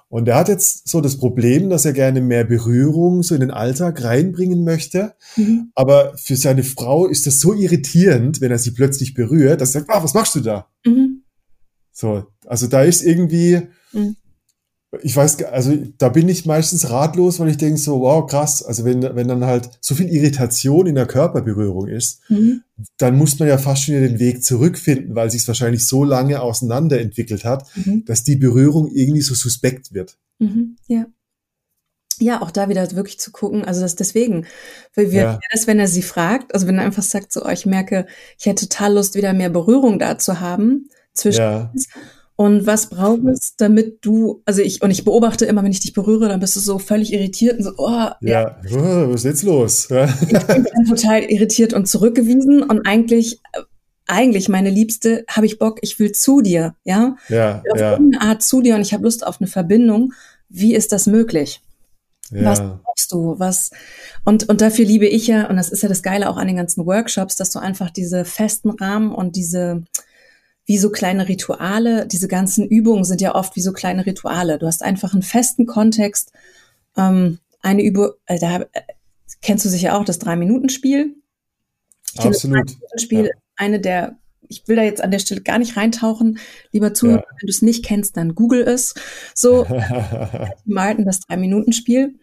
Und 0.10 0.28
er 0.28 0.36
hat 0.36 0.50
jetzt 0.50 0.90
so 0.90 1.00
das 1.00 1.18
Problem, 1.18 1.70
dass 1.70 1.86
er 1.86 1.94
gerne 1.94 2.20
mehr 2.20 2.44
Berührung 2.44 3.24
so 3.24 3.34
in 3.34 3.40
den 3.40 3.52
Alltag 3.52 4.04
reinbringen 4.04 4.66
möchte. 4.66 5.14
Mhm. 5.38 5.72
Aber 5.74 6.18
für 6.18 6.36
seine 6.36 6.64
Frau 6.64 7.08
ist 7.08 7.28
das 7.28 7.40
so 7.40 7.54
irritierend, 7.54 8.42
wenn 8.42 8.52
er 8.52 8.58
sie 8.58 8.72
plötzlich 8.72 9.14
berührt, 9.14 9.62
dass 9.62 9.74
er 9.74 9.82
sagt, 9.82 9.92
ah, 9.92 10.04
was 10.04 10.14
machst 10.14 10.36
du 10.36 10.42
da? 10.42 10.68
Mhm. 10.86 11.24
So, 11.94 12.26
also 12.46 12.68
da 12.68 12.84
ist 12.84 13.04
irgendwie, 13.04 13.62
mhm. 13.94 14.16
ich 15.02 15.16
weiß, 15.16 15.44
also 15.44 15.78
da 15.98 16.10
bin 16.10 16.28
ich 16.28 16.46
meistens 16.46 16.90
ratlos, 16.90 17.40
weil 17.40 17.50
ich 17.50 17.58
denke 17.58 17.78
so, 17.78 18.02
wow, 18.02 18.26
krass. 18.26 18.64
Also 18.64 18.86
wenn, 18.86 19.02
wenn 19.02 19.28
dann 19.28 19.46
halt 19.46 19.70
so 19.82 19.96
viel 19.96 20.10
Irritation 20.10 20.88
in 20.88 20.96
der 20.96 21.06
Körperberührung 21.06 21.88
ist, 21.88 22.22
mhm. 22.30 22.64
dann 22.98 23.18
muss 23.18 23.40
man 23.40 23.48
ja 23.48 23.58
fast 23.58 23.84
schon 23.84 23.96
wieder 23.96 24.08
den 24.08 24.20
Weg 24.20 24.44
zurückfinden, 24.44 25.16
weil 25.16 25.32
sich 25.32 25.42
es 25.42 25.48
wahrscheinlich 25.48 25.86
so 25.86 26.04
lange 26.04 26.42
auseinanderentwickelt 26.42 27.46
hat, 27.46 27.66
mhm. 27.76 28.06
dass 28.06 28.24
die 28.24 28.36
Berührung 28.36 28.90
irgendwie 28.92 29.22
so 29.22 29.36
suspekt 29.36 29.94
wird. 29.94 30.18
Mhm. 30.40 30.78
Ja. 30.88 31.06
Ja, 32.20 32.42
auch 32.44 32.52
da 32.52 32.70
wieder 32.70 32.92
wirklich 32.92 33.20
zu 33.20 33.32
gucken, 33.32 33.66
also 33.66 33.82
das 33.82 33.96
deswegen, 33.96 34.46
weil 34.94 35.12
wir, 35.12 35.22
ja. 35.22 35.40
das, 35.52 35.66
wenn 35.66 35.80
er 35.80 35.88
sie 35.88 36.04
fragt, 36.04 36.54
also 36.54 36.68
wenn 36.68 36.78
er 36.78 36.86
einfach 36.86 37.02
sagt, 37.02 37.34
so, 37.34 37.44
oh, 37.44 37.50
ich 37.50 37.66
merke, 37.66 38.06
ich 38.38 38.46
hätte 38.46 38.68
total 38.68 38.94
Lust, 38.94 39.16
wieder 39.16 39.34
mehr 39.34 39.50
Berührung 39.50 39.98
da 39.98 40.20
zu 40.20 40.40
haben 40.40 40.88
zwischen 41.14 41.42
ja. 41.42 41.72
uns 41.74 41.88
und 42.42 42.66
was 42.66 42.90
braucht 42.90 43.24
es, 43.26 43.56
damit 43.56 44.04
du, 44.04 44.42
also 44.46 44.64
ich, 44.64 44.82
und 44.82 44.90
ich 44.90 45.06
beobachte 45.06 45.46
immer, 45.46 45.64
wenn 45.64 45.72
ich 45.72 45.82
dich 45.82 45.94
berühre, 45.94 46.28
dann 46.28 46.40
bist 46.40 46.56
du 46.56 46.60
so 46.60 46.80
völlig 46.80 47.14
irritiert 47.14 47.60
und 47.60 47.64
so, 47.66 47.74
oh, 47.78 47.88
ja, 47.88 48.18
ja. 48.20 48.58
Oh, 48.72 49.12
was 49.12 49.22
ist 49.22 49.26
jetzt 49.26 49.44
los? 49.44 49.88
Ich 49.92 50.48
bin 50.48 50.66
dann 50.74 50.86
total 50.90 51.22
irritiert 51.26 51.72
und 51.72 51.88
zurückgewiesen 51.88 52.64
und 52.64 52.88
eigentlich, 52.88 53.42
eigentlich, 54.08 54.50
meine 54.50 54.72
Liebste, 54.72 55.24
habe 55.30 55.46
ich 55.46 55.60
Bock, 55.60 55.78
ich 55.84 56.00
will 56.00 56.14
zu 56.14 56.42
dir, 56.42 56.74
ja? 56.84 57.16
Ja, 57.30 57.62
auf 57.72 57.80
ja. 57.80 57.92
irgendeine 57.92 58.24
Art 58.24 58.42
zu 58.42 58.62
dir 58.62 58.74
und 58.74 58.82
ich 58.82 58.92
habe 58.92 59.04
Lust 59.04 59.24
auf 59.24 59.40
eine 59.40 59.48
Verbindung. 59.48 60.14
Wie 60.50 60.74
ist 60.74 60.92
das 60.94 61.06
möglich? 61.06 61.62
Ja. 62.32 62.46
Was 62.46 62.60
brauchst 62.60 63.12
du? 63.12 63.36
Was? 63.38 63.70
Und, 64.26 64.50
und 64.50 64.62
dafür 64.62 64.86
liebe 64.86 65.06
ich 65.06 65.28
ja, 65.28 65.48
und 65.48 65.58
das 65.58 65.70
ist 65.70 65.84
ja 65.84 65.90
das 65.90 66.02
Geile 66.02 66.28
auch 66.28 66.38
an 66.38 66.48
den 66.48 66.56
ganzen 66.56 66.88
Workshops, 66.88 67.36
dass 67.36 67.52
du 67.52 67.60
einfach 67.60 67.92
diese 67.92 68.26
festen 68.26 68.72
Rahmen 68.72 69.14
und 69.14 69.36
diese, 69.36 69.84
wie 70.66 70.78
so 70.78 70.90
kleine 70.90 71.28
Rituale. 71.28 72.08
Diese 72.08 72.28
ganzen 72.28 72.68
Übungen 72.68 73.04
sind 73.04 73.22
ja 73.22 73.36
oft 73.36 73.56
wie 73.56 73.62
so 73.62 73.74
kleine 73.74 74.06
Rituale. 74.06 74.60
Du 74.60 74.68
hast 74.68 74.84
einfach 74.84 75.14
einen 75.14 75.24
festen 75.24 75.66
Kontext. 75.66 76.32
Ähm, 76.96 77.40
eine 77.62 77.84
Übung, 77.84 78.12
äh, 78.26 78.40
da 78.40 78.62
äh, 78.62 78.82
kennst 79.42 79.66
du 79.66 79.70
sicher 79.70 79.98
auch 79.98 80.06
das 80.06 80.20
Drei-Minuten-Spiel. 80.20 81.16
Absolut. 82.18 82.78
Das 82.92 83.02
Spiel 83.02 83.26
ja. 83.26 83.32
eine 83.56 83.80
der, 83.80 84.18
ich 84.48 84.68
will 84.68 84.76
da 84.76 84.84
jetzt 84.84 85.02
an 85.02 85.12
der 85.12 85.20
Stelle 85.20 85.42
gar 85.42 85.60
nicht 85.60 85.78
reintauchen. 85.78 86.40
Lieber 86.72 86.94
Zuhörer, 86.94 87.20
ja. 87.20 87.26
wenn 87.40 87.48
du 87.48 87.52
es 87.52 87.62
nicht 87.62 87.86
kennst, 87.86 88.18
dann 88.18 88.36
google 88.36 88.62
es. 88.62 88.94
So, 89.34 89.66
Martin, 90.66 91.06
das 91.06 91.22
Drei-Minuten-Spiel. 91.22 92.16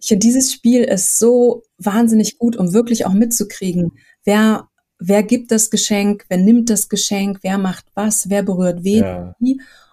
Ich 0.00 0.08
finde, 0.08 0.26
dieses 0.26 0.52
Spiel 0.52 0.84
ist 0.84 1.18
so 1.18 1.62
wahnsinnig 1.78 2.38
gut, 2.38 2.56
um 2.56 2.72
wirklich 2.72 3.06
auch 3.06 3.12
mitzukriegen, 3.12 3.92
wer 4.24 4.69
wer 5.00 5.22
gibt 5.22 5.50
das 5.50 5.70
Geschenk, 5.70 6.26
wer 6.28 6.38
nimmt 6.38 6.70
das 6.70 6.88
Geschenk, 6.88 7.38
wer 7.42 7.58
macht 7.58 7.86
was, 7.94 8.30
wer 8.30 8.42
berührt 8.42 8.84
wen, 8.84 9.02
ja. 9.02 9.34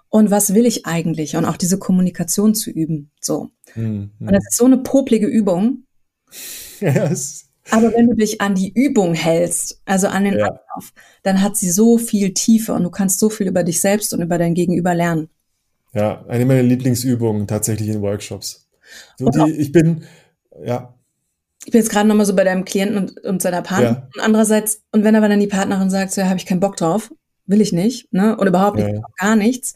und 0.10 0.30
was 0.30 0.54
will 0.54 0.66
ich 0.66 0.86
eigentlich 0.86 1.36
und 1.36 1.46
auch 1.46 1.58
diese 1.58 1.80
Kommunikation 1.80 2.54
zu 2.54 2.70
üben. 2.70 3.10
So. 3.20 3.50
Mhm. 3.76 4.12
Und 4.20 4.32
das 4.32 4.44
ist 4.50 4.58
so 4.58 4.66
eine 4.66 4.78
poplige 4.78 5.28
Übung. 5.28 5.84
Yes. 6.80 7.46
Aber 7.72 7.92
wenn 7.94 8.08
du 8.08 8.16
dich 8.16 8.40
an 8.40 8.54
die 8.54 8.72
Übung 8.72 9.16
hältst, 9.16 9.82
also 9.86 10.08
an 10.08 10.26
den 10.26 10.38
ja. 10.38 10.46
Ablauf, 10.46 10.94
dann 11.24 11.42
hat 11.42 11.58
sie 11.58 11.72
so 11.72 11.98
viel 11.98 12.36
Tiefe 12.36 12.74
und 12.74 12.84
du 12.84 12.92
kannst 12.92 13.20
so 13.20 13.32
viel 13.32 13.48
über 13.48 13.64
dich 13.64 13.82
selbst 13.82 14.14
und 14.14 14.22
über 14.22 14.38
dein 14.38 14.54
Gegenüber 14.54 14.94
lernen. 14.94 15.28
Ja, 15.94 16.24
eine 16.28 16.46
meiner 16.46 16.62
Lieblingsübungen 16.62 17.48
tatsächlich 17.48 17.90
in 17.90 18.02
Workshops. 18.04 18.70
So 19.18 19.30
die, 19.30 19.52
ich 19.54 19.72
bin, 19.72 20.04
ja, 20.64 20.94
ich 21.66 21.72
bin 21.72 21.82
jetzt 21.82 21.90
gerade 21.90 22.08
nochmal 22.08 22.26
so 22.26 22.36
bei 22.36 22.44
deinem 22.44 22.66
Klienten 22.66 22.98
und, 22.98 23.24
und 23.26 23.42
seiner 23.42 23.62
Partnerin. 23.62 23.96
Ja. 23.96 24.10
Und 24.16 24.22
andererseits, 24.22 24.84
und 24.92 25.04
wenn 25.04 25.16
aber 25.16 25.28
dann 25.30 25.40
die 25.40 25.48
Partnerin 25.48 25.90
sagt, 25.90 26.12
so 26.12 26.22
ja, 26.22 26.28
habe 26.28 26.38
ich 26.38 26.46
keinen 26.46 26.60
Bock 26.60 26.78
drauf, 26.78 27.12
will 27.46 27.62
ich 27.62 27.74
nicht, 27.74 28.14
ne? 28.14 28.38
Und 28.38 28.48
überhaupt 28.48 28.78
nicht, 28.78 28.90
ja. 28.90 29.02
gar 29.18 29.36
nichts. 29.36 29.74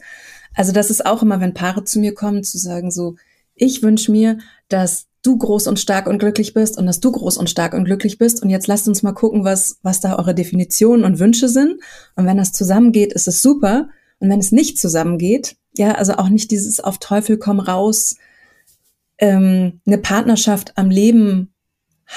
Also 0.54 0.72
das 0.72 0.90
ist 0.90 1.04
auch 1.04 1.22
immer, 1.22 1.40
wenn 1.40 1.54
Paare 1.54 1.84
zu 1.84 1.98
mir 1.98 2.14
kommen, 2.14 2.44
zu 2.44 2.58
sagen 2.58 2.90
so, 2.90 3.16
ich 3.54 3.82
wünsche 3.82 4.12
mir, 4.12 4.38
dass 4.68 5.06
du 5.22 5.38
groß 5.38 5.68
und 5.68 5.78
stark 5.78 6.06
und 6.06 6.18
glücklich 6.18 6.52
bist 6.52 6.78
und 6.78 6.86
dass 6.86 7.00
du 7.00 7.12
groß 7.12 7.38
und 7.38 7.48
stark 7.48 7.74
und 7.74 7.84
glücklich 7.84 8.18
bist. 8.18 8.42
Und 8.42 8.50
jetzt 8.50 8.66
lasst 8.66 8.88
uns 8.88 9.02
mal 9.02 9.12
gucken, 9.12 9.44
was, 9.44 9.78
was 9.82 10.00
da 10.00 10.18
eure 10.18 10.34
Definitionen 10.34 11.04
und 11.04 11.18
Wünsche 11.18 11.48
sind. 11.48 11.80
Und 12.16 12.26
wenn 12.26 12.38
das 12.38 12.52
zusammengeht, 12.52 13.12
ist 13.12 13.28
es 13.28 13.40
super. 13.40 13.88
Und 14.18 14.30
wenn 14.30 14.40
es 14.40 14.52
nicht 14.52 14.78
zusammengeht, 14.78 15.56
ja, 15.76 15.92
also 15.92 16.14
auch 16.14 16.28
nicht 16.28 16.50
dieses 16.50 16.80
auf 16.80 16.98
Teufel 16.98 17.38
komm 17.38 17.60
raus, 17.60 18.16
ähm, 19.18 19.80
eine 19.86 19.98
Partnerschaft 19.98 20.76
am 20.76 20.90
Leben 20.90 21.51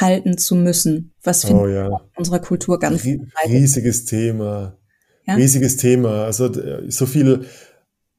halten 0.02 0.38
zu 0.38 0.56
müssen, 0.56 1.14
was 1.24 1.50
oh, 1.50 1.68
ja. 1.68 1.88
in 1.88 1.94
unserer 2.18 2.40
Kultur 2.40 2.80
ganz 2.80 3.04
riesiges 3.48 4.06
Thema, 4.06 4.78
ja? 5.26 5.36
riesiges 5.36 5.78
Thema. 5.78 6.26
Also 6.26 6.52
so 6.90 7.06
viel, 7.06 7.46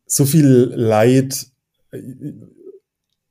so 0.07 0.25
viel 0.25 0.73
Leid. 0.75 1.47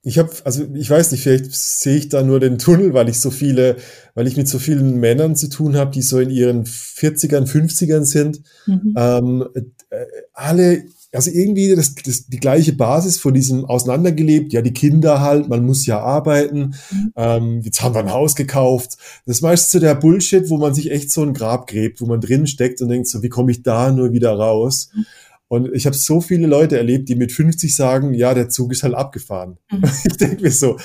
Ich 0.03 0.19
habe, 0.19 0.31
also 0.43 0.67
ich 0.75 0.89
weiß 0.89 1.11
nicht, 1.11 1.23
vielleicht 1.23 1.51
sehe 1.51 1.97
ich 1.97 2.09
da 2.09 2.21
nur 2.21 2.39
den 2.39 2.59
Tunnel, 2.59 2.93
weil 2.93 3.09
ich 3.09 3.19
so 3.19 3.31
viele, 3.31 3.77
weil 4.13 4.27
ich 4.27 4.37
mit 4.37 4.47
so 4.47 4.59
vielen 4.59 4.99
Männern 4.99 5.35
zu 5.35 5.49
tun 5.49 5.75
habe, 5.75 5.89
die 5.89 6.03
so 6.03 6.19
in 6.19 6.29
ihren 6.29 6.65
40ern, 6.65 7.47
50ern 7.47 8.03
sind. 8.03 8.41
Mhm. 8.67 8.93
Ähm, 8.95 9.49
äh, 9.89 10.05
alle 10.33 10.83
also 11.15 11.31
irgendwie 11.31 11.75
das, 11.75 11.95
das, 11.95 12.27
die 12.27 12.39
gleiche 12.39 12.73
Basis 12.73 13.17
von 13.17 13.33
diesem 13.33 13.65
auseinandergelebt, 13.65 14.53
ja, 14.53 14.61
die 14.61 14.73
Kinder 14.73 15.21
halt, 15.21 15.49
man 15.49 15.65
muss 15.65 15.85
ja 15.85 15.99
arbeiten, 15.99 16.75
mhm. 16.91 17.13
ähm, 17.15 17.61
jetzt 17.61 17.81
haben 17.81 17.95
wir 17.95 17.99
ein 17.99 18.11
Haus 18.11 18.35
gekauft. 18.35 18.97
Das 19.25 19.37
ist 19.37 19.41
meistens 19.41 19.71
so 19.71 19.79
der 19.79 19.95
Bullshit, 19.95 20.49
wo 20.49 20.57
man 20.57 20.73
sich 20.73 20.91
echt 20.91 21.11
so 21.11 21.23
ein 21.23 21.33
Grab 21.33 21.67
gräbt, 21.67 22.01
wo 22.01 22.05
man 22.05 22.21
drin 22.21 22.47
steckt 22.47 22.81
und 22.81 22.89
denkt 22.89 23.07
so, 23.07 23.23
wie 23.23 23.29
komme 23.29 23.51
ich 23.51 23.63
da 23.63 23.91
nur 23.91 24.11
wieder 24.11 24.33
raus? 24.33 24.89
Mhm. 24.93 25.05
Und 25.47 25.73
ich 25.73 25.85
habe 25.85 25.95
so 25.95 26.21
viele 26.21 26.47
Leute 26.47 26.77
erlebt, 26.77 27.07
die 27.07 27.15
mit 27.15 27.31
50 27.31 27.75
sagen, 27.75 28.13
ja, 28.13 28.33
der 28.33 28.49
Zug 28.49 28.71
ist 28.71 28.83
halt 28.83 28.95
abgefahren. 28.95 29.57
Mhm. 29.71 29.83
Ich 30.05 30.17
denke 30.17 30.41
mir 30.41 30.51
so, 30.51 30.77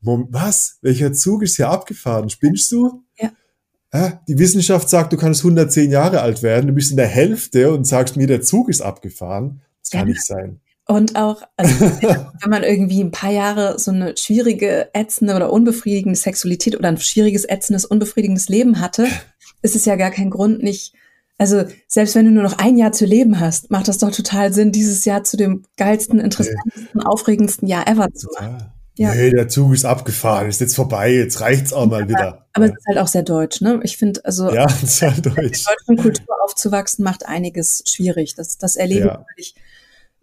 was? 0.00 0.78
Welcher 0.82 1.12
Zug 1.12 1.42
ist 1.42 1.56
hier 1.56 1.68
abgefahren? 1.68 2.28
Spinnst 2.30 2.70
du? 2.72 3.04
Ja. 3.20 4.20
Die 4.28 4.38
Wissenschaft 4.38 4.90
sagt, 4.90 5.12
du 5.12 5.16
kannst 5.16 5.40
110 5.40 5.90
Jahre 5.90 6.20
alt 6.20 6.42
werden, 6.42 6.66
du 6.66 6.72
bist 6.74 6.90
in 6.90 6.98
der 6.98 7.06
Hälfte 7.06 7.72
und 7.72 7.86
sagst 7.86 8.16
mir, 8.16 8.26
der 8.26 8.42
Zug 8.42 8.68
ist 8.68 8.82
abgefahren. 8.82 9.62
Das 9.90 10.00
kann 10.00 10.08
ja. 10.08 10.12
nicht 10.14 10.26
sein. 10.26 10.60
Und 10.86 11.16
auch, 11.16 11.42
also, 11.56 11.80
wenn 12.00 12.50
man 12.50 12.62
irgendwie 12.62 13.04
ein 13.04 13.10
paar 13.10 13.30
Jahre 13.30 13.78
so 13.78 13.90
eine 13.90 14.16
schwierige, 14.16 14.88
ätzende 14.94 15.36
oder 15.36 15.52
unbefriedigende 15.52 16.18
Sexualität 16.18 16.76
oder 16.76 16.88
ein 16.88 16.96
schwieriges, 16.96 17.44
ätzendes, 17.44 17.84
unbefriedigendes 17.84 18.48
Leben 18.48 18.80
hatte, 18.80 19.06
ist 19.62 19.76
es 19.76 19.84
ja 19.84 19.96
gar 19.96 20.10
kein 20.10 20.30
Grund, 20.30 20.62
nicht, 20.62 20.94
also 21.36 21.64
selbst 21.86 22.14
wenn 22.14 22.24
du 22.24 22.30
nur 22.30 22.42
noch 22.42 22.58
ein 22.58 22.78
Jahr 22.78 22.92
zu 22.92 23.04
leben 23.04 23.38
hast, 23.38 23.70
macht 23.70 23.86
das 23.86 23.98
doch 23.98 24.10
total 24.10 24.52
Sinn, 24.54 24.72
dieses 24.72 25.04
Jahr 25.04 25.24
zu 25.24 25.36
dem 25.36 25.64
geilsten, 25.76 26.20
interessantesten, 26.20 27.02
aufregendsten 27.02 27.68
Jahr 27.68 27.86
ever 27.86 28.12
zu 28.12 28.28
machen. 28.38 28.72
Ja. 28.96 29.14
Nee, 29.14 29.30
der 29.30 29.46
Zug 29.46 29.74
ist 29.74 29.84
abgefahren, 29.84 30.48
ist 30.48 30.60
jetzt 30.60 30.74
vorbei, 30.74 31.12
jetzt 31.12 31.40
reicht's 31.40 31.72
auch 31.72 31.86
mal 31.86 32.08
wieder. 32.08 32.46
Aber 32.52 32.66
ja. 32.66 32.72
es 32.72 32.78
ist 32.78 32.86
halt 32.88 32.98
auch 32.98 33.06
sehr 33.06 33.22
deutsch, 33.22 33.60
ne? 33.60 33.78
Ich 33.84 33.96
finde, 33.96 34.24
also 34.24 34.52
ja, 34.52 34.64
es 34.82 34.82
ist 34.82 35.02
halt 35.02 35.24
deutsch. 35.24 35.36
in 35.36 35.42
der 35.42 35.52
deutschen 35.52 35.96
Kultur 36.02 36.34
aufzuwachsen, 36.42 37.04
macht 37.04 37.26
einiges 37.26 37.84
schwierig. 37.86 38.34
Das, 38.34 38.58
das 38.58 38.74
erlebe 38.74 39.06
ja. 39.06 39.26
ich 39.36 39.54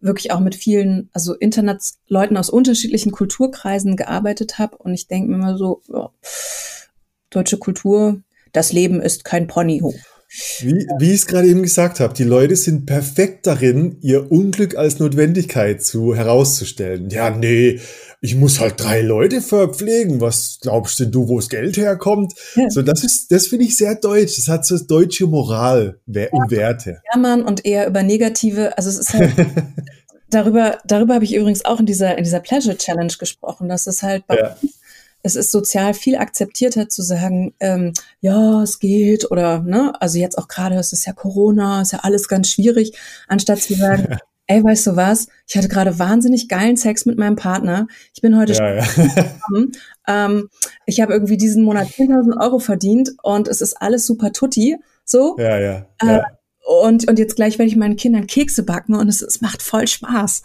wirklich 0.06 0.32
auch 0.32 0.40
mit 0.40 0.56
vielen, 0.56 1.10
also 1.14 1.34
Internet 1.34 1.82
Leuten 2.08 2.38
aus 2.38 2.50
unterschiedlichen 2.50 3.12
Kulturkreisen 3.12 3.96
gearbeitet 3.96 4.60
habe. 4.60 4.78
Und 4.78 4.94
ich 4.94 5.08
denke 5.08 5.30
mir 5.30 5.36
immer 5.36 5.58
so, 5.58 5.82
ja, 5.92 6.10
deutsche 7.30 7.58
Kultur, 7.58 8.22
das 8.54 8.72
Leben 8.72 9.02
ist 9.02 9.26
kein 9.26 9.48
Ponyhof. 9.48 9.96
Wie, 10.60 10.88
wie 11.00 11.12
ich 11.12 11.22
es 11.22 11.28
gerade 11.28 11.48
eben 11.48 11.62
gesagt 11.62 12.00
habe, 12.00 12.14
die 12.14 12.24
Leute 12.24 12.56
sind 12.56 12.86
perfekt 12.86 13.48
darin, 13.48 13.98
ihr 14.02 14.32
Unglück 14.32 14.76
als 14.76 15.00
Notwendigkeit 15.00 15.82
zu 15.84 16.16
herauszustellen. 16.16 17.10
Ja, 17.10 17.30
nee, 17.30 17.80
ich 18.26 18.36
muss 18.36 18.60
halt 18.60 18.82
drei 18.82 19.02
Leute 19.02 19.40
verpflegen. 19.40 20.20
Was 20.20 20.58
glaubst 20.60 21.00
denn 21.00 21.12
du, 21.12 21.28
wo 21.28 21.38
das 21.38 21.48
Geld 21.48 21.78
herkommt? 21.78 22.34
Ja. 22.56 22.70
So, 22.72 22.82
das 22.82 23.04
ist, 23.04 23.32
das 23.32 23.46
finde 23.46 23.66
ich 23.66 23.78
sehr 23.78 23.94
deutsch. 23.94 24.38
Das 24.38 24.48
hat 24.48 24.66
so 24.66 24.78
deutsche 24.80 25.28
Moral 25.28 26.00
und 26.08 26.16
ja, 26.16 26.32
Werte. 26.50 27.02
Ja, 27.14 27.20
Mann, 27.20 27.44
und 27.44 27.66
eher 27.66 27.86
über 27.88 28.02
negative, 28.02 28.76
also 28.78 28.90
es 28.90 28.98
ist 28.98 29.14
halt, 29.14 29.32
darüber, 30.32 30.80
darüber 30.86 31.14
habe 31.14 31.24
ich 31.24 31.36
übrigens 31.36 31.66
auch 31.66 31.80
in 31.80 31.86
dieser, 31.86 32.18
in 32.18 32.24
dieser 32.24 32.40
Pleasure 32.40 32.76
Challenge 32.76 33.14
gesprochen, 33.20 33.70
dass 33.70 33.86
es 33.86 34.02
halt 34.02 34.26
bei 34.26 34.38
ja. 34.40 34.58
es 35.22 35.36
ist 35.36 35.52
sozial 35.52 35.94
viel 35.94 36.16
akzeptierter 36.16 36.90
zu 36.90 37.04
sagen, 37.04 37.54
ähm, 37.60 37.94
ja, 38.22 38.64
es 38.64 38.80
geht 38.80 39.30
oder, 39.30 39.60
ne, 39.60 39.94
also 40.02 40.18
jetzt 40.18 40.40
auch 40.40 40.48
gerade, 40.48 40.78
es 40.78 40.94
ist 40.94 41.06
ja 41.06 41.14
Corona, 41.14 41.84
ist 41.84 41.94
ja 41.94 42.00
alles 42.00 42.28
ganz 42.28 42.50
schwierig, 42.50 42.98
anstatt 43.28 43.62
zu 43.62 43.76
sagen, 43.76 44.18
ey, 44.48 44.64
weißt 44.64 44.88
du 44.88 44.96
was? 44.96 45.28
Ich 45.48 45.58
hatte 45.58 45.68
gerade 45.68 45.98
wahnsinnig 46.00 46.48
geilen 46.48 46.78
Sex 46.78 47.06
mit 47.06 47.18
meinem 47.18 47.36
Partner. 47.36 47.88
Ich 48.14 48.22
bin 48.22 48.38
heute 48.38 48.54
ja, 48.54 48.76
ja. 48.76 48.86
Ähm, 50.08 50.50
ich 50.86 51.02
habe 51.02 51.14
irgendwie 51.14 51.38
diesen 51.38 51.64
Monat 51.64 51.88
10.000 51.88 52.40
Euro 52.40 52.60
verdient 52.60 53.14
und 53.24 53.48
es 53.48 53.62
ist 53.62 53.82
alles 53.82 54.06
super 54.06 54.32
tutti. 54.32 54.78
So. 55.04 55.36
Ja, 55.40 55.60
ja. 55.60 55.88
Äh, 56.00 56.22
und, 56.66 57.10
und 57.10 57.18
jetzt 57.18 57.36
gleich 57.36 57.58
werde 57.58 57.70
ich 57.70 57.76
meinen 57.76 57.96
Kindern 57.96 58.28
Kekse 58.28 58.64
backen 58.64 58.96
und 58.96 59.08
es, 59.08 59.22
es 59.22 59.42
macht 59.42 59.64
voll 59.64 59.88
Spaß. 59.88 60.44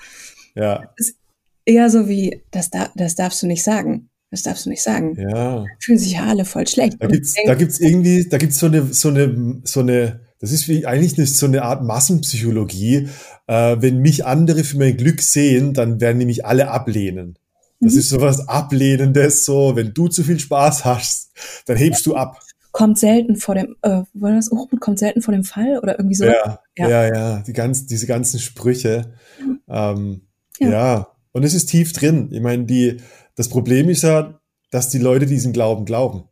Ja. 0.55 0.93
Es 0.97 1.11
ist 1.11 1.18
eher 1.66 1.91
so 1.91 2.09
wie, 2.09 2.43
das, 2.51 2.70
da, 2.70 2.91
das 2.95 3.16
darfst 3.16 3.43
du 3.43 3.47
nicht 3.47 3.64
sagen. 3.64 4.09
Das 4.31 4.43
darfst 4.43 4.64
du 4.64 4.70
nicht 4.70 4.83
sagen. 4.83 5.16
Ja. 5.18 5.64
Fühlen 5.81 5.99
sich 5.99 6.12
ja 6.12 6.24
alle 6.24 6.45
voll 6.45 6.66
schlecht. 6.66 6.97
Da 7.01 7.07
gibt's, 7.07 7.35
da 7.45 7.55
gibt's 7.55 7.81
irgendwie, 7.81 8.29
da 8.29 8.39
gibt's 8.39 8.59
so 8.59 8.66
eine, 8.66 8.87
so 8.95 9.09
eine, 9.09 9.61
so 9.64 9.81
eine 9.81 10.20
Das 10.41 10.53
ist 10.53 10.68
wie 10.68 10.86
eigentlich 10.86 11.18
eine, 11.18 11.26
so 11.26 11.47
eine 11.47 11.62
Art 11.62 11.84
Massenpsychologie. 11.84 13.09
Äh, 13.47 13.76
wenn 13.80 13.99
mich 13.99 14.24
andere 14.24 14.64
für 14.64 14.78
mein 14.78 14.97
Glück 14.97 15.20
sehen, 15.20 15.74
dann 15.74 16.01
werden 16.01 16.18
nämlich 16.18 16.47
alle 16.47 16.68
ablehnen. 16.68 17.38
Das 17.78 17.93
mhm. 17.93 17.99
ist 18.01 18.09
sowas 18.09 18.49
Ablehnendes, 18.49 19.45
so, 19.45 19.76
wenn 19.76 19.95
du 19.95 20.09
zu 20.09 20.24
viel 20.24 20.38
Spaß 20.38 20.84
hast, 20.84 21.30
dann 21.66 21.76
hebst 21.76 22.07
du 22.07 22.14
ab. 22.14 22.41
Kommt 22.72 22.99
selten 22.99 23.36
vor 23.36 23.55
dem, 23.55 23.76
äh, 23.82 24.03
war 24.12 24.34
das 24.34 24.51
Hochmut 24.51 24.80
kommt 24.80 24.99
selten 24.99 25.22
vor 25.22 25.32
dem 25.32 25.45
Fall 25.45 25.78
oder 25.82 25.99
irgendwie 25.99 26.14
so? 26.14 26.24
Ja, 26.24 26.61
ja, 26.76 26.88
ja, 26.88 27.07
ja 27.07 27.38
die 27.41 27.53
ganz, 27.53 27.86
diese 27.86 28.07
ganzen 28.07 28.38
Sprüche. 28.38 29.12
Mhm. 29.41 29.61
Ähm, 29.68 30.20
ja. 30.59 30.70
ja, 30.70 31.07
und 31.32 31.45
es 31.45 31.55
ist 31.55 31.66
tief 31.66 31.93
drin. 31.93 32.28
Ich 32.32 32.41
meine, 32.41 32.64
die, 32.64 32.99
das 33.34 33.49
Problem 33.49 33.88
ist 33.88 34.03
ja, 34.03 34.41
dass 34.70 34.88
die 34.88 34.99
Leute 34.99 35.26
diesen 35.26 35.53
Glauben 35.53 35.84
glauben. 35.84 36.24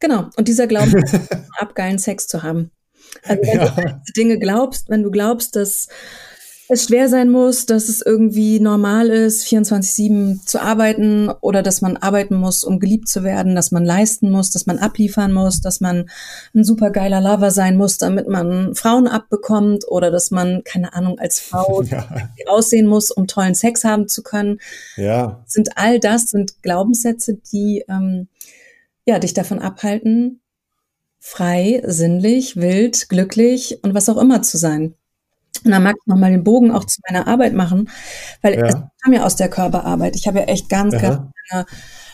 Genau, 0.00 0.30
und 0.36 0.48
dieser 0.48 0.66
Glauben, 0.66 0.94
abgeilen 1.58 1.98
Sex 1.98 2.26
zu 2.26 2.42
haben. 2.42 2.70
Also 3.24 3.42
wenn 3.42 3.58
ja. 3.58 4.00
du 4.06 4.12
Dinge 4.16 4.38
glaubst, 4.38 4.88
wenn 4.88 5.02
du 5.02 5.10
glaubst, 5.10 5.56
dass 5.56 5.88
es 6.68 6.84
schwer 6.84 7.08
sein 7.08 7.28
muss, 7.28 7.66
dass 7.66 7.88
es 7.88 8.02
irgendwie 8.02 8.58
normal 8.58 9.08
ist, 9.08 9.46
24-7 9.46 10.44
zu 10.44 10.60
arbeiten 10.60 11.30
oder 11.40 11.62
dass 11.62 11.80
man 11.80 11.96
arbeiten 11.96 12.34
muss, 12.34 12.64
um 12.64 12.80
geliebt 12.80 13.08
zu 13.08 13.22
werden, 13.22 13.54
dass 13.54 13.70
man 13.70 13.84
leisten 13.84 14.30
muss, 14.30 14.50
dass 14.50 14.66
man 14.66 14.78
abliefern 14.78 15.32
muss, 15.32 15.60
dass 15.60 15.80
man 15.80 16.10
ein 16.54 16.64
supergeiler 16.64 17.20
Lover 17.20 17.52
sein 17.52 17.76
muss, 17.76 17.98
damit 17.98 18.28
man 18.28 18.74
Frauen 18.74 19.06
abbekommt 19.06 19.84
oder 19.86 20.10
dass 20.10 20.32
man, 20.32 20.64
keine 20.64 20.92
Ahnung, 20.92 21.18
als 21.20 21.38
Frau 21.38 21.82
ja. 21.82 22.08
aussehen 22.46 22.88
muss, 22.88 23.12
um 23.12 23.28
tollen 23.28 23.54
Sex 23.54 23.84
haben 23.84 24.08
zu 24.08 24.22
können. 24.22 24.58
Ja. 24.96 25.44
Sind 25.46 25.76
all 25.76 26.00
das 26.00 26.26
sind 26.26 26.62
Glaubenssätze, 26.62 27.38
die 27.52 27.84
ähm, 27.88 28.26
ja 29.04 29.20
dich 29.20 29.34
davon 29.34 29.60
abhalten, 29.60 30.40
frei, 31.26 31.82
sinnlich, 31.84 32.54
wild, 32.54 33.08
glücklich 33.08 33.80
und 33.82 33.94
was 33.94 34.08
auch 34.08 34.16
immer 34.16 34.42
zu 34.42 34.58
sein. 34.58 34.94
Und 35.64 35.72
dann 35.72 35.82
mag 35.82 35.96
ich 35.98 36.06
nochmal 36.06 36.30
den 36.30 36.44
Bogen 36.44 36.70
auch 36.70 36.84
zu 36.84 37.00
meiner 37.08 37.26
Arbeit 37.26 37.52
machen, 37.52 37.90
weil 38.42 38.54
ja. 38.54 38.66
es 38.66 38.74
kam 39.02 39.12
ja 39.12 39.24
aus 39.24 39.34
der 39.34 39.48
Körperarbeit. 39.48 40.14
Ich 40.14 40.28
habe 40.28 40.38
ja 40.38 40.44
echt 40.44 40.68
ganz, 40.68 40.94
Aha. 40.94 41.02
ganz 41.02 41.32
lange 41.50 41.66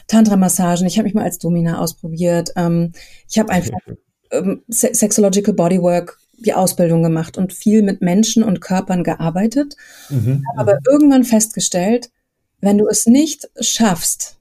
Tantra-Massagen. 0.06 0.86
Ich 0.86 0.96
habe 0.96 1.04
mich 1.04 1.14
mal 1.14 1.24
als 1.24 1.38
Domina 1.38 1.78
ausprobiert. 1.78 2.52
Ähm, 2.56 2.92
ich 3.28 3.38
habe 3.38 3.52
einfach 3.52 3.76
ähm, 4.30 4.62
Sexological 4.70 5.52
Bodywork 5.52 6.18
die 6.38 6.54
Ausbildung 6.54 7.02
gemacht 7.02 7.36
und 7.36 7.52
viel 7.52 7.82
mit 7.82 8.00
Menschen 8.00 8.42
und 8.42 8.62
Körpern 8.62 9.04
gearbeitet. 9.04 9.76
Mhm. 10.08 10.42
Habe 10.56 10.72
aber 10.72 10.78
irgendwann 10.90 11.24
festgestellt, 11.24 12.10
wenn 12.62 12.78
du 12.78 12.88
es 12.88 13.04
nicht 13.04 13.50
schaffst, 13.60 14.38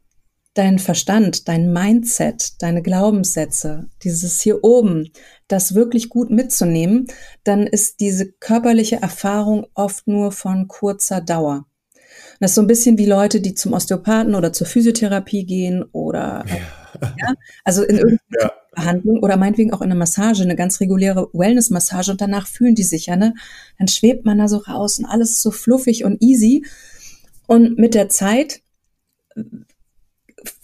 dein 0.53 0.79
Verstand, 0.79 1.47
dein 1.47 1.71
Mindset, 1.71 2.61
deine 2.61 2.81
Glaubenssätze, 2.81 3.87
dieses 4.03 4.41
hier 4.41 4.63
oben, 4.63 5.11
das 5.47 5.75
wirklich 5.75 6.09
gut 6.09 6.29
mitzunehmen, 6.29 7.07
dann 7.43 7.67
ist 7.67 7.99
diese 7.99 8.31
körperliche 8.31 8.97
Erfahrung 9.01 9.67
oft 9.73 10.07
nur 10.07 10.31
von 10.31 10.67
kurzer 10.67 11.21
Dauer. 11.21 11.65
Das 12.39 12.51
ist 12.51 12.55
so 12.55 12.61
ein 12.61 12.67
bisschen 12.67 12.97
wie 12.97 13.05
Leute, 13.05 13.39
die 13.39 13.53
zum 13.53 13.73
Osteopathen 13.73 14.35
oder 14.35 14.51
zur 14.51 14.67
Physiotherapie 14.67 15.45
gehen 15.45 15.83
oder 15.91 16.43
ja. 16.47 17.13
ja 17.19 17.33
also 17.63 17.83
in 17.83 17.97
irgendeiner 17.97 18.41
ja. 18.41 18.51
Behandlung 18.73 19.19
oder 19.19 19.37
meinetwegen 19.37 19.71
auch 19.73 19.81
in 19.81 19.91
einer 19.91 19.99
Massage, 19.99 20.43
eine 20.43 20.55
ganz 20.55 20.79
reguläre 20.79 21.29
Wellness-Massage 21.33 22.11
und 22.11 22.19
danach 22.19 22.47
fühlen 22.47 22.75
die 22.75 22.83
sich 22.83 23.05
ja, 23.05 23.15
ne? 23.15 23.35
Dann 23.77 23.87
schwebt 23.87 24.25
man 24.25 24.39
da 24.39 24.47
so 24.47 24.57
raus 24.57 24.97
und 24.97 25.05
alles 25.05 25.31
ist 25.31 25.41
so 25.41 25.51
fluffig 25.51 26.03
und 26.03 26.21
easy. 26.21 26.65
Und 27.47 27.77
mit 27.77 27.93
der 27.93 28.09
Zeit 28.09 28.61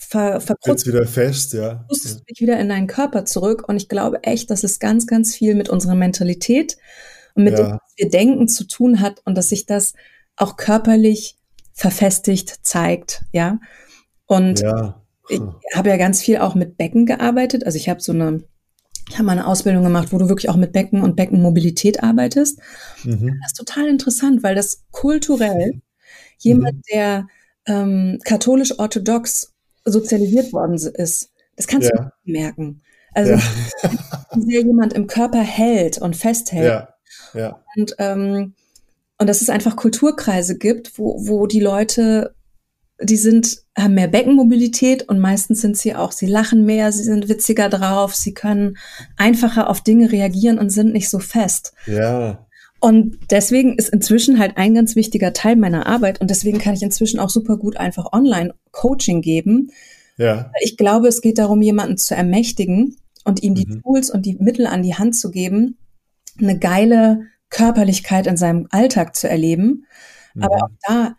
ver, 0.08 0.42
verkrutzt. 0.42 0.88
wieder 0.88 1.06
fest, 1.06 1.54
ja. 1.54 1.86
Du 1.90 1.96
dich 1.96 2.40
wieder 2.40 2.60
in 2.60 2.70
deinen 2.70 2.88
Körper 2.88 3.26
zurück. 3.26 3.68
Und 3.68 3.78
ich 3.78 3.90
glaube 3.90 4.24
echt, 4.24 4.50
dass 4.50 4.64
es 4.64 4.80
ganz, 4.80 5.08
ganz 5.08 5.36
viel 5.36 5.56
mit 5.56 5.70
unserer 5.70 5.96
Mentalität 5.96 6.78
und 7.36 7.44
mit 7.44 7.58
ja. 7.58 7.64
dem, 7.64 7.72
was 7.74 7.94
wir 7.98 8.10
denken, 8.10 8.48
zu 8.48 8.66
tun 8.66 9.02
hat 9.02 9.22
und 9.26 9.36
dass 9.36 9.50
sich 9.50 9.66
das 9.66 9.94
auch 10.38 10.56
körperlich 10.56 11.36
verfestigt 11.74 12.66
zeigt, 12.66 13.24
ja. 13.32 13.60
Und 14.26 14.62
ja. 14.62 15.02
ich 15.30 15.42
habe 15.76 15.90
ja 15.90 15.98
ganz 15.98 16.22
viel 16.22 16.38
auch 16.38 16.56
mit 16.56 16.78
Becken 16.78 17.06
gearbeitet. 17.06 17.66
Also 17.66 17.78
ich 17.78 17.90
habe 17.90 18.02
so 18.02 18.12
eine, 18.12 18.44
ich 19.10 19.16
habe 19.16 19.26
mal 19.26 19.34
eine 19.34 19.48
Ausbildung 19.48 19.84
gemacht, 19.84 20.12
wo 20.12 20.18
du 20.18 20.30
wirklich 20.30 20.50
auch 20.50 20.56
mit 20.56 20.74
Becken 20.74 21.02
und 21.02 21.16
Beckenmobilität 21.16 22.04
arbeitest. 22.04 22.60
Mhm. 23.04 23.40
Das 23.42 23.52
ist 23.52 23.58
total 23.58 23.88
interessant, 23.88 24.44
weil 24.44 24.56
das 24.56 24.86
kulturell 24.92 25.82
jemand, 26.40 26.78
mhm. 26.78 26.82
der 26.92 27.28
ähm, 27.68 28.20
katholisch-orthodox 28.24 29.54
sozialisiert 29.92 30.54
worden 30.54 30.76
ist. 30.76 31.32
Das 31.56 31.68
kannst 31.68 31.90
ja. 31.90 32.12
du 32.26 32.32
merken. 32.32 32.82
Also 33.14 33.34
ja. 33.34 33.42
wie 34.36 34.52
sehr 34.52 34.62
jemand 34.62 34.94
im 34.94 35.08
Körper 35.08 35.42
hält 35.42 35.98
und 35.98 36.16
festhält. 36.16 36.66
Ja. 36.66 36.94
Ja. 37.34 37.64
Und, 37.76 37.96
ähm, 38.00 38.54
und 39.18 39.28
dass 39.28 39.42
es 39.42 39.50
einfach 39.50 39.76
Kulturkreise 39.76 40.58
gibt, 40.58 40.98
wo, 41.00 41.28
wo 41.28 41.48
die 41.48 41.60
Leute, 41.60 42.36
die 43.02 43.18
sind, 43.18 43.64
haben 43.78 43.96
mehr 43.96 44.08
Beckenmobilität 44.08 45.08
und 45.10 45.20
meistens 45.20 45.62
sind 45.62 45.78
sie 45.78 45.96
auch, 45.96 46.12
sie 46.12 46.28
lachen 46.28 46.66
mehr, 46.66 46.92
sie 46.92 47.04
sind 47.04 47.30
witziger 47.30 47.70
drauf, 47.70 48.16
sie 48.16 48.34
können 48.34 48.78
einfacher 49.18 49.70
auf 49.70 49.82
Dinge 49.82 50.12
reagieren 50.12 50.60
und 50.60 50.70
sind 50.70 50.94
nicht 50.94 51.10
so 51.10 51.20
fest. 51.20 51.74
Ja. 51.86 52.47
Und 52.80 53.18
deswegen 53.32 53.76
ist 53.76 53.90
inzwischen 53.90 54.38
halt 54.38 54.58
ein 54.58 54.76
ganz 54.76 54.96
wichtiger 54.96 55.34
Teil 55.34 55.56
meiner 55.56 55.88
Arbeit 55.88 56.22
und 56.22 56.30
deswegen 56.30 56.60
kann 56.60 56.76
ich 56.76 56.84
inzwischen 56.84 57.20
auch 57.20 57.30
super 57.30 57.58
gut 57.58 57.78
einfach 57.78 58.14
online 58.14 58.54
Coaching 58.72 59.22
geben. 59.22 59.72
Ja. 60.18 60.52
Ich 60.62 60.78
glaube, 60.78 61.08
es 61.08 61.22
geht 61.22 61.38
darum, 61.38 61.62
jemanden 61.62 61.98
zu 61.98 62.16
ermächtigen 62.16 62.98
und 63.24 63.42
ihm 63.42 63.56
die 63.56 63.68
mhm. 63.68 63.82
Tools 63.82 64.10
und 64.10 64.26
die 64.26 64.36
Mittel 64.40 64.68
an 64.68 64.84
die 64.84 64.96
Hand 64.96 65.16
zu 65.16 65.32
geben, 65.32 65.78
eine 66.40 66.58
geile 66.58 67.22
Körperlichkeit 67.50 68.28
in 68.28 68.38
seinem 68.38 68.68
Alltag 68.70 69.16
zu 69.16 69.28
erleben. 69.28 69.86
Mhm. 70.34 70.44
Aber 70.44 70.56
auch 70.56 70.70
da 70.88 71.16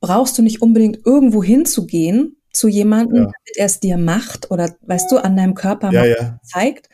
brauchst 0.00 0.38
du 0.38 0.42
nicht 0.42 0.62
unbedingt 0.62 1.04
irgendwo 1.04 1.42
hinzugehen 1.42 2.36
zu 2.52 2.68
jemandem, 2.68 3.16
ja. 3.16 3.22
damit 3.24 3.56
er 3.56 3.66
es 3.66 3.80
dir 3.80 3.96
macht 3.96 4.50
oder 4.50 4.76
weißt 4.82 5.10
du, 5.10 5.18
an 5.18 5.36
deinem 5.36 5.54
Körper 5.54 5.90
ja, 5.92 6.04
ja. 6.04 6.40
zeigt, 6.44 6.88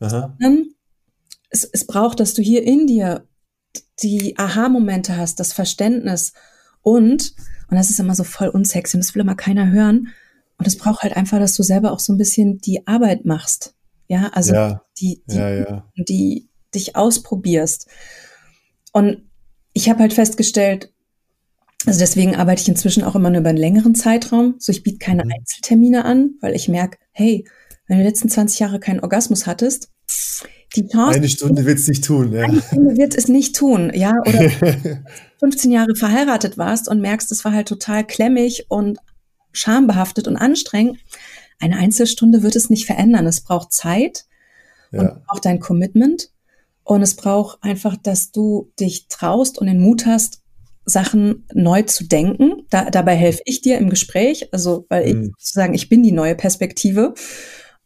sondern 0.00 0.68
es, 1.50 1.64
es 1.64 1.86
braucht, 1.86 2.18
dass 2.18 2.34
du 2.34 2.42
hier 2.42 2.62
in 2.62 2.86
dir 2.86 3.26
die 4.02 4.38
Aha-Momente 4.38 5.16
hast, 5.16 5.40
das 5.40 5.52
Verständnis 5.52 6.32
und, 6.82 7.34
und 7.68 7.76
das 7.76 7.90
ist 7.90 8.00
immer 8.00 8.14
so 8.14 8.24
voll 8.24 8.48
unsexy 8.48 8.96
und 8.96 9.04
das 9.04 9.14
will 9.14 9.22
immer 9.22 9.36
keiner 9.36 9.70
hören. 9.70 10.08
Und 10.58 10.66
es 10.66 10.76
braucht 10.76 11.02
halt 11.02 11.16
einfach, 11.16 11.38
dass 11.38 11.54
du 11.54 11.62
selber 11.62 11.92
auch 11.92 12.00
so 12.00 12.12
ein 12.12 12.18
bisschen 12.18 12.58
die 12.58 12.86
Arbeit 12.86 13.24
machst. 13.24 13.74
Ja, 14.08 14.28
also 14.32 14.54
ja. 14.54 14.82
Die, 15.00 15.22
die, 15.26 15.36
ja, 15.36 15.50
ja. 15.50 15.90
die 15.96 16.48
dich 16.74 16.96
ausprobierst. 16.96 17.88
Und 18.92 19.22
ich 19.72 19.88
habe 19.88 20.00
halt 20.00 20.12
festgestellt, 20.12 20.92
also 21.86 21.98
deswegen 21.98 22.36
arbeite 22.36 22.62
ich 22.62 22.68
inzwischen 22.68 23.02
auch 23.02 23.16
immer 23.16 23.30
nur 23.30 23.40
über 23.40 23.48
einen 23.48 23.58
längeren 23.58 23.94
Zeitraum. 23.94 24.56
So, 24.58 24.70
ich 24.70 24.82
biete 24.82 24.98
keine 24.98 25.24
mhm. 25.24 25.32
Einzeltermine 25.32 26.04
an, 26.04 26.34
weil 26.40 26.54
ich 26.54 26.68
merke, 26.68 26.98
hey, 27.10 27.44
wenn 27.86 27.98
du 27.98 28.04
die 28.04 28.08
letzten 28.08 28.28
20 28.28 28.60
Jahre 28.60 28.80
keinen 28.80 29.00
Orgasmus 29.00 29.46
hattest, 29.46 29.90
die 30.76 30.88
Chance. 30.88 31.16
Eine 31.16 31.28
Stunde 31.28 31.64
wird 31.64 31.78
es 31.78 31.88
nicht 31.88 32.04
tun, 32.04 32.32
ja. 32.32 32.44
Eine 32.44 32.62
Stunde 32.62 32.96
wird 32.96 33.14
es 33.14 33.28
nicht 33.28 33.56
tun, 33.56 33.90
ja. 33.94 34.12
Oder 34.26 34.50
15 35.40 35.70
Jahre 35.70 35.94
verheiratet 35.94 36.58
warst 36.58 36.88
und 36.88 37.00
merkst, 37.00 37.30
es 37.32 37.44
war 37.44 37.52
halt 37.52 37.68
total 37.68 38.06
klemmig 38.06 38.66
und 38.68 38.98
schambehaftet 39.52 40.28
und 40.28 40.36
anstrengend. 40.36 40.98
Eine 41.58 41.76
Einzelstunde 41.76 42.42
wird 42.42 42.56
es 42.56 42.70
nicht 42.70 42.86
verändern. 42.86 43.26
Es 43.26 43.40
braucht 43.40 43.72
Zeit 43.72 44.24
ja. 44.90 45.00
und 45.00 45.22
auch 45.28 45.40
dein 45.40 45.60
Commitment. 45.60 46.30
Und 46.84 47.02
es 47.02 47.14
braucht 47.14 47.62
einfach, 47.62 47.96
dass 47.96 48.32
du 48.32 48.72
dich 48.80 49.06
traust 49.08 49.58
und 49.58 49.66
den 49.66 49.80
Mut 49.80 50.06
hast, 50.06 50.42
Sachen 50.84 51.46
neu 51.54 51.82
zu 51.82 52.04
denken. 52.04 52.66
Da, 52.70 52.90
dabei 52.90 53.14
helfe 53.14 53.42
ich 53.44 53.60
dir 53.60 53.78
im 53.78 53.88
Gespräch, 53.88 54.52
also 54.52 54.86
weil 54.88 55.06
ich 55.06 55.14
mhm. 55.14 55.34
sozusagen, 55.38 55.74
ich 55.74 55.88
bin 55.88 56.02
die 56.02 56.12
neue 56.12 56.34
Perspektive. 56.34 57.14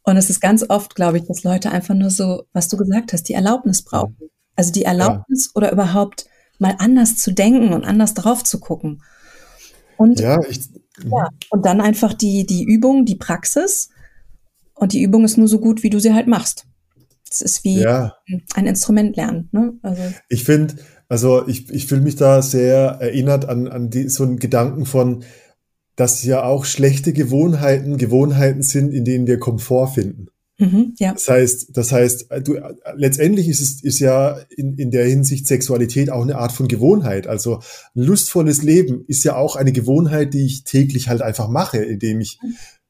Und 0.06 0.16
es 0.16 0.30
ist 0.30 0.40
ganz 0.40 0.64
oft, 0.68 0.94
glaube 0.94 1.18
ich, 1.18 1.24
dass 1.26 1.42
Leute 1.42 1.72
einfach 1.72 1.94
nur 1.94 2.10
so, 2.10 2.44
was 2.52 2.68
du 2.68 2.76
gesagt 2.76 3.12
hast, 3.12 3.24
die 3.24 3.34
Erlaubnis 3.34 3.82
brauchen. 3.82 4.16
Also 4.54 4.72
die 4.72 4.84
Erlaubnis 4.84 5.46
ja. 5.46 5.50
oder 5.56 5.72
überhaupt 5.72 6.26
mal 6.60 6.76
anders 6.78 7.16
zu 7.16 7.32
denken 7.32 7.72
und 7.72 7.84
anders 7.84 8.14
drauf 8.14 8.44
zu 8.44 8.60
gucken. 8.60 9.02
Und, 9.96 10.20
ja, 10.20 10.38
ich, 10.48 10.60
ja, 11.04 11.28
und 11.50 11.66
dann 11.66 11.80
einfach 11.80 12.14
die, 12.14 12.46
die 12.46 12.62
Übung, 12.62 13.04
die 13.04 13.16
Praxis. 13.16 13.90
Und 14.74 14.92
die 14.92 15.02
Übung 15.02 15.24
ist 15.24 15.38
nur 15.38 15.48
so 15.48 15.58
gut, 15.58 15.82
wie 15.82 15.90
du 15.90 15.98
sie 15.98 16.14
halt 16.14 16.28
machst. 16.28 16.66
Es 17.28 17.40
ist 17.40 17.64
wie 17.64 17.80
ja. 17.80 18.14
ein 18.54 18.66
Instrument 18.66 19.16
lernen. 19.16 19.48
Ne? 19.50 19.74
Also. 19.82 20.02
Ich 20.28 20.44
finde, 20.44 20.76
also 21.08 21.48
ich, 21.48 21.68
ich 21.70 21.86
fühle 21.86 22.02
mich 22.02 22.14
da 22.14 22.42
sehr 22.42 22.98
erinnert 23.00 23.48
an, 23.48 23.66
an 23.66 23.90
die, 23.90 24.08
so 24.08 24.22
einen 24.22 24.38
Gedanken 24.38 24.86
von, 24.86 25.24
dass 25.96 26.22
ja 26.22 26.44
auch 26.44 26.64
schlechte 26.64 27.12
Gewohnheiten 27.12 27.96
Gewohnheiten 27.96 28.62
sind, 28.62 28.92
in 28.92 29.04
denen 29.04 29.26
wir 29.26 29.38
Komfort 29.38 29.88
finden. 29.94 30.28
Mhm, 30.58 30.94
ja. 30.98 31.12
Das 31.12 31.28
heißt, 31.28 31.76
das 31.76 31.92
heißt, 31.92 32.28
du, 32.44 32.58
letztendlich 32.94 33.48
ist 33.48 33.60
es 33.60 33.82
ist 33.82 33.98
ja 33.98 34.38
in, 34.56 34.74
in 34.74 34.90
der 34.90 35.06
Hinsicht 35.06 35.46
Sexualität 35.46 36.10
auch 36.10 36.22
eine 36.22 36.36
Art 36.38 36.52
von 36.52 36.66
Gewohnheit. 36.66 37.26
Also 37.26 37.60
lustvolles 37.94 38.62
Leben 38.62 39.04
ist 39.06 39.24
ja 39.24 39.36
auch 39.36 39.56
eine 39.56 39.72
Gewohnheit, 39.72 40.32
die 40.32 40.46
ich 40.46 40.64
täglich 40.64 41.08
halt 41.08 41.20
einfach 41.20 41.48
mache, 41.48 41.78
indem 41.78 42.20
ich 42.20 42.38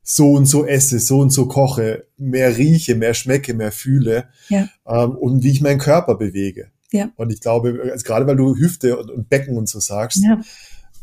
so 0.02 0.32
und 0.32 0.46
so 0.46 0.64
esse, 0.64 1.00
so 1.00 1.18
und 1.18 1.30
so 1.30 1.48
koche, 1.48 2.06
mehr 2.16 2.56
rieche, 2.56 2.94
mehr 2.94 3.14
schmecke, 3.14 3.54
mehr 3.54 3.72
fühle 3.72 4.28
Ja. 4.48 4.68
ähm, 4.86 5.16
und 5.16 5.42
wie 5.42 5.50
ich 5.50 5.60
meinen 5.60 5.80
Körper 5.80 6.14
bewege. 6.16 6.70
Ja. 6.92 7.10
Und 7.16 7.32
ich 7.32 7.40
glaube, 7.40 7.80
also 7.90 8.04
gerade 8.04 8.28
weil 8.28 8.36
du 8.36 8.54
Hüfte 8.54 8.96
und, 8.96 9.10
und 9.10 9.28
Becken 9.28 9.56
und 9.56 9.68
so 9.68 9.80
sagst, 9.80 10.22
Ja. 10.22 10.40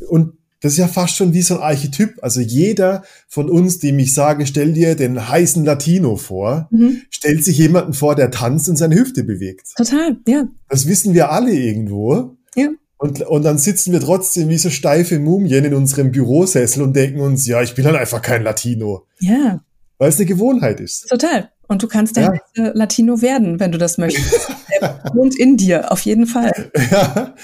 und 0.08 0.38
das 0.64 0.72
ist 0.72 0.78
ja 0.78 0.88
fast 0.88 1.14
schon 1.14 1.34
wie 1.34 1.42
so 1.42 1.56
ein 1.56 1.60
Archetyp. 1.62 2.14
Also 2.22 2.40
jeder 2.40 3.04
von 3.28 3.50
uns, 3.50 3.80
dem 3.80 3.98
ich 3.98 4.14
sage, 4.14 4.46
stell 4.46 4.72
dir 4.72 4.94
den 4.94 5.28
heißen 5.28 5.62
Latino 5.62 6.16
vor, 6.16 6.68
Mhm. 6.70 7.02
stellt 7.10 7.44
sich 7.44 7.58
jemanden 7.58 7.92
vor, 7.92 8.14
der 8.16 8.30
tanzt 8.30 8.70
und 8.70 8.76
seine 8.76 8.94
Hüfte 8.94 9.24
bewegt. 9.24 9.66
Total, 9.76 10.16
ja. 10.26 10.44
Das 10.70 10.86
wissen 10.88 11.12
wir 11.12 11.30
alle 11.30 11.52
irgendwo. 11.52 12.36
Ja. 12.56 12.68
Und, 12.96 13.20
und 13.20 13.42
dann 13.44 13.58
sitzen 13.58 13.92
wir 13.92 14.00
trotzdem 14.00 14.48
wie 14.48 14.56
so 14.56 14.70
steife 14.70 15.18
Mumien 15.18 15.66
in 15.66 15.74
unserem 15.74 16.12
Bürosessel 16.12 16.82
und 16.82 16.96
denken 16.96 17.20
uns, 17.20 17.46
ja, 17.46 17.60
ich 17.60 17.74
bin 17.74 17.84
halt 17.84 17.96
einfach 17.96 18.22
kein 18.22 18.42
Latino. 18.42 19.04
Ja, 19.20 19.60
Weil 19.98 20.08
es 20.08 20.16
eine 20.16 20.24
Gewohnheit 20.24 20.80
ist. 20.80 21.08
total. 21.10 21.50
Und 21.68 21.82
du 21.82 21.88
kannst 21.88 22.16
der 22.16 22.40
Ja. 22.56 22.70
Latino 22.72 23.20
werden, 23.20 23.60
wenn 23.60 23.70
du 23.72 23.76
das 23.78 23.98
möchtest. 23.98 24.48
Der 24.80 25.00
wohnt 25.14 25.38
in 25.38 25.56
dir, 25.56 25.90
auf 25.92 26.00
jeden 26.00 26.26
Fall. 26.26 26.52
Ja. 26.90 27.34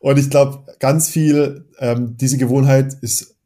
Und 0.00 0.18
ich 0.18 0.30
glaube, 0.30 0.64
ganz 0.78 1.08
viel, 1.08 1.66
ähm, 1.78 2.16
diese 2.16 2.38
Gewohnheit 2.38 2.94
ist 3.02 3.36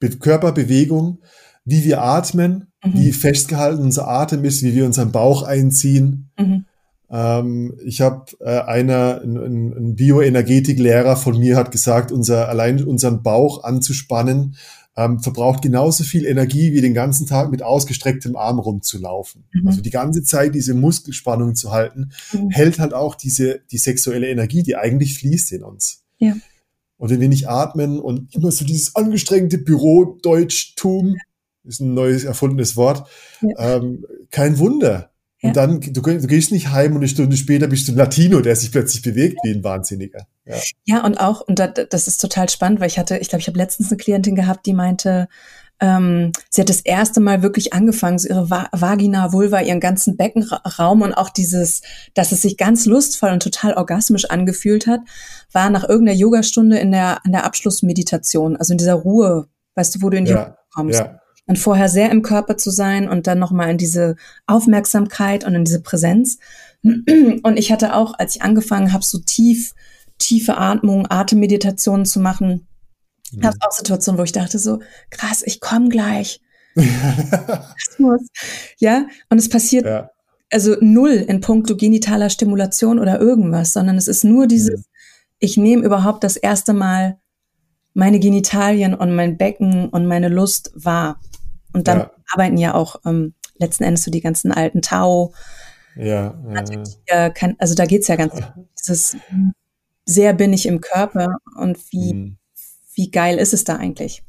Be 0.00 0.10
Körperbewegung, 0.10 1.18
wie 1.64 1.84
wir 1.84 2.02
atmen, 2.02 2.66
Mhm. 2.84 2.94
wie 2.94 3.12
festgehalten 3.12 3.82
unser 3.82 4.08
Atem 4.08 4.44
ist, 4.44 4.62
wie 4.62 4.74
wir 4.74 4.86
unseren 4.86 5.12
Bauch 5.12 5.42
einziehen. 5.42 6.30
Mhm. 6.38 6.64
Ähm, 7.10 7.74
ich 7.84 8.00
habe 8.00 8.24
äh, 8.40 8.60
einer, 8.60 9.20
ein, 9.22 9.36
ein 9.36 9.72
ein 9.76 9.94
Bioenergetiklehrer 9.96 11.16
von 11.16 11.38
mir 11.38 11.56
hat 11.56 11.72
gesagt, 11.72 12.12
unser, 12.12 12.48
allein 12.48 12.82
unseren 12.82 13.22
Bauch 13.22 13.64
anzuspannen, 13.64 14.56
ähm, 15.00 15.20
verbraucht 15.20 15.62
genauso 15.62 16.04
viel 16.04 16.26
Energie 16.26 16.72
wie 16.72 16.80
den 16.80 16.92
ganzen 16.94 17.26
Tag 17.26 17.50
mit 17.50 17.62
ausgestrecktem 17.62 18.36
Arm 18.36 18.58
rumzulaufen. 18.58 19.44
Mhm. 19.52 19.68
Also 19.68 19.80
die 19.80 19.90
ganze 19.90 20.22
Zeit 20.22 20.54
diese 20.54 20.74
Muskelspannung 20.74 21.54
zu 21.54 21.70
halten, 21.72 22.10
Mhm. 22.32 22.50
hält 22.50 22.78
halt 22.78 22.92
auch 22.92 23.14
diese, 23.14 23.60
die 23.70 23.78
sexuelle 23.78 24.28
Energie, 24.28 24.62
die 24.62 24.76
eigentlich 24.76 25.16
fließt 25.18 25.52
in 25.52 25.62
uns. 25.62 26.02
Ja. 26.18 26.34
Und 26.98 27.08
wenn 27.10 27.20
wir 27.20 27.28
nicht 27.30 27.48
atmen 27.48 27.98
und 27.98 28.34
immer 28.34 28.50
so 28.50 28.64
dieses 28.66 28.94
angestrengte 28.94 29.56
Büro-Deutschtum, 29.56 31.16
ist 31.64 31.80
ein 31.80 31.94
neues 31.94 32.24
erfundenes 32.24 32.76
Wort, 32.76 33.08
Ja. 33.40 33.76
ähm, 33.76 34.04
kein 34.30 34.58
Wunder. 34.58 35.10
Ja. 35.42 35.48
Und 35.48 35.56
dann, 35.56 35.80
du, 35.80 36.02
du 36.02 36.26
gehst 36.26 36.52
nicht 36.52 36.70
heim 36.70 36.92
und 36.92 36.98
eine 36.98 37.08
Stunde 37.08 37.36
später 37.36 37.66
bist 37.66 37.88
du 37.88 37.92
ein 37.92 37.96
Latino, 37.96 38.40
der 38.40 38.56
sich 38.56 38.70
plötzlich 38.70 39.02
bewegt 39.02 39.38
wie 39.42 39.52
ein 39.52 39.64
Wahnsinniger. 39.64 40.26
Ja. 40.44 40.56
Ja, 40.84 41.04
und 41.04 41.18
auch, 41.18 41.40
und 41.40 41.58
da, 41.58 41.66
das 41.66 42.06
ist 42.06 42.20
total 42.20 42.48
spannend, 42.50 42.80
weil 42.80 42.88
ich 42.88 42.98
hatte, 42.98 43.16
ich 43.16 43.28
glaube, 43.28 43.40
ich 43.40 43.48
habe 43.48 43.58
letztens 43.58 43.90
eine 43.90 43.96
Klientin 43.96 44.34
gehabt, 44.34 44.66
die 44.66 44.74
meinte, 44.74 45.28
ähm, 45.80 46.32
sie 46.50 46.60
hat 46.60 46.68
das 46.68 46.82
erste 46.82 47.20
Mal 47.20 47.42
wirklich 47.42 47.72
angefangen, 47.72 48.18
so 48.18 48.28
ihre 48.28 48.50
Va 48.50 48.68
Vagina, 48.72 49.32
Vulva, 49.32 49.60
ihren 49.60 49.80
ganzen 49.80 50.18
Beckenraum 50.18 51.00
und 51.00 51.14
auch 51.14 51.30
dieses, 51.30 51.80
dass 52.12 52.32
es 52.32 52.42
sich 52.42 52.58
ganz 52.58 52.84
lustvoll 52.84 53.30
und 53.30 53.42
total 53.42 53.74
orgasmisch 53.74 54.26
angefühlt 54.26 54.86
hat, 54.86 55.00
war 55.52 55.70
nach 55.70 55.88
irgendeiner 55.88 56.18
Yogastunde 56.18 56.78
in 56.78 56.92
der, 56.92 57.20
in 57.24 57.32
der 57.32 57.44
Abschlussmeditation, 57.44 58.56
also 58.56 58.74
in 58.74 58.78
dieser 58.78 58.94
Ruhe, 58.94 59.48
weißt 59.74 59.94
du, 59.94 60.02
wo 60.02 60.10
du 60.10 60.18
in 60.18 60.26
die 60.26 60.32
Ja, 60.32 60.42
Ruhe 60.42 60.56
kommst. 60.74 60.98
Ja, 60.98 61.19
Und 61.50 61.58
vorher 61.58 61.88
sehr 61.88 62.12
im 62.12 62.22
Körper 62.22 62.56
zu 62.56 62.70
sein 62.70 63.08
und 63.08 63.26
dann 63.26 63.40
nochmal 63.40 63.70
in 63.70 63.76
diese 63.76 64.14
Aufmerksamkeit 64.46 65.44
und 65.44 65.56
in 65.56 65.64
diese 65.64 65.82
Präsenz. 65.82 66.38
Und 66.84 67.56
ich 67.58 67.72
hatte 67.72 67.96
auch, 67.96 68.14
als 68.16 68.36
ich 68.36 68.42
angefangen 68.42 68.92
habe, 68.92 69.04
so 69.04 69.18
tief, 69.18 69.74
tiefe 70.18 70.56
Atmung, 70.58 71.10
Atemmeditationen 71.10 72.06
zu 72.06 72.20
machen, 72.20 72.68
Mhm. 73.32 73.40
gab 73.40 73.54
es 73.54 73.60
auch 73.66 73.72
Situationen, 73.72 74.18
wo 74.18 74.22
ich 74.22 74.30
dachte 74.32 74.60
so, 74.60 74.78
krass, 75.10 75.42
ich 75.44 75.60
komme 75.60 75.88
gleich. 75.88 76.40
Ja, 78.78 79.06
und 79.28 79.38
es 79.38 79.48
passiert 79.48 79.86
ja, 79.86 80.10
also 80.52 80.76
null 80.80 81.10
in 81.28 81.40
puncto 81.40 81.76
genitaler 81.76 82.30
Stimulation 82.30 82.98
oder 83.00 83.20
irgendwas, 83.20 83.72
sondern 83.72 83.96
es 83.96 84.06
ist 84.08 84.22
nur 84.24 84.46
dieses, 84.46 84.78
Mhm. 84.78 84.84
ich 85.40 85.56
nehme 85.56 85.84
überhaupt 85.84 86.22
das 86.22 86.36
erste 86.36 86.72
Mal 86.74 87.18
meine 87.92 88.20
Genitalien 88.20 88.94
und 88.94 89.14
mein 89.14 89.36
Becken 89.36 89.88
und 89.88 90.06
meine 90.06 90.28
Lust 90.28 90.70
wahr. 90.74 91.20
Und 91.72 91.88
dann 91.88 91.98
Ja. 91.98 92.10
arbeiten 92.32 92.56
ja 92.58 92.74
auch 92.74 92.96
ähm, 93.04 93.34
letzten 93.58 93.84
Endes 93.84 94.04
so 94.04 94.10
die 94.10 94.20
ganzen 94.20 94.52
alten 94.52 94.82
Tau. 94.82 95.32
ja, 95.96 96.34
ja, 97.08 97.30
kann, 97.30 97.56
also 97.58 97.74
da 97.74 97.84
geht's 97.86 98.08
ja 98.08 98.16
ganz 98.16 98.34
dieses 98.78 99.16
sehr 100.06 100.32
bin 100.32 100.52
ich 100.52 100.66
im 100.66 100.80
Körper 100.80 101.36
und 101.56 101.78
wie, 101.92 102.14
Mhm. 102.14 102.36
wie 102.94 103.10
geil 103.10 103.38
ist 103.38 103.52
es 103.52 103.64
da 103.64 103.76
eigentlich? 103.76 104.22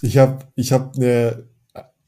Ich 0.00 0.18
habe 0.18 0.38
ich 0.56 0.72
hab 0.72 0.96
eine, 0.96 1.44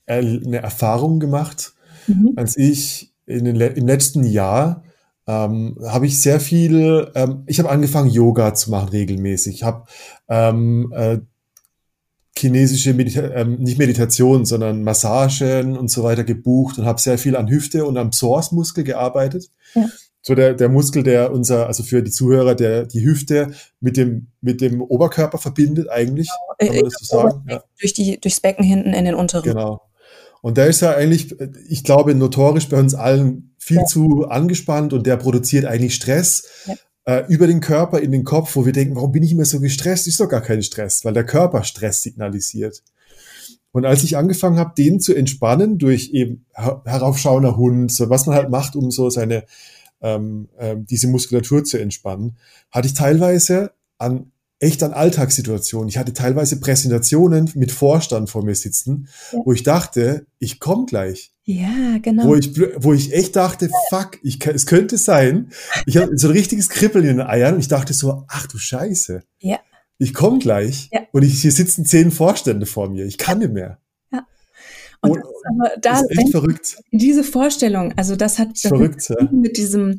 eine 0.06 0.58
Erfahrung 0.58 1.20
gemacht, 1.20 1.74
Mhm. 2.06 2.32
als 2.36 2.56
ich 2.56 3.12
in 3.26 3.44
den, 3.44 3.60
im 3.60 3.86
letzten 3.86 4.24
Jahr 4.24 4.82
ähm, 5.26 5.78
habe 5.86 6.06
ich 6.06 6.20
sehr 6.20 6.38
viel, 6.40 7.10
ähm, 7.14 7.44
ich 7.46 7.58
habe 7.58 7.70
angefangen 7.70 8.10
Yoga 8.10 8.52
zu 8.54 8.70
machen 8.70 8.90
regelmäßig. 8.90 9.54
Ich 9.54 9.62
habe 9.62 9.84
ähm, 10.28 10.92
äh, 10.94 11.18
chinesische 12.36 12.94
Medita 12.94 13.30
ähm, 13.34 13.56
nicht 13.60 13.78
Meditation, 13.78 14.44
sondern 14.44 14.82
Massagen 14.82 15.76
und 15.76 15.88
so 15.88 16.02
weiter 16.02 16.24
gebucht 16.24 16.78
und 16.78 16.84
habe 16.84 17.00
sehr 17.00 17.18
viel 17.18 17.36
an 17.36 17.48
Hüfte 17.48 17.84
und 17.84 17.96
am 17.96 18.10
Psoasmuskel 18.10 18.84
gearbeitet. 18.84 19.50
Ja. 19.74 19.88
So 20.26 20.34
der, 20.34 20.54
der 20.54 20.70
Muskel, 20.70 21.02
der 21.02 21.32
unser, 21.32 21.66
also 21.66 21.82
für 21.82 22.02
die 22.02 22.10
Zuhörer, 22.10 22.54
der 22.54 22.86
die 22.86 23.04
Hüfte 23.04 23.52
mit 23.80 23.98
dem, 23.98 24.28
mit 24.40 24.62
dem 24.62 24.80
Oberkörper 24.80 25.36
verbindet 25.36 25.90
eigentlich. 25.90 26.28
Kann 26.58 26.68
man 26.68 26.84
das 26.84 26.94
so 26.98 27.04
sagen? 27.04 27.44
Ja. 27.48 27.62
Durch 27.78 27.92
die, 27.92 28.18
durchs 28.18 28.40
Becken 28.40 28.64
hinten 28.64 28.94
in 28.94 29.04
den 29.04 29.14
unteren. 29.14 29.42
Genau. 29.42 29.82
Und 30.40 30.56
der 30.56 30.66
ist 30.66 30.80
ja 30.80 30.94
eigentlich, 30.94 31.34
ich 31.68 31.84
glaube, 31.84 32.14
notorisch 32.14 32.68
bei 32.68 32.78
uns 32.78 32.94
allen 32.94 33.54
viel 33.58 33.78
Ja. 33.78 33.84
zu 33.84 34.26
angespannt 34.28 34.92
und 34.92 35.06
der 35.06 35.16
produziert 35.16 35.66
eigentlich 35.66 35.94
Stress 35.94 36.48
Ja. 36.66 36.74
Äh, 37.06 37.24
über 37.28 37.46
den 37.46 37.60
Körper 37.60 38.00
in 38.00 38.12
den 38.12 38.24
Kopf, 38.24 38.56
wo 38.56 38.66
wir 38.66 38.72
denken, 38.72 38.96
warum 38.96 39.12
bin 39.12 39.22
ich 39.22 39.32
immer 39.32 39.44
so 39.44 39.60
gestresst? 39.60 40.06
Ist 40.06 40.20
doch 40.20 40.28
gar 40.28 40.40
kein 40.40 40.62
Stress, 40.62 41.04
weil 41.04 41.14
der 41.14 41.24
Körper 41.24 41.64
Stress 41.64 42.02
signalisiert. 42.02 42.82
Und 43.72 43.84
als 43.84 44.04
ich 44.04 44.16
angefangen 44.16 44.58
habe, 44.58 44.72
den 44.76 45.00
zu 45.00 45.14
entspannen 45.14 45.78
durch 45.78 46.10
eben 46.12 46.46
her 46.54 46.82
heraufschauender 46.84 47.56
Hund, 47.56 47.90
so 47.90 48.08
was 48.08 48.26
man 48.26 48.36
halt 48.36 48.48
macht, 48.48 48.76
um 48.76 48.90
so 48.90 49.10
seine 49.10 49.44
ähm, 50.00 50.48
ähm, 50.58 50.86
diese 50.86 51.08
Muskulatur 51.08 51.64
zu 51.64 51.78
entspannen, 51.78 52.36
hatte 52.70 52.86
ich 52.86 52.94
teilweise 52.94 53.72
an 53.98 54.30
echt 54.64 54.82
an 54.82 54.92
Alltagssituationen. 54.92 55.88
Ich 55.88 55.98
hatte 55.98 56.12
teilweise 56.12 56.58
Präsentationen 56.60 57.50
mit 57.54 57.70
Vorstand 57.72 58.30
vor 58.30 58.44
mir 58.44 58.54
sitzen, 58.54 59.08
Ja. 59.32 59.38
wo 59.44 59.52
ich 59.52 59.62
dachte, 59.62 60.26
ich 60.38 60.58
komme 60.60 60.86
gleich. 60.86 61.32
Ja, 61.44 61.98
genau. 62.00 62.24
Wo 62.28 62.34
ich, 62.36 62.58
wo 62.76 62.92
ich 62.94 63.12
echt 63.12 63.36
dachte, 63.36 63.68
fuck, 63.90 64.18
ich, 64.22 64.44
es 64.46 64.64
könnte 64.66 64.96
sein. 64.96 65.50
Ich 65.86 65.98
habe 65.98 66.16
so 66.16 66.28
ein 66.28 66.32
richtiges 66.32 66.70
Kribbeln 66.70 67.04
in 67.04 67.18
den 67.18 67.26
Eiern 67.26 67.54
und 67.54 67.60
ich 67.60 67.68
dachte 67.68 67.92
so, 67.92 68.24
ach 68.28 68.46
du 68.46 68.56
Scheiße. 68.58 69.22
Ja. 69.40 69.58
Ich 69.98 70.14
komme 70.14 70.38
gleich 70.38 70.88
Ja. 70.92 71.00
und 71.12 71.22
ich, 71.22 71.40
hier 71.42 71.52
sitzen 71.52 71.84
zehn 71.84 72.10
Vorstände 72.10 72.66
vor 72.66 72.88
mir. 72.88 73.04
Ich 73.04 73.18
kann 73.18 73.38
nicht 73.40 73.52
mehr. 73.52 73.78
und 75.02 75.10
und- 75.10 75.18
das 75.20 75.28
ist 75.28 75.44
aber 75.46 75.70
da, 75.80 75.90
Das 75.92 76.02
ist 76.02 76.18
echt 76.18 76.30
verrückt. 76.30 76.76
diese 76.92 77.24
Vorstellung, 77.24 77.92
also 77.96 78.16
das 78.16 78.38
hat, 78.38 78.48
das 78.52 78.62
Verrückt, 78.62 79.06
ja. 79.10 79.16
hat 79.20 79.32
mit 79.32 79.56
diesem, 79.58 79.98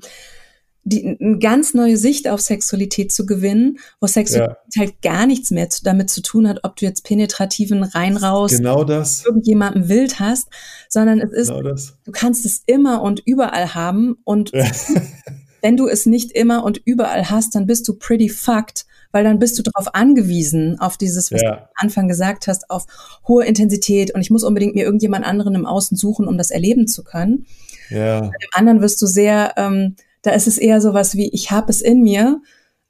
die, 0.88 1.18
eine 1.20 1.40
ganz 1.40 1.74
neue 1.74 1.98
Sicht 1.98 2.28
auf 2.30 2.40
Sexualität 2.42 3.12
zu 3.12 3.26
gewinnen, 3.26 3.80
wo 4.00 4.06
Sexualität 4.08 4.56
halt 4.78 5.02
gar 5.02 5.26
nichts 5.26 5.50
mehr 5.50 5.70
zu, 5.70 5.84
damit 5.84 6.12
zu 6.12 6.22
tun 6.22 6.48
hat, 6.48 6.60
ob 6.64 6.76
du 6.76 6.86
jetzt 6.86 7.04
penetrativen 7.04 7.84
rein 7.84 8.16
raus 8.18 8.52
Genau 8.52 8.84
das. 8.84 9.26
irgendjemanden 9.26 9.90
wild 9.90 10.20
hast, 10.20 10.48
sondern 10.88 11.20
es 11.20 11.32
ist, 11.34 11.48
Genau 11.50 11.62
du 12.04 12.12
kannst 12.12 12.46
es 12.46 12.62
immer 12.68 13.02
und 13.02 13.22
überall 13.26 13.74
haben 13.74 14.18
und 14.24 14.52
Ja. 14.54 14.66
wenn 15.62 15.76
du 15.76 15.88
es 15.88 16.06
nicht 16.06 16.32
immer 16.34 16.64
und 16.64 16.80
überall 16.86 17.32
hast, 17.32 17.56
dann 17.56 17.66
bist 17.66 17.88
du 17.88 17.96
pretty 17.96 18.30
fucked, 18.30 18.86
weil 19.12 19.24
dann 19.24 19.40
bist 19.40 19.58
du 19.58 19.64
darauf 19.64 19.96
angewiesen, 19.96 20.80
auf 20.80 20.98
dieses, 20.98 21.32
was 21.32 21.42
Ja. 21.42 21.52
du 21.56 21.58
am 21.62 21.68
Anfang 21.78 22.08
gesagt 22.08 22.46
hast, 22.48 22.70
auf 22.70 22.86
hohe 23.28 23.44
Intensität 23.46 24.14
und 24.14 24.22
ich 24.22 24.30
muss 24.30 24.44
unbedingt 24.44 24.76
mir 24.76 24.84
irgendjemand 24.86 25.26
anderen 25.26 25.56
im 25.56 25.66
Außen 25.66 25.98
suchen, 25.98 26.28
um 26.28 26.38
das 26.38 26.52
erleben 26.52 26.88
zu 26.88 27.04
können. 27.04 27.48
Ja. 27.90 28.26
Im 28.26 28.32
anderen 28.52 28.82
wirst 28.82 29.02
du 29.02 29.08
sehr, 29.08 29.54
ähm, 29.58 29.96
da 30.26 30.32
ist 30.32 30.48
es 30.48 30.58
eher 30.58 30.82
sowas 30.82 31.16
wie, 31.16 31.30
ich 31.30 31.52
habe 31.52 31.70
es 31.70 31.82
in 31.82 32.02
mir 32.02 32.42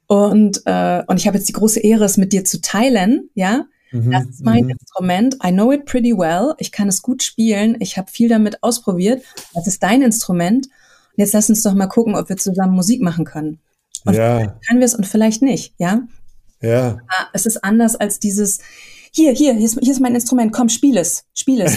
und, 0.06 0.62
äh, 0.66 1.02
und 1.06 1.18
ich 1.18 1.26
habe 1.26 1.36
jetzt 1.36 1.48
die 1.48 1.52
große 1.52 1.80
Ehre, 1.80 2.04
es 2.04 2.16
mit 2.16 2.32
dir 2.32 2.44
zu 2.44 2.60
teilen, 2.60 3.30
ja. 3.34 3.66
Mhm. 3.92 4.10
Das 4.10 4.24
ist 4.26 4.44
mein 4.44 4.64
mhm. 4.64 4.70
Instrument. 4.70 5.36
I 5.44 5.50
know 5.50 5.72
it 5.72 5.84
pretty 5.84 6.16
well. 6.16 6.54
Ich 6.58 6.72
kann 6.72 6.88
es 6.88 7.02
gut 7.02 7.22
spielen. 7.22 7.76
Ich 7.80 7.96
habe 7.96 8.10
viel 8.10 8.28
damit 8.28 8.62
ausprobiert. 8.62 9.22
Das 9.54 9.66
ist 9.66 9.82
dein 9.82 10.02
Instrument. 10.02 10.66
Und 10.66 11.22
jetzt 11.22 11.34
lass 11.34 11.48
uns 11.48 11.62
doch 11.62 11.74
mal 11.74 11.86
gucken, 11.86 12.14
ob 12.14 12.28
wir 12.28 12.36
zusammen 12.36 12.74
Musik 12.74 13.00
machen 13.00 13.24
können. 13.24 13.58
Und 14.04 14.14
Ja, 14.14 14.58
Können 14.66 14.80
wir 14.80 14.86
es 14.86 14.94
und 14.94 15.06
vielleicht 15.06 15.42
nicht, 15.42 15.74
ja? 15.78 16.02
ja. 16.60 16.98
Ah, 17.08 17.26
Es 17.32 17.46
ist 17.46 17.64
anders 17.64 17.96
als 17.96 18.18
dieses, 18.18 18.60
hier, 19.16 19.32
hier, 19.32 19.54
hier 19.54 19.64
ist, 19.64 19.78
hier 19.80 19.92
ist 19.92 20.00
mein 20.00 20.14
Instrument, 20.14 20.52
komm, 20.52 20.68
spiel 20.68 20.96
es, 20.96 21.24
spiel 21.34 21.60
es. 21.62 21.74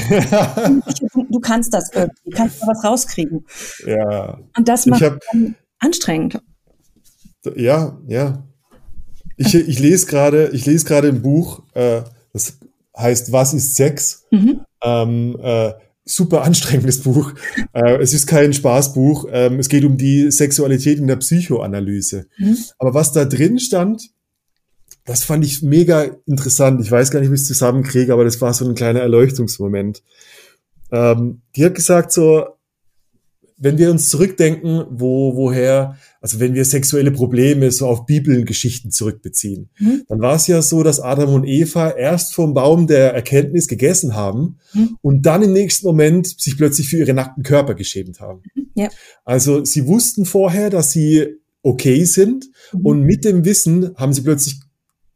du, 1.14 1.26
du 1.30 1.40
kannst 1.40 1.74
das 1.74 1.90
irgendwie, 1.94 2.16
du 2.26 2.32
kannst 2.32 2.62
da 2.62 2.68
was 2.68 2.84
rauskriegen. 2.84 3.46
ja. 3.86 4.40
Und 4.58 4.68
das 4.68 4.86
macht 4.86 5.02
hab- 5.02 5.20
anstrengend. 5.80 6.42
Ja, 7.56 7.98
ja. 8.08 8.46
Ich, 9.38 9.56
ich 9.56 9.80
lese 9.80 10.06
gerade, 10.08 10.50
ich 10.54 10.66
lese 10.66 10.86
gerade 10.86 11.08
ein 11.08 11.22
Buch, 11.22 11.64
äh, 11.74 12.02
das 12.34 12.58
heißt 12.98 13.32
Was 13.32 13.54
ist 13.54 13.76
Sex? 13.76 14.26
Mhm. 14.32 14.62
Ähm, 14.84 15.38
äh, 15.42 15.72
super 16.04 16.44
anstrengendes 16.44 17.02
Buch. 17.04 17.34
Äh, 17.72 18.02
es 18.02 18.14
ist 18.14 18.28
kein 18.28 18.52
Spaßbuch. 18.52 19.28
Ähm, 19.32 19.60
es 19.60 19.70
geht 19.70 19.86
um 19.86 19.96
die 19.96 20.30
Sexualität 20.32 20.98
in 20.98 21.08
der 21.08 21.16
Psychoanalyse. 21.16 22.28
Mhm. 22.38 22.58
Aber 22.78 22.94
was 22.94 23.14
da 23.14 23.24
drin 23.24 23.60
stand, 23.60 24.10
das 25.10 25.24
fand 25.24 25.44
ich 25.44 25.62
mega 25.62 26.04
interessant. 26.26 26.82
Ich 26.82 26.92
weiß 26.92 27.12
gar 27.12 27.20
nicht, 27.20 27.30
wie 27.30 27.36
ich 27.36 27.42
es 27.42 27.48
zusammenkriege, 27.48 28.14
aber 28.14 28.24
das 28.24 28.40
war 28.42 28.54
so 28.54 28.68
ein 28.68 28.76
kleiner 28.76 29.02
Erleuchtungsmoment. 29.02 30.04
Ähm, 30.92 31.42
die 31.56 31.66
hat 31.66 31.76
gesagt 31.76 32.12
so, 32.12 32.46
wenn 33.62 33.78
wir 33.78 33.92
uns 33.92 34.08
zurückdenken, 34.08 34.86
wo, 34.90 35.36
woher, 35.36 35.98
also 36.22 36.40
wenn 36.40 36.54
wir 36.54 36.64
sexuelle 36.64 37.12
Probleme 37.12 37.72
so 37.72 37.88
auf 37.88 38.06
Bibelgeschichten 38.06 38.90
zurückbeziehen, 38.90 39.70
Mhm. 39.80 40.04
dann 40.08 40.22
war 40.22 40.36
es 40.36 40.48
ja 40.48 40.62
so, 40.62 40.82
dass 40.82 41.02
Adam 41.02 41.34
und 41.34 41.44
Eva 41.46 41.90
erst 41.90 42.34
vom 42.34 42.54
Baum 42.54 42.88
der 42.88 43.14
Erkenntnis 43.14 43.68
gegessen 43.68 44.16
haben 44.16 44.60
Mhm. 44.74 44.98
und 45.02 45.26
dann 45.26 45.42
im 45.44 45.52
nächsten 45.52 45.86
Moment 45.88 46.40
sich 46.40 46.56
plötzlich 46.56 46.88
für 46.88 46.98
ihre 47.00 47.14
nackten 47.14 47.44
Körper 47.44 47.74
geschämt 47.76 48.22
haben. 48.22 48.44
Ja. 48.76 48.88
Also 49.26 49.66
sie 49.66 49.86
wussten 49.88 50.24
vorher, 50.26 50.70
dass 50.70 50.92
sie 50.94 51.28
okay 51.62 52.06
sind 52.06 52.46
Mhm. 52.72 52.86
und 52.86 53.02
mit 53.02 53.26
dem 53.26 53.44
Wissen 53.44 53.92
haben 53.98 54.14
sie 54.14 54.22
plötzlich 54.22 54.62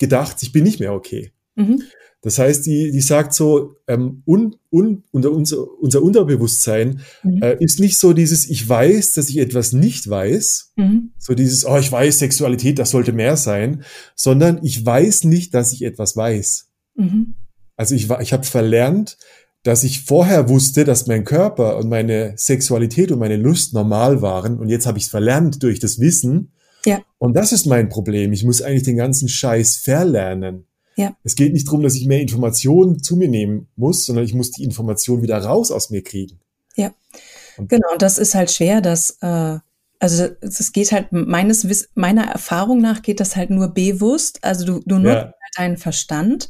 gedacht, 0.03 0.37
ich 0.41 0.51
bin 0.51 0.63
nicht 0.63 0.79
mehr 0.79 0.93
okay. 0.93 1.31
Mhm. 1.55 1.81
Das 2.21 2.39
heißt, 2.39 2.65
die, 2.65 2.91
die 2.91 3.01
sagt 3.01 3.33
so, 3.33 3.75
ähm, 3.85 4.23
un, 4.25 4.55
un, 4.71 5.03
unter 5.11 5.31
unser, 5.31 5.57
unser 5.81 6.01
Unterbewusstsein 6.01 7.01
Mhm. 7.21 7.41
äh, 7.43 7.57
ist 7.59 7.81
nicht 7.81 7.97
so 7.97 8.13
dieses, 8.13 8.49
ich 8.49 8.67
weiß, 8.67 9.13
dass 9.15 9.27
ich 9.29 9.37
etwas 9.39 9.73
nicht 9.73 10.09
weiß, 10.09 10.71
Mhm. 10.77 11.11
so 11.19 11.33
dieses, 11.33 11.65
oh, 11.65 11.77
ich 11.77 11.91
weiß, 11.91 12.19
Sexualität, 12.19 12.79
das 12.79 12.91
sollte 12.91 13.11
mehr 13.11 13.35
sein, 13.35 13.83
sondern 14.15 14.63
ich 14.63 14.85
weiß 14.85 15.25
nicht, 15.25 15.53
dass 15.53 15.73
ich 15.73 15.81
etwas 15.83 16.15
weiß. 16.15 16.69
Mhm. 16.95 17.35
Also 17.75 17.93
ich, 17.93 18.09
ich 18.09 18.31
habe 18.31 18.43
verlernt, 18.45 19.17
dass 19.63 19.83
ich 19.83 20.03
vorher 20.03 20.47
wusste, 20.47 20.85
dass 20.85 21.07
mein 21.07 21.25
Körper 21.25 21.77
und 21.77 21.89
meine 21.89 22.35
Sexualität 22.37 23.11
und 23.11 23.19
meine 23.19 23.37
Lust 23.37 23.73
normal 23.73 24.21
waren 24.21 24.59
und 24.59 24.69
jetzt 24.69 24.85
habe 24.85 24.97
ich 24.97 25.05
es 25.05 25.09
verlernt 25.09 25.61
durch 25.61 25.79
das 25.79 25.99
Wissen. 25.99 26.52
Ja. 26.85 26.99
Und 27.17 27.33
das 27.35 27.51
ist 27.51 27.65
mein 27.65 27.89
Problem. 27.89 28.33
Ich 28.33 28.43
muss 28.43 28.61
eigentlich 28.61 28.83
den 28.83 28.97
ganzen 28.97 29.29
Scheiß 29.29 29.77
verlernen. 29.77 30.65
Ja. 30.95 31.15
Es 31.23 31.35
geht 31.35 31.53
nicht 31.53 31.67
darum, 31.67 31.81
dass 31.81 31.95
ich 31.95 32.05
mehr 32.05 32.21
Informationen 32.21 33.01
zu 33.01 33.15
mir 33.15 33.27
nehmen 33.27 33.67
muss, 33.75 34.05
sondern 34.05 34.25
ich 34.25 34.33
muss 34.33 34.51
die 34.51 34.63
Information 34.63 35.21
wieder 35.21 35.37
raus 35.39 35.71
aus 35.71 35.89
mir 35.89 36.03
kriegen. 36.03 36.39
Genau, 37.57 37.91
und 37.91 38.01
das 38.01 38.17
ist 38.17 38.35
halt 38.35 38.51
schwer, 38.51 38.81
dass, 38.81 39.17
äh, 39.21 39.59
also 39.99 40.27
es 40.41 40.71
geht 40.71 40.91
halt 40.91 41.11
meines 41.11 41.69
Wiss 41.69 41.89
meiner 41.95 42.23
Erfahrung 42.25 42.81
nach 42.81 43.01
geht 43.01 43.19
das 43.19 43.35
halt 43.35 43.49
nur 43.49 43.69
bewusst. 43.69 44.43
Also 44.43 44.65
du, 44.65 44.79
du 44.85 44.95
nutzt 44.95 45.13
Ja. 45.13 45.21
halt 45.23 45.57
deinen 45.57 45.77
Verstand. 45.77 46.47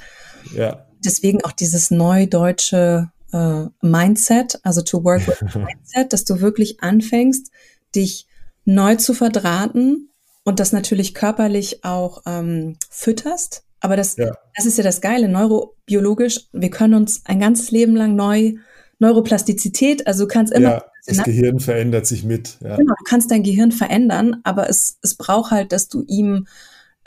Ja, 0.55 0.87
Deswegen 1.05 1.43
auch 1.43 1.51
dieses 1.51 1.91
neudeutsche 1.91 3.11
äh, 3.33 3.65
Mindset, 3.81 4.59
also 4.63 4.81
to 4.81 5.03
work 5.03 5.27
with 5.27 5.41
Mindset, 5.55 6.13
dass 6.13 6.23
du 6.23 6.39
wirklich 6.39 6.81
anfängst, 6.81 7.51
dich 7.93 8.27
neu 8.63 8.95
zu 8.95 9.13
verdrahten 9.13 10.09
und 10.43 10.59
das 10.59 10.71
natürlich 10.71 11.13
körperlich 11.13 11.83
auch 11.83 12.21
ähm, 12.25 12.77
fütterst. 12.89 13.63
Aber 13.79 13.95
das, 13.97 14.15
Ja. 14.17 14.31
das 14.55 14.65
ist 14.65 14.77
ja 14.77 14.83
das 14.83 15.01
Geile, 15.01 15.27
neurobiologisch, 15.29 16.47
wir 16.53 16.69
können 16.69 16.93
uns 16.93 17.21
ein 17.25 17.39
ganzes 17.39 17.71
Leben 17.71 17.95
lang 17.95 18.15
neu, 18.15 18.53
Neuroplastizität, 18.99 20.07
also 20.07 20.23
du 20.23 20.27
kannst 20.27 20.53
immer, 20.53 20.69
ja 20.69 20.83
das 21.05 21.23
Gehirn 21.23 21.59
verändert 21.59 22.07
sich 22.07 22.23
mit. 22.23 22.57
Ja. 22.61 22.77
genau, 22.77 22.93
du 22.97 23.03
kannst 23.03 23.29
dein 23.29 23.43
Gehirn 23.43 23.71
verändern, 23.71 24.37
aber 24.43 24.69
es, 24.69 24.99
es 25.01 25.15
braucht 25.15 25.51
halt, 25.51 25.71
dass 25.73 25.89
du 25.89 26.03
ihm 26.07 26.47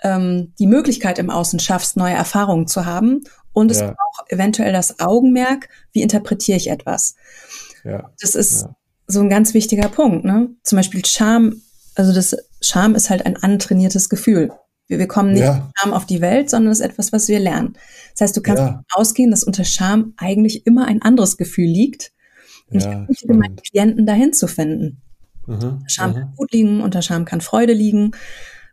ähm, 0.03 0.53
die 0.59 0.67
Möglichkeit 0.67 1.19
im 1.19 1.31
Außen 1.31 1.59
schaffst, 1.61 1.97
neue 1.97 2.15
Erfahrungen 2.15 2.67
zu 2.67 2.85
haben. 2.85 3.25
Und 3.55 3.71
es 3.71 3.81
Ja. 3.81 3.87
braucht 3.97 4.31
eventuell 4.31 4.73
das 4.73 5.01
Augenmerk, 5.01 5.71
wie 5.93 6.03
interpretiere 6.03 6.59
ich 6.59 6.69
etwas. 6.69 7.15
Ja. 7.85 8.11
Das 8.21 8.35
ist 8.35 8.67
so 9.07 9.21
ein 9.21 9.31
ganz 9.31 9.55
wichtiger 9.55 9.89
Punkt. 9.89 10.27
Ne? 10.27 10.51
Zum 10.63 10.77
Beispiel 10.77 11.03
Scham, 11.07 11.63
also 11.95 12.13
das 12.13 12.37
Scham 12.67 12.95
ist 12.95 13.11
halt 13.11 13.25
ein 13.27 13.37
antrainiertes 13.37 14.09
Gefühl. 14.09 14.53
Wir, 14.89 14.99
wir 14.99 15.09
kommen 15.09 15.33
nicht 15.33 15.43
Ja. 15.43 15.55
mit 15.55 15.63
Scham 15.79 15.93
auf 15.93 16.07
die 16.07 16.21
Welt, 16.21 16.49
sondern 16.51 16.73
es 16.73 16.81
ist 16.81 16.87
etwas, 16.87 17.13
was 17.13 17.29
wir 17.29 17.41
lernen. 17.41 17.77
Das 18.13 18.21
heißt, 18.23 18.37
du 18.37 18.43
kannst 18.43 18.61
Ja. 18.61 18.67
davon 18.69 18.85
ausgehen, 18.93 19.31
dass 19.31 19.45
unter 19.45 19.65
Scham 19.65 20.15
eigentlich 20.17 20.67
immer 20.67 20.87
ein 20.87 21.03
anderes 21.03 21.37
Gefühl 21.37 21.69
liegt. 21.69 22.13
Und 22.71 22.83
Ja, 22.83 23.07
ich 23.09 23.21
bitte 23.21 23.33
meinen 23.35 23.43
spannend. 23.45 23.63
Klienten 23.71 24.07
dahin 24.07 24.33
zu 24.33 24.47
finden. 24.49 25.03
Mhm. 25.47 25.83
Scham 25.87 26.11
Mhm. 26.11 26.15
kann 26.15 26.33
Wut 26.37 26.53
liegen, 26.53 26.81
unter 26.81 27.03
Scham 27.03 27.25
kann 27.25 27.41
Freude 27.41 27.73
liegen. 27.73 28.13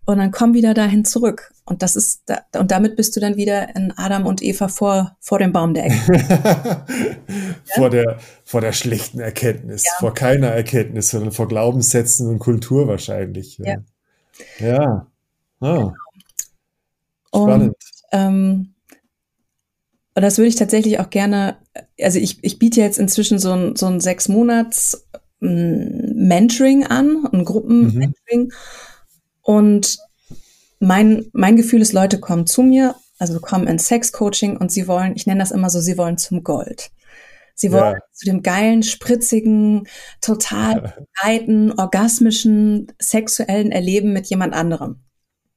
Und 0.06 0.18
dann 0.18 0.32
komm 0.32 0.54
wieder 0.54 0.74
dahin 0.74 1.06
zurück. 1.06 1.54
Und 1.66 1.82
das 1.82 1.96
ist, 1.96 2.24
da, 2.26 2.42
und 2.60 2.72
damit 2.72 2.98
bist 2.98 3.16
du 3.16 3.22
dann 3.22 3.38
wieder 3.38 3.74
in 3.76 3.94
Adam 3.96 4.26
und 4.26 4.44
Eva 4.44 4.68
vor, 4.68 5.16
vor 5.22 5.40
dem 5.40 5.54
Baum 5.54 5.74
der 5.74 5.86
Ecke. 5.86 6.86
vor, 7.76 7.90
der, 7.90 8.18
vor 8.44 8.60
der 8.60 8.74
schlechten 8.74 9.22
Erkenntnis, 9.22 9.86
vor 10.00 10.14
keiner 10.14 10.50
Erkenntnis, 10.50 11.10
sondern 11.10 11.32
vor 11.32 11.48
Glaubenssätzen 11.48 12.28
und 12.28 12.40
Kultur 12.40 12.88
wahrscheinlich. 12.88 13.60
Ja. 13.60 13.78
Ja. 14.60 15.08
Ah, 15.62 15.94
spannend. 17.30 17.70
Und, 17.70 17.76
ähm, 18.12 18.74
und 20.16 20.22
das 20.22 20.38
würde 20.38 20.50
ich 20.50 20.56
tatsächlich 20.56 21.00
auch 21.00 21.10
gerne, 21.10 21.58
also 22.00 22.20
ich, 22.20 22.44
ich 22.44 22.60
biete 22.60 22.82
jetzt 22.82 23.00
inzwischen 23.00 23.40
so 23.40 23.52
ein, 23.52 23.76
so 23.76 23.86
ein 23.88 24.00
sechs 24.02 24.28
Monats 24.28 25.08
mm, 25.40 26.28
Mentoring 26.28 26.86
an, 26.86 27.26
ein 27.32 27.46
Gruppenmentoring. 27.46 28.52
Und 29.44 29.98
mein, 30.80 31.26
mein 31.34 31.56
Gefühl 31.56 31.82
ist, 31.82 31.94
Leute 31.94 32.20
kommen 32.20 32.48
zu 32.48 32.62
mir, 32.64 32.96
also 33.20 33.40
kommen 33.40 33.68
in 33.68 33.80
Sex-Coaching 33.80 34.58
und 34.58 34.72
sie 34.72 34.88
wollen, 34.88 35.14
ich 35.16 35.28
nenne 35.28 35.40
das 35.40 35.52
immer 35.52 35.70
so, 35.70 35.80
sie 35.80 35.98
wollen 35.98 36.18
zum 36.18 36.44
Gold. 36.44 36.92
Sie 37.56 37.68
Ja. 37.68 37.74
wollen 37.74 38.00
zu 38.12 38.26
dem 38.26 38.42
geilen, 38.42 38.82
spritzigen, 38.84 39.88
total 40.22 40.94
breiten, 41.22 41.72
orgasmischen, 41.72 42.92
sexuellen 43.00 43.72
Erleben 43.72 44.12
mit 44.14 44.26
jemand 44.28 44.54
anderem. 44.54 45.02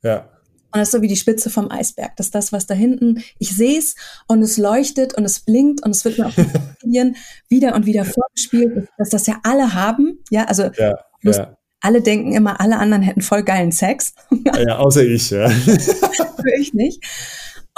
ja. 0.02 0.28
Und 0.72 0.80
das 0.80 0.88
ist 0.88 0.92
so 0.92 1.00
wie 1.00 1.08
die 1.08 1.16
Spitze 1.16 1.48
vom 1.48 1.70
Eisberg. 1.70 2.16
Das 2.16 2.26
ist 2.26 2.34
das, 2.34 2.52
was 2.52 2.66
da 2.66 2.74
hinten, 2.74 3.22
ich 3.38 3.56
sehe 3.56 3.78
es 3.78 3.94
und 4.26 4.42
es 4.42 4.58
leuchtet 4.58 5.14
und 5.14 5.24
es 5.24 5.40
blinkt 5.40 5.82
und 5.82 5.92
es 5.92 6.04
wird 6.04 6.18
mir 6.18 6.26
auf 6.26 6.34
den 6.34 6.50
Medien 6.84 7.16
wieder 7.48 7.74
und 7.74 7.86
wieder 7.86 8.04
vorgespielt, 8.04 8.86
dass 8.98 9.08
das 9.08 9.26
ja 9.26 9.38
alle 9.42 9.72
haben. 9.72 10.18
Ja, 10.28 10.44
also 10.44 10.64
Ja, 10.76 10.98
ja. 11.22 11.56
Alle 11.86 12.02
denken 12.02 12.32
immer, 12.34 12.60
alle 12.60 12.78
anderen 12.78 13.02
hätten 13.02 13.20
voll 13.22 13.44
geilen 13.44 13.70
Sex. 13.70 14.12
ja, 14.56 14.78
außer 14.78 15.04
ich, 15.04 15.30
ja. 15.30 15.48
Für 15.60 16.60
ich 16.60 16.74
nicht. 16.74 17.02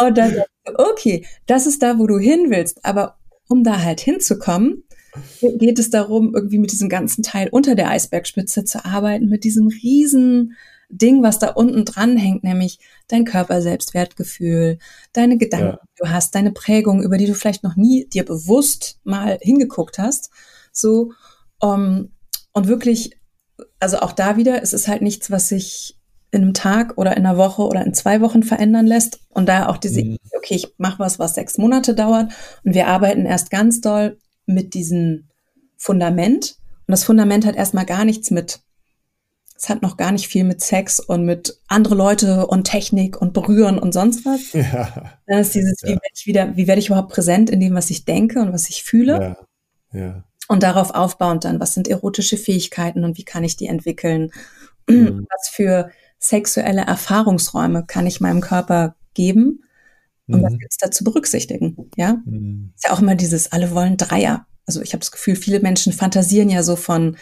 Und 0.00 0.16
dann, 0.16 0.42
okay, 0.76 1.26
das 1.46 1.66
ist 1.66 1.82
da, 1.82 1.98
wo 1.98 2.06
du 2.06 2.18
hin 2.18 2.46
willst. 2.48 2.84
Aber 2.84 3.18
um 3.48 3.64
da 3.64 3.82
halt 3.82 4.00
hinzukommen, 4.00 4.84
geht 5.58 5.78
es 5.78 5.90
darum, 5.90 6.34
irgendwie 6.34 6.58
mit 6.58 6.72
diesem 6.72 6.88
ganzen 6.88 7.22
Teil 7.22 7.48
unter 7.50 7.74
der 7.74 7.90
Eisbergspitze 7.90 8.64
zu 8.64 8.84
arbeiten, 8.84 9.28
mit 9.28 9.44
diesem 9.44 9.68
riesen 9.68 10.56
Ding, 10.90 11.22
was 11.22 11.38
da 11.38 11.48
unten 11.48 11.84
dran 11.84 12.16
hängt, 12.16 12.44
nämlich 12.44 12.78
dein 13.08 13.26
Körper-Selbstwertgefühl, 13.26 14.78
deine 15.12 15.36
Gedanken, 15.36 15.66
Ja. 15.66 15.80
die 15.82 16.02
du 16.04 16.10
hast, 16.10 16.34
deine 16.34 16.52
Prägung, 16.52 17.02
über 17.02 17.18
die 17.18 17.26
du 17.26 17.34
vielleicht 17.34 17.62
noch 17.62 17.76
nie 17.76 18.06
dir 18.06 18.24
bewusst 18.24 18.98
mal 19.04 19.38
hingeguckt 19.42 19.98
hast. 19.98 20.30
So, 20.72 21.12
um, 21.60 22.12
und 22.52 22.68
wirklich, 22.68 23.17
also 23.80 23.98
auch 24.00 24.12
da 24.12 24.36
wieder, 24.36 24.62
es 24.62 24.72
ist 24.72 24.88
halt 24.88 25.02
nichts, 25.02 25.30
was 25.30 25.48
sich 25.48 25.96
in 26.30 26.42
einem 26.42 26.54
Tag 26.54 26.98
oder 26.98 27.16
in 27.16 27.24
einer 27.24 27.38
Woche 27.38 27.62
oder 27.62 27.84
in 27.84 27.94
zwei 27.94 28.20
Wochen 28.20 28.42
verändern 28.42 28.86
lässt. 28.86 29.20
Und 29.30 29.48
da 29.48 29.68
auch 29.68 29.78
diese, 29.78 30.02
Mhm. 30.04 30.18
okay, 30.36 30.54
ich 30.56 30.74
mache 30.76 30.98
was, 30.98 31.18
was 31.18 31.34
sechs 31.34 31.56
Monate 31.58 31.94
dauert 31.94 32.32
und 32.64 32.74
wir 32.74 32.86
arbeiten 32.88 33.24
erst 33.24 33.50
ganz 33.50 33.80
doll 33.80 34.18
mit 34.46 34.74
diesem 34.74 35.28
Fundament. 35.76 36.56
Und 36.86 36.92
das 36.92 37.04
Fundament 37.04 37.46
hat 37.46 37.56
erstmal 37.56 37.86
gar 37.86 38.04
nichts 38.04 38.30
mit, 38.30 38.60
es 39.56 39.68
hat 39.68 39.80
noch 39.82 39.96
gar 39.96 40.12
nicht 40.12 40.28
viel 40.28 40.44
mit 40.44 40.60
Sex 40.60 41.00
und 41.00 41.24
mit 41.24 41.58
andere 41.66 41.94
Leute 41.94 42.46
und 42.46 42.64
Technik 42.64 43.20
und 43.20 43.32
Berühren 43.32 43.78
und 43.78 43.92
sonst 43.92 44.24
was. 44.26 44.52
Ja, 44.52 45.12
Dann 45.26 45.38
ist 45.40 45.54
dieses, 45.54 45.82
wie 45.82 45.88
Ja. 45.90 45.94
werde 45.94 46.12
ich 46.14 46.26
wieder, 46.26 46.56
wie 46.56 46.66
werde 46.66 46.80
ich 46.80 46.88
überhaupt 46.88 47.12
präsent 47.12 47.48
in 47.50 47.60
dem, 47.60 47.74
was 47.74 47.90
ich 47.90 48.04
denke 48.04 48.40
und 48.40 48.52
was 48.52 48.68
ich 48.68 48.82
fühle? 48.84 49.36
ja, 49.92 49.98
ja. 50.00 50.24
Und 50.48 50.62
darauf 50.62 50.90
aufbauend 50.94 51.44
dann, 51.44 51.60
was 51.60 51.74
sind 51.74 51.88
erotische 51.88 52.36
Fähigkeiten 52.38 53.04
und 53.04 53.18
wie 53.18 53.24
kann 53.24 53.44
ich 53.44 53.56
die 53.56 53.66
entwickeln? 53.66 54.32
Mhm. 54.88 55.26
Was 55.30 55.48
für 55.48 55.90
sexuelle 56.18 56.82
Erfahrungsräume 56.82 57.84
kann 57.86 58.06
ich 58.06 58.20
meinem 58.20 58.40
Körper 58.40 58.96
geben? 59.14 59.62
Und 60.26 60.42
was 60.42 60.52
Mhm. 60.54 60.58
gibt 60.58 60.72
es 60.72 60.78
da 60.78 60.90
zu 60.90 61.04
berücksichtigen? 61.04 61.90
Ja, 61.96 62.18
Mhm. 62.24 62.72
ist 62.74 62.84
ja 62.86 62.92
auch 62.92 63.00
immer 63.00 63.14
dieses, 63.14 63.52
alle 63.52 63.70
wollen 63.72 63.96
Dreier. 63.98 64.46
Also 64.66 64.82
ich 64.82 64.92
habe 64.92 65.00
das 65.00 65.12
Gefühl, 65.12 65.36
viele 65.36 65.60
Menschen 65.60 65.92
fantasieren 65.92 66.50
ja 66.50 66.62
so 66.62 66.76
von, 66.76 67.16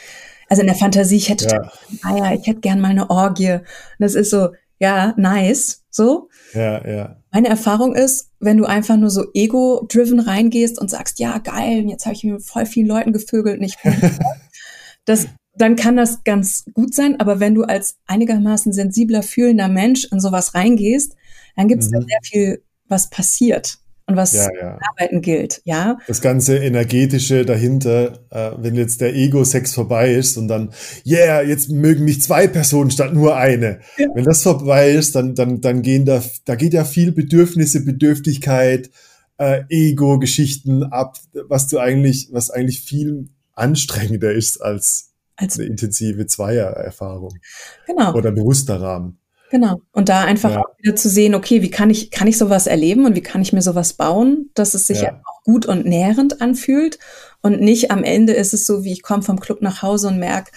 also 0.48 0.62
in 0.62 0.68
der 0.68 0.76
Fantasie, 0.76 1.16
ich 1.16 1.28
hätte 1.28 1.46
Ja, 1.46 1.72
Dreier, 2.02 2.34
ich 2.40 2.46
hätte 2.46 2.60
gern 2.60 2.80
mal 2.80 2.90
eine 2.90 3.10
Orgie. 3.10 3.52
Und 3.54 3.62
das 3.98 4.14
ist 4.14 4.30
so, 4.30 4.50
ja, 4.78 5.14
nice, 5.16 5.84
so. 5.90 6.28
ja, 6.54 6.86
ja. 6.86 7.16
Meine 7.32 7.48
Erfahrung 7.48 7.94
ist, 7.94 8.30
wenn 8.40 8.56
du 8.56 8.64
einfach 8.64 8.96
nur 8.96 9.10
so 9.10 9.26
ego-driven 9.34 10.20
reingehst 10.20 10.78
und 10.80 10.90
sagst, 10.90 11.18
ja, 11.18 11.38
geil, 11.38 11.84
jetzt 11.88 12.06
habe 12.06 12.14
ich 12.14 12.24
mit 12.24 12.42
voll 12.42 12.64
vielen 12.66 12.86
Leuten 12.86 13.12
gevögelt 13.12 13.58
und 13.58 13.64
ich 13.64 13.76
bin 13.82 13.94
das, 15.04 15.26
dann 15.54 15.76
kann 15.76 15.96
das 15.96 16.24
ganz 16.24 16.64
gut 16.74 16.94
sein, 16.94 17.20
aber 17.20 17.40
wenn 17.40 17.54
du 17.54 17.64
als 17.64 17.98
einigermaßen 18.06 18.72
sensibler, 18.72 19.22
fühlender 19.22 19.68
Mensch 19.68 20.06
in 20.10 20.20
sowas 20.20 20.54
reingehst, 20.54 21.14
dann 21.56 21.68
gibt 21.68 21.82
es 21.82 21.90
da 21.90 21.98
Mhm. 21.98 22.06
sehr 22.06 22.18
viel, 22.22 22.62
was 22.88 23.10
passiert. 23.10 23.78
Und 24.06 24.16
was 24.16 24.32
Ja, 24.32 24.48
ja. 24.54 24.78
arbeiten 24.88 25.20
gilt, 25.20 25.60
ja. 25.64 25.98
Das 26.06 26.20
ganze 26.20 26.58
energetische 26.58 27.44
dahinter, 27.44 28.20
äh, 28.30 28.52
wenn 28.58 28.76
jetzt 28.76 29.00
der 29.00 29.14
Ego-Sex 29.14 29.74
vorbei 29.74 30.14
ist 30.14 30.36
und 30.36 30.46
dann, 30.46 30.70
yeah, 31.04 31.42
jetzt 31.42 31.70
mögen 31.70 32.04
mich 32.04 32.22
zwei 32.22 32.46
Personen 32.46 32.92
statt 32.92 33.12
nur 33.12 33.36
eine. 33.36 33.80
Wenn 33.96 34.24
das 34.24 34.42
vorbei 34.42 34.90
ist, 34.90 35.16
dann, 35.16 35.34
dann, 35.34 35.60
dann 35.60 35.82
gehen 35.82 36.04
da, 36.04 36.22
da 36.44 36.54
geht 36.54 36.72
ja 36.72 36.84
viel 36.84 37.10
Bedürfnisse, 37.10 37.84
Bedürftigkeit, 37.84 38.90
äh, 39.38 39.64
Ego-Geschichten 39.68 40.84
ab, 40.84 41.18
was 41.48 41.66
du 41.66 41.78
eigentlich, 41.78 42.28
was 42.30 42.50
eigentlich 42.50 42.82
viel 42.82 43.28
anstrengender 43.54 44.32
ist 44.32 44.62
als 44.62 45.14
Als, 45.34 45.58
eine 45.58 45.68
intensive 45.68 46.26
Zweiererfahrung 46.26 47.38
genau. 47.86 48.14
oder 48.14 48.30
bewusster 48.30 48.80
Rahmen. 48.80 49.18
Genau. 49.58 49.80
Und 49.92 50.10
da 50.10 50.22
einfach 50.24 50.50
Ja. 50.50 50.60
auch 50.60 50.78
wieder 50.78 50.96
zu 50.96 51.08
sehen, 51.08 51.34
okay, 51.34 51.62
wie 51.62 51.70
kann 51.70 51.88
ich, 51.88 52.10
kann 52.10 52.28
ich 52.28 52.36
sowas 52.36 52.66
erleben 52.66 53.06
und 53.06 53.14
wie 53.16 53.22
kann 53.22 53.40
ich 53.40 53.54
mir 53.54 53.62
sowas 53.62 53.94
bauen, 53.94 54.50
dass 54.52 54.74
es 54.74 54.86
sich 54.86 55.00
Ja. 55.00 55.20
auch 55.24 55.42
gut 55.44 55.64
und 55.64 55.86
nährend 55.86 56.42
anfühlt 56.42 56.98
und 57.40 57.62
nicht 57.62 57.90
am 57.90 58.04
Ende 58.04 58.34
ist 58.34 58.52
es 58.52 58.66
so, 58.66 58.84
wie 58.84 58.92
ich 58.92 59.02
komme 59.02 59.22
vom 59.22 59.40
Club 59.40 59.62
nach 59.62 59.80
Hause 59.80 60.08
und 60.08 60.18
merke, 60.18 60.50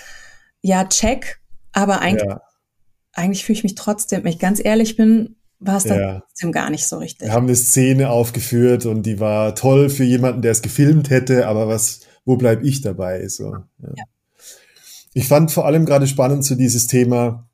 ja, 0.61 0.83
check, 0.83 1.39
aber 1.71 2.01
eigentlich, 2.01 2.27
Ja, 2.29 2.41
eigentlich 3.13 3.45
fühle 3.45 3.57
ich 3.57 3.63
mich 3.63 3.75
trotzdem, 3.75 4.25
wenn 4.25 4.33
ich 4.33 4.39
ganz 4.39 4.59
ehrlich 4.63 4.97
bin, 4.97 5.37
war 5.59 5.77
es 5.77 5.85
dann 5.85 5.99
Ja. 5.99 6.19
trotzdem 6.19 6.51
gar 6.51 6.69
nicht 6.69 6.85
so 6.85 6.97
richtig. 6.97 7.27
wir 7.27 7.33
haben 7.33 7.47
eine 7.47 7.55
Szene 7.55 8.09
aufgeführt 8.09 8.85
und 8.85 9.03
die 9.03 9.21
war 9.21 9.55
toll 9.55 9.89
für 9.89 10.03
jemanden, 10.03 10.41
der 10.41 10.51
es 10.51 10.61
gefilmt 10.61 11.09
hätte, 11.09 11.47
aber 11.47 11.69
was, 11.69 12.01
wo 12.25 12.35
bleib 12.35 12.63
ich 12.65 12.81
dabei? 12.81 13.27
So, 13.29 13.55
ja. 13.81 14.03
Ich 15.13 15.27
fand 15.27 15.51
vor 15.51 15.65
allem 15.65 15.85
gerade 15.85 16.05
spannend 16.07 16.43
so 16.43 16.55
dieses 16.55 16.85
Thema, 16.87 17.48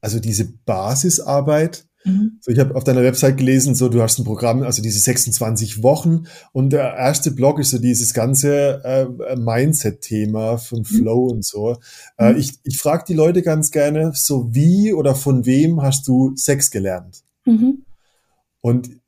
also 0.00 0.20
diese 0.20 0.46
Basisarbeit. 0.64 1.86
Mhm. 2.04 2.38
So, 2.40 2.50
ich 2.50 2.58
habe 2.58 2.74
auf 2.76 2.84
deiner 2.84 3.02
Website 3.02 3.36
gelesen, 3.36 3.74
so 3.74 3.90
du 3.90 4.00
hast 4.00 4.18
ein 4.18 4.24
Programm, 4.24 4.62
also 4.62 4.80
diese 4.80 4.98
26 5.00 5.82
Wochen 5.82 6.24
und 6.52 6.70
der 6.70 6.94
erste 6.94 7.30
Block 7.30 7.58
ist 7.58 7.70
so 7.70 7.78
dieses 7.78 8.14
ganze 8.14 8.82
äh, 8.84 9.36
Mindset-Thema 9.36 10.56
von 10.56 10.84
Flow 10.84 11.26
und 11.26 11.44
so. 11.44 11.76
Äh, 12.16 12.32
Mhm. 12.32 12.38
ich 12.38 12.52
ich 12.64 12.78
frage 12.78 13.04
die 13.06 13.14
Leute 13.14 13.42
ganz 13.42 13.70
gerne, 13.70 14.12
so 14.14 14.54
wie 14.54 14.94
oder 14.94 15.14
von 15.14 15.44
wem 15.44 15.82
hast 15.82 16.08
du 16.08 16.32
Sex 16.36 16.70
gelernt? 16.70 17.22
Mhm. 17.44 17.84
Und 18.62 18.99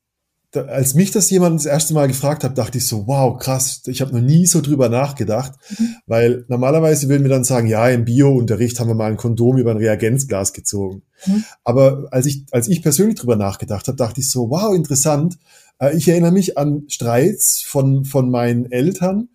da, 0.53 0.61
als 0.65 0.93
mich 0.93 1.11
das 1.11 1.29
jemand 1.29 1.59
das 1.59 1.65
erste 1.65 1.93
Mal 1.93 2.07
gefragt 2.07 2.43
hat, 2.43 2.57
dachte 2.57 2.77
ich 2.77 2.87
so, 2.87 3.07
wow, 3.07 3.37
krass, 3.37 3.81
ich 3.87 4.01
habe 4.01 4.13
noch 4.13 4.21
nie 4.21 4.45
so 4.45 4.61
drüber 4.61 4.87
nachgedacht, 4.87 5.53
Mhm. 5.77 5.95
weil 6.05 6.45
normalerweise 6.47 7.09
würden 7.09 7.23
wir 7.23 7.29
dann 7.29 7.43
sagen, 7.43 7.67
ja, 7.67 7.89
im 7.89 8.05
Bio-Unterricht 8.05 8.79
haben 8.79 8.87
wir 8.87 8.95
mal 8.95 9.11
ein 9.11 9.17
Kondom 9.17 9.57
über 9.57 9.71
ein 9.71 9.77
Reagenzglas 9.77 10.53
gezogen. 10.53 11.01
Mhm. 11.25 11.43
Aber 11.63 12.05
als 12.11 12.27
ich, 12.27 12.45
als 12.51 12.67
ich 12.67 12.81
persönlich 12.81 13.15
drüber 13.19 13.35
nachgedacht 13.35 13.87
habe, 13.87 13.97
dachte 13.97 14.21
ich 14.21 14.29
so, 14.29 14.49
wow, 14.49 14.73
interessant. 14.73 15.37
Äh, 15.79 15.97
Ich 15.97 16.07
erinnere 16.07 16.31
mich 16.31 16.57
an 16.57 16.83
Streits 16.87 17.61
von, 17.61 18.05
von 18.05 18.29
meinen 18.29 18.71
Eltern, 18.71 19.29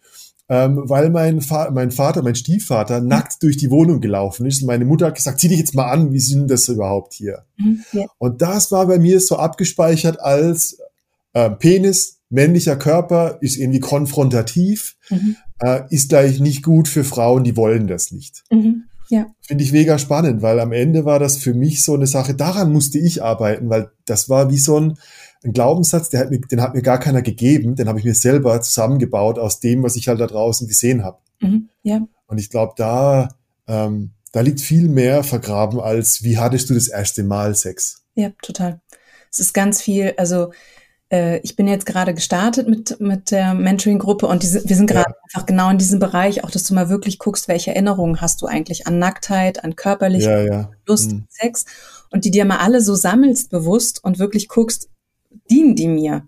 ähm, 0.49 0.83
weil 0.85 1.11
mein, 1.11 1.41
Fa 1.43 1.71
mein 1.73 1.91
Vater, 1.91 2.23
mein 2.23 2.35
Stiefvater, 2.37 3.01
nackt 3.01 3.43
durch 3.43 3.57
die 3.59 3.71
Wohnung 3.71 4.01
gelaufen 4.01 4.47
ist. 4.47 4.63
Und 4.63 4.69
meine 4.69 4.85
Mutter 4.87 5.07
hat 5.07 5.17
gesagt, 5.17 5.41
zieh 5.41 5.49
dich 5.49 5.59
jetzt 5.59 5.75
mal 5.75 5.91
an, 5.91 6.13
wie 6.13 6.21
sind 6.21 6.49
das 6.51 6.69
überhaupt 6.69 7.13
hier? 7.13 7.45
Mhm. 7.57 7.83
Ja. 7.93 8.07
Und 8.19 8.41
das 8.41 8.71
war 8.73 8.87
bei 8.87 8.99
mir 8.99 9.21
so 9.21 9.37
abgespeichert 9.37 10.21
als 10.21 10.79
äh, 11.39 11.51
Penis, 11.51 12.21
männlicher 12.31 12.77
Körper, 12.77 13.39
ist 13.41 13.57
irgendwie 13.57 13.81
konfrontativ, 13.81 14.97
Mhm. 15.11 15.37
äh, 15.61 15.83
ist 15.91 16.09
gleich 16.11 16.41
nicht 16.41 16.63
gut 16.63 16.89
für 16.89 17.05
Frauen, 17.05 17.45
die 17.45 17.57
wollen 17.57 17.87
das 17.87 18.13
nicht. 18.13 18.43
Mhm. 18.51 18.85
Ja. 19.11 19.27
Finde 19.41 19.65
ich 19.65 19.73
mega 19.73 19.99
spannend, 19.99 20.43
weil 20.43 20.61
am 20.61 20.73
Ende 20.73 21.05
war 21.07 21.19
das 21.19 21.39
für 21.39 21.55
mich 21.55 21.83
so 21.83 21.95
eine 21.95 22.07
Sache, 22.07 22.35
daran 22.35 22.71
musste 22.73 22.99
ich 22.99 23.23
arbeiten, 23.23 23.71
weil 23.71 23.91
das 24.05 24.29
war 24.29 24.51
wie 24.51 24.59
so 24.59 24.79
ein, 24.79 24.99
ein 25.43 25.53
Glaubenssatz, 25.53 26.13
hat 26.13 26.31
mir, 26.31 26.41
den 26.41 26.61
hat 26.61 26.75
mir 26.75 26.83
gar 26.83 26.99
keiner 27.01 27.23
gegeben, 27.23 27.75
den 27.75 27.89
habe 27.89 27.99
ich 27.99 28.05
mir 28.05 28.15
selber 28.15 28.61
zusammengebaut 28.61 29.39
aus 29.39 29.61
dem, 29.61 29.83
was 29.83 29.97
ich 29.97 30.09
halt 30.09 30.21
da 30.21 30.27
draußen 30.27 30.67
gesehen 30.69 31.05
habe. 31.05 31.19
Mhm. 31.41 31.71
Ja. 31.83 32.07
Und 32.27 32.39
ich 32.39 32.51
glaube, 32.51 32.75
da, 32.77 33.29
ähm, 33.67 34.11
da 34.33 34.41
liegt 34.43 34.61
viel 34.61 34.89
mehr 34.89 35.25
vergraben 35.25 35.81
als, 35.81 36.23
wie 36.23 36.37
hattest 36.37 36.69
du 36.69 36.75
das 36.75 36.89
erste 36.89 37.23
Mal 37.23 37.55
Sex? 37.55 38.03
Ja, 38.15 38.33
total. 38.43 38.81
Es 39.33 39.41
ist 39.41 39.55
ganz 39.55 39.81
viel, 39.81 40.13
also 40.19 40.53
ich 41.43 41.57
bin 41.57 41.67
jetzt 41.67 41.87
gerade 41.87 42.13
gestartet 42.15 42.69
mit, 42.69 43.01
mit 43.01 43.31
der 43.31 43.55
Mentoring-Gruppe 43.55 44.27
und 44.27 44.43
diese, 44.43 44.69
wir 44.69 44.77
sind 44.77 44.89
gerade 44.91 45.15
einfach 45.25 45.47
genau 45.47 45.71
in 45.71 45.79
diesem 45.79 45.99
Bereich, 46.01 46.45
auch 46.45 46.51
dass 46.51 46.65
du 46.65 46.75
mal 46.75 46.89
wirklich 46.91 47.19
guckst, 47.19 47.49
welche 47.49 47.71
Erinnerungen 47.75 48.21
hast 48.21 48.43
du 48.43 48.47
eigentlich 48.47 48.87
an 48.87 48.99
Nacktheit, 48.99 49.65
an 49.65 49.75
körperliche 49.77 50.31
Ja, 50.31 50.41
ja. 50.43 50.71
Lust, 50.87 51.13
Mhm. 51.13 51.25
Sex 51.31 51.65
und 52.11 52.25
die 52.25 52.31
dir 52.31 52.45
mal 52.45 52.59
alle 52.59 52.83
so 52.83 52.95
sammelst 52.95 53.51
bewusst 53.51 54.05
und 54.05 54.19
wirklich 54.19 54.49
guckst, 54.49 54.89
dienen 55.51 55.77
die 55.77 55.89
mir? 55.89 56.27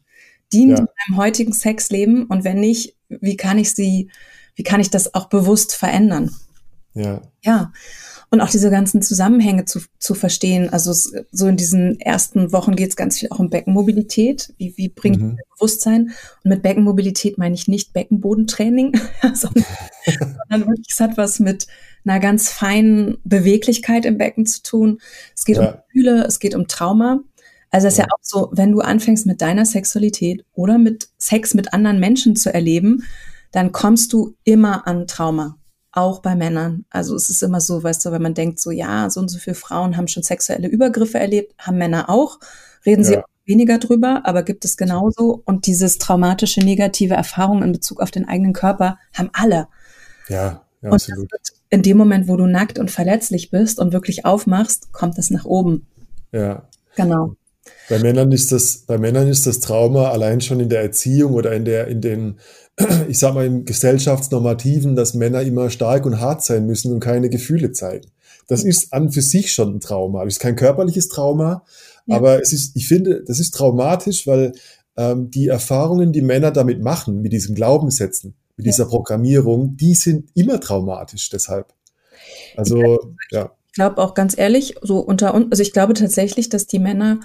Dienen 0.53 0.71
Ja. 0.71 0.77
die 0.77 0.83
meinem 1.09 1.19
heutigen 1.19 1.53
Sexleben? 1.53 2.25
Und 2.25 2.45
wenn 2.45 2.61
nicht, 2.61 2.97
wie 3.09 3.37
kann 3.37 3.59
ich 3.59 3.75
sie, 3.75 4.11
wie 4.55 4.63
kann 4.63 4.81
ich 4.81 4.91
das 4.91 5.15
auch 5.15 5.27
bewusst 5.29 5.75
verändern? 5.75 6.31
Ja, 6.95 7.21
Ja. 7.43 7.73
Und 8.33 8.41
auch 8.41 8.51
diese 8.51 8.71
ganzen 8.71 9.03
Zusammenhänge 9.03 9.65
zu, 9.65 9.81
zu 9.99 10.15
verstehen. 10.15 10.73
Also 10.73 10.93
es, 10.93 11.13
so 11.33 11.49
in 11.49 11.57
diesen 11.57 11.99
ersten 11.99 12.53
Wochen 12.53 12.77
geht 12.77 12.91
es 12.91 12.97
ganz 12.97 13.19
viel 13.19 13.29
auch 13.31 13.41
um 13.41 13.51
Beckenmobilität. 13.51 14.55
Wie, 14.57 14.73
wie 14.77 14.89
bringt 14.89 15.21
Mhm. 15.21 15.39
Bewusstsein? 15.57 16.13
Und 16.45 16.49
mit 16.49 16.63
Beckenmobilität 16.63 17.39
meine 17.39 17.57
ich 17.57 17.67
nicht 17.67 17.93
Beckenbodentraining, 17.93 18.93
sondern, 19.35 19.65
sondern 20.07 20.69
wirklich, 20.69 20.87
es 20.91 21.01
hat 21.01 21.17
was 21.17 21.41
mit 21.41 21.67
einer 22.05 22.21
ganz 22.21 22.51
feinen 22.51 23.19
Beweglichkeit 23.25 24.05
im 24.05 24.17
Becken 24.17 24.47
zu 24.47 24.63
tun. 24.63 25.01
Es 25.37 25.45
geht 25.45 25.59
um 25.59 25.65
Ja. 25.65 25.83
Gefühle, 25.89 26.25
es 26.25 26.39
geht 26.39 26.55
um 26.55 26.69
Trauma. 26.69 27.21
Also 27.71 27.89
es 27.89 27.95
ist 27.95 27.99
ja 27.99 28.07
auch 28.07 28.23
so, 28.23 28.49
wenn 28.53 28.73
du 28.73 28.81
anfängst 28.81 29.27
mit 29.27 29.41
deiner 29.41 29.65
Sexualität 29.67 30.45
oder 30.55 30.79
mit 30.79 31.09
Sex 31.19 31.55
mit 31.55 31.73
anderen 31.73 32.01
Menschen 32.01 32.37
zu 32.37 32.53
erleben, 32.53 33.05
dann 33.53 33.73
kommst 33.73 34.13
du 34.13 34.35
immer 34.45 34.87
an 34.87 35.07
Trauma. 35.09 35.57
Auch 35.93 36.21
bei 36.23 36.37
Männern. 36.37 36.85
Also 36.91 37.17
es 37.17 37.31
ist 37.31 37.43
immer 37.43 37.61
so, 37.61 37.83
weißt 37.83 38.05
du, 38.05 38.13
wenn 38.13 38.23
man 38.23 38.35
denkt 38.35 38.61
so, 38.61 38.71
ja, 38.71 39.11
so 39.11 39.21
und 39.21 39.29
so 39.29 39.39
viele 39.39 39.57
Frauen 39.57 39.97
haben 39.97 40.07
schon 40.09 40.23
sexuelle 40.23 40.69
Übergriffe 40.69 41.19
erlebt, 41.19 41.55
haben 41.59 41.79
Männer 41.79 42.09
auch, 42.09 42.39
reden 42.87 43.03
sie 43.05 43.15
Ja. 43.15 43.21
auch 43.21 43.29
weniger 43.45 43.79
drüber, 43.79 44.23
aber 44.25 44.45
gibt 44.45 44.65
es 44.65 44.77
genauso. 44.77 45.43
Und 45.45 45.67
dieses 45.67 45.99
traumatische, 45.99 46.61
negative 46.61 47.15
Erfahrung 47.15 47.63
in 47.65 47.73
Bezug 47.73 48.01
auf 48.01 48.13
den 48.13 48.29
eigenen 48.29 48.53
Körper 48.53 48.99
haben 49.15 49.31
alle. 49.33 49.67
ja, 50.29 50.63
ja 50.83 50.91
absolut. 50.91 51.29
in 51.71 51.83
dem 51.83 51.97
Moment, 51.97 52.29
wo 52.29 52.37
du 52.37 52.47
nackt 52.47 52.79
und 52.79 52.91
verletzlich 52.91 53.51
bist 53.51 53.79
und 53.81 53.93
wirklich 53.93 54.25
aufmachst, 54.25 54.93
kommt 54.93 55.19
es 55.19 55.31
nach 55.31 55.45
oben. 55.45 55.87
Ja. 56.33 56.69
Genau. 56.97 57.35
Bei 57.89 57.99
Männern 57.99 58.31
ist 58.33 58.53
das, 58.53 58.79
bei 58.87 58.99
Männern 58.99 59.29
ist 59.29 59.47
das 59.47 59.59
Trauma 59.61 60.11
allein 60.11 60.41
schon 60.41 60.61
in 60.61 60.69
der 60.69 60.83
Erziehung 60.83 61.35
oder 61.35 61.53
in 61.53 61.65
der, 61.65 61.89
in 61.89 62.01
den, 62.01 62.39
ich 63.09 63.19
sag 63.19 63.35
mal, 63.35 63.47
im 63.47 63.65
Gesellschaftsnormativen, 63.65 64.97
dass 64.97 65.15
Männer 65.15 65.43
immer 65.43 65.71
stark 65.71 66.07
und 66.07 66.21
hart 66.21 66.43
sein 66.45 66.67
müssen 66.67 66.93
und 66.93 67.01
keine 67.01 67.31
Gefühle 67.31 67.73
zeigen. 67.73 68.09
Das 68.49 68.65
ist 68.65 68.93
an 68.93 69.11
für 69.13 69.23
sich 69.23 69.53
schon 69.53 69.77
ein 69.77 69.81
Trauma. 69.81 70.25
Das 70.25 70.35
ist 70.35 70.41
kein 70.41 70.57
körperliches 70.57 71.09
Trauma, 71.09 71.65
Ja. 72.07 72.17
aber 72.17 72.41
es 72.43 72.53
ist, 72.53 72.75
ich 72.77 72.89
finde, 72.89 73.23
das 73.25 73.39
ist 73.39 73.55
traumatisch, 73.55 74.27
weil 74.27 74.53
ähm, 74.97 75.31
die 75.31 75.49
Erfahrungen, 75.49 76.13
die 76.13 76.23
Männer 76.23 76.51
damit 76.51 76.83
machen, 76.83 77.23
mit 77.23 77.33
diesen 77.33 77.55
Glaubenssätzen, 77.55 78.35
mit 78.57 78.67
Ja. 78.67 78.73
dieser 78.73 78.87
Programmierung, 78.87 79.77
die 79.77 79.95
sind 79.95 80.31
immer 80.35 80.59
traumatisch 80.61 81.31
deshalb. 81.31 81.73
Also, 82.57 83.15
ja. 83.31 83.53
Ich 83.69 83.75
glaube 83.75 83.99
auch 83.99 84.15
ganz 84.15 84.37
ehrlich, 84.37 84.75
so 84.83 84.99
unter 84.99 85.33
uns, 85.33 85.47
also 85.53 85.63
ich 85.63 85.73
glaube 85.73 85.95
tatsächlich, 85.95 86.49
dass 86.49 86.67
die 86.67 86.81
Männer 86.81 87.21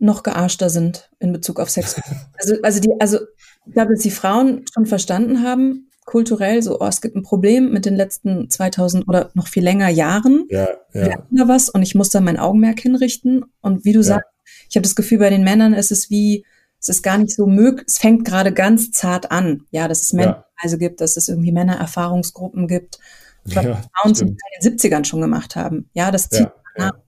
noch 0.00 0.24
gearschter 0.24 0.70
sind 0.70 1.08
in 1.20 1.32
Bezug 1.32 1.60
auf 1.60 1.70
Sex. 1.70 1.94
Also, 2.36 2.56
also 2.62 2.80
die, 2.80 2.90
also 2.98 3.18
ich 3.66 3.72
glaube, 3.72 3.92
dass 3.94 4.02
die 4.02 4.10
Frauen 4.10 4.64
schon 4.72 4.86
verstanden 4.86 5.42
haben, 5.42 5.90
kulturell, 6.04 6.62
so, 6.62 6.80
oh, 6.80 6.86
es 6.86 7.00
gibt 7.00 7.16
ein 7.16 7.22
Problem 7.22 7.72
mit 7.72 7.86
den 7.86 7.96
letzten 7.96 8.50
2000 8.50 9.08
oder 9.08 9.30
noch 9.34 9.48
viel 9.48 9.64
länger 9.64 9.88
Jahren. 9.88 10.46
Ja, 10.50 10.68
Wir 10.92 11.06
ja, 11.06 11.12
hatten 11.14 11.36
da 11.36 11.48
was 11.48 11.70
und 11.70 11.82
ich 11.82 11.94
muss 11.94 12.10
da 12.10 12.20
mein 12.20 12.38
Augenmerk 12.38 12.80
hinrichten. 12.80 13.44
Und 13.62 13.84
wie 13.86 13.92
du 13.92 14.00
Ja. 14.00 14.04
sagst, 14.04 14.28
ich 14.68 14.76
habe 14.76 14.82
das 14.82 14.94
Gefühl, 14.96 15.18
bei 15.18 15.30
den 15.30 15.44
Männern 15.44 15.72
ist 15.72 15.90
es 15.90 16.10
wie, 16.10 16.44
es 16.78 16.90
ist 16.90 17.02
gar 17.02 17.16
nicht 17.16 17.34
so 17.34 17.46
möglich, 17.46 17.86
es 17.88 17.96
fängt 17.98 18.26
gerade 18.26 18.52
ganz 18.52 18.90
zart 18.90 19.30
an. 19.30 19.62
Ja, 19.70 19.88
dass 19.88 20.02
es 20.02 20.12
Ja. 20.12 20.18
Männerkreise 20.18 20.76
gibt, 20.78 21.00
dass 21.00 21.16
es 21.16 21.28
irgendwie 21.30 21.52
Männererfahrungsgruppen 21.52 22.68
gibt. 22.68 22.98
Was 23.46 23.64
ja, 23.64 23.82
Frauen 23.94 24.14
stimmt. 24.14 24.30
In 24.60 24.70
den 24.70 24.78
70ern 24.78 25.04
schon 25.04 25.20
gemacht 25.22 25.56
haben. 25.56 25.88
Ja, 25.94 26.10
das 26.10 26.28
zieht 26.28 26.40
Ja, 26.40 26.54
nach. 26.76 26.84
ja. 26.92 27.02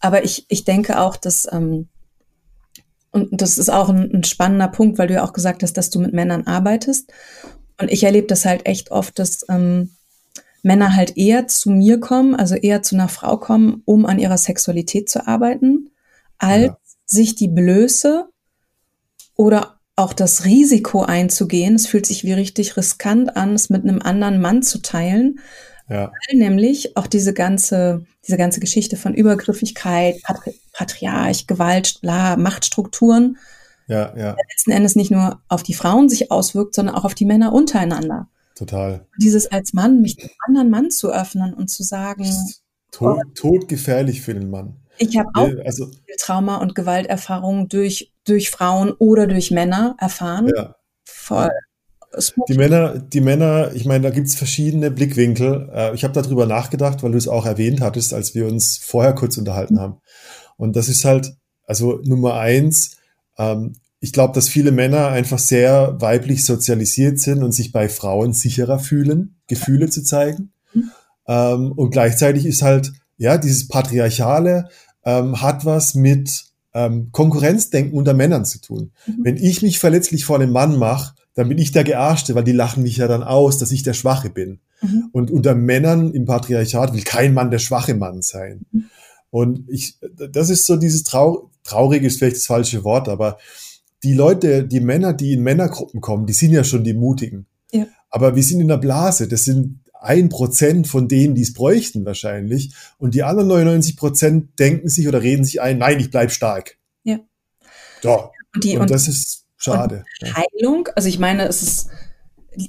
Aber 0.00 0.24
ich, 0.24 0.44
ich 0.48 0.64
denke 0.64 1.00
auch, 1.00 1.16
dass, 1.16 1.48
ähm, 1.50 1.88
und 3.10 3.28
das 3.40 3.58
ist 3.58 3.70
auch 3.70 3.88
ein, 3.88 4.10
ein 4.12 4.24
spannender 4.24 4.68
Punkt, 4.68 4.98
weil 4.98 5.08
du 5.08 5.14
ja 5.14 5.24
auch 5.24 5.32
gesagt 5.32 5.62
hast, 5.62 5.74
dass 5.74 5.90
du 5.90 5.98
mit 5.98 6.12
Männern 6.12 6.46
arbeitest. 6.46 7.12
Und 7.80 7.90
ich 7.90 8.04
erlebe 8.04 8.26
das 8.26 8.44
halt 8.44 8.66
echt 8.66 8.90
oft, 8.90 9.18
dass 9.18 9.46
ähm, 9.48 9.90
Männer 10.62 10.94
halt 10.94 11.16
eher 11.16 11.46
zu 11.46 11.70
mir 11.70 12.00
kommen, 12.00 12.34
also 12.34 12.54
eher 12.54 12.82
zu 12.82 12.96
einer 12.96 13.08
Frau 13.08 13.36
kommen, 13.36 13.82
um 13.84 14.04
an 14.06 14.18
ihrer 14.18 14.38
Sexualität 14.38 15.08
zu 15.08 15.26
arbeiten, 15.26 15.90
als 16.38 16.66
Ja. 16.66 16.78
sich 17.06 17.34
die 17.36 17.48
Blöße 17.48 18.26
oder 19.36 19.78
auch 19.96 20.12
das 20.12 20.44
Risiko 20.44 21.02
einzugehen. 21.02 21.74
Es 21.74 21.86
fühlt 21.86 22.06
sich 22.06 22.24
wie 22.24 22.32
richtig 22.32 22.76
riskant 22.76 23.36
an, 23.36 23.54
es 23.54 23.70
mit 23.70 23.82
einem 23.84 24.00
anderen 24.02 24.40
Mann 24.40 24.62
zu 24.62 24.80
teilen, 24.80 25.40
Ja, 25.88 26.12
weil 26.28 26.38
nämlich 26.38 26.96
auch 26.96 27.06
diese 27.06 27.32
ganze, 27.32 28.04
diese 28.26 28.36
ganze 28.36 28.60
Geschichte 28.60 28.96
von 28.96 29.14
Übergriffigkeit, 29.14 30.22
Patri 30.22 30.54
Patriarch, 30.72 31.46
Gewalt, 31.46 32.00
bla, 32.02 32.36
Machtstrukturen 32.36 33.38
ja, 33.88 34.14
ja. 34.16 34.36
letzten 34.50 34.70
Endes 34.70 34.96
nicht 34.96 35.10
nur 35.10 35.40
auf 35.48 35.62
die 35.62 35.74
Frauen 35.74 36.08
sich 36.08 36.30
auswirkt, 36.30 36.74
sondern 36.74 36.94
auch 36.94 37.04
auf 37.04 37.14
die 37.14 37.24
Männer 37.24 37.52
untereinander. 37.52 38.28
Total. 38.54 39.06
Dieses 39.18 39.46
als 39.46 39.72
Mann, 39.72 40.02
mich 40.02 40.16
dem 40.16 40.30
anderen 40.46 40.70
Mann 40.70 40.90
zu 40.90 41.10
öffnen 41.10 41.54
und 41.54 41.68
zu 41.68 41.82
sagen, 41.82 42.26
Tod, 42.90 43.18
todgefährlich 43.34 44.20
für 44.20 44.34
den 44.34 44.50
Mann. 44.50 44.76
ich 44.98 45.16
habe 45.16 45.30
auch 45.34 45.48
Also, 45.64 45.86
viel 45.86 46.16
Trauma 46.18 46.56
und 46.56 46.74
Gewalterfahrungen 46.74 47.68
durch, 47.68 48.12
durch 48.24 48.50
Frauen 48.50 48.92
oder 48.92 49.26
durch 49.26 49.50
Männer 49.50 49.96
erfahren. 49.98 50.50
ja. 50.54 50.74
Voll. 51.04 51.50
Die 52.48 52.54
Männer, 52.54 52.98
die 52.98 53.20
Männer, 53.20 53.72
ich 53.74 53.84
meine, 53.84 54.04
da 54.04 54.10
gibt's 54.10 54.34
verschiedene 54.34 54.90
Blickwinkel. 54.90 55.70
Äh, 55.72 55.94
Ich 55.94 56.04
habe 56.04 56.14
darüber 56.14 56.46
nachgedacht, 56.46 57.02
weil 57.02 57.12
du 57.12 57.18
es 57.18 57.28
auch 57.28 57.46
erwähnt 57.46 57.80
hattest, 57.80 58.14
als 58.14 58.34
wir 58.34 58.46
uns 58.46 58.78
vorher 58.78 59.14
kurz 59.14 59.36
unterhalten 59.36 59.78
haben. 59.78 59.98
Und 60.56 60.74
das 60.74 60.88
ist 60.88 61.04
halt, 61.04 61.34
also 61.66 62.00
Nummer 62.04 62.34
eins, 62.34 62.96
ähm, 63.36 63.74
ich 64.00 64.12
glaube, 64.12 64.32
dass 64.32 64.48
viele 64.48 64.70
Männer 64.72 65.08
einfach 65.08 65.38
sehr 65.38 65.96
weiblich 66.00 66.44
sozialisiert 66.44 67.18
sind 67.18 67.42
und 67.42 67.52
sich 67.52 67.72
bei 67.72 67.88
Frauen 67.88 68.32
sicherer 68.32 68.78
fühlen, 68.78 69.36
Gefühle 69.48 69.90
zu 69.90 70.02
zeigen. 70.02 70.52
Ähm, 71.26 71.72
und 71.72 71.90
gleichzeitig 71.90 72.46
ist 72.46 72.62
halt, 72.62 72.92
ja, 73.16 73.36
dieses 73.36 73.68
Patriarchale 73.68 74.68
ähm, 75.04 75.42
hat 75.42 75.64
was 75.64 75.94
mit 75.94 76.44
Konkurrenzdenken 77.10 77.98
unter 77.98 78.14
Männern 78.14 78.44
zu 78.44 78.60
tun. 78.60 78.92
Wenn 79.24 79.36
ich 79.36 79.62
mich 79.62 79.80
verletzlich 79.80 80.24
vor 80.24 80.36
einem 80.36 80.52
Mann 80.52 80.76
mache, 80.76 81.14
dann 81.38 81.48
bin 81.48 81.58
ich 81.58 81.70
der 81.70 81.84
Gearschte, 81.84 82.34
weil 82.34 82.42
die 82.42 82.50
lachen 82.50 82.82
mich 82.82 82.96
ja 82.96 83.06
dann 83.06 83.22
aus, 83.22 83.58
dass 83.58 83.70
ich 83.70 83.84
der 83.84 83.94
Schwache 83.94 84.28
bin. 84.28 84.58
Mhm. 84.82 85.08
Und 85.12 85.30
unter 85.30 85.54
Männern 85.54 86.12
im 86.12 86.24
Patriarchat 86.24 86.92
will 86.94 87.04
kein 87.04 87.32
Mann 87.32 87.52
der 87.52 87.60
schwache 87.60 87.94
Mann 87.94 88.22
sein. 88.22 88.66
Und 89.30 89.64
ich, 89.68 89.98
das 90.00 90.50
ist 90.50 90.66
so 90.66 90.74
dieses 90.74 91.04
Trau 91.04 91.52
traurig 91.62 92.02
ist 92.02 92.18
vielleicht 92.18 92.38
das 92.38 92.46
falsche 92.46 92.82
Wort, 92.82 93.08
aber 93.08 93.38
die 94.02 94.14
Leute, 94.14 94.64
die 94.64 94.80
Männer, 94.80 95.12
die 95.12 95.34
in 95.34 95.44
Männergruppen 95.44 96.00
kommen, 96.00 96.26
die 96.26 96.32
sind 96.32 96.50
ja 96.50 96.64
schon 96.64 96.82
die 96.82 96.94
Mutigen. 96.94 97.46
Ja. 97.70 97.86
Aber 98.10 98.34
wir 98.34 98.42
sind 98.42 98.60
in 98.60 98.66
der 98.66 98.78
Blase. 98.78 99.28
Das 99.28 99.44
sind 99.44 99.78
ein 99.92 100.30
Prozent 100.30 100.88
von 100.88 101.06
denen, 101.06 101.36
die 101.36 101.42
es 101.42 101.54
bräuchten 101.54 102.04
wahrscheinlich. 102.04 102.74
Und 102.98 103.14
die 103.14 103.22
anderen 103.22 103.46
99 103.46 103.96
Prozent 103.96 104.58
denken 104.58 104.88
sich 104.88 105.06
oder 105.06 105.22
reden 105.22 105.44
sich 105.44 105.60
ein, 105.60 105.78
nein, 105.78 106.00
ich 106.00 106.10
bleib 106.10 106.32
stark. 106.32 106.78
Ja. 107.04 107.20
Und, 108.52 108.64
die, 108.64 108.74
Und, 108.74 108.82
und 108.82 108.90
das 108.90 109.06
ist 109.06 109.44
schade. 109.58 110.04
Ja. 110.20 110.28
Heilung, 110.36 110.88
also 110.96 111.08
ich 111.08 111.18
meine, 111.18 111.46
es 111.46 111.62
ist 111.62 111.88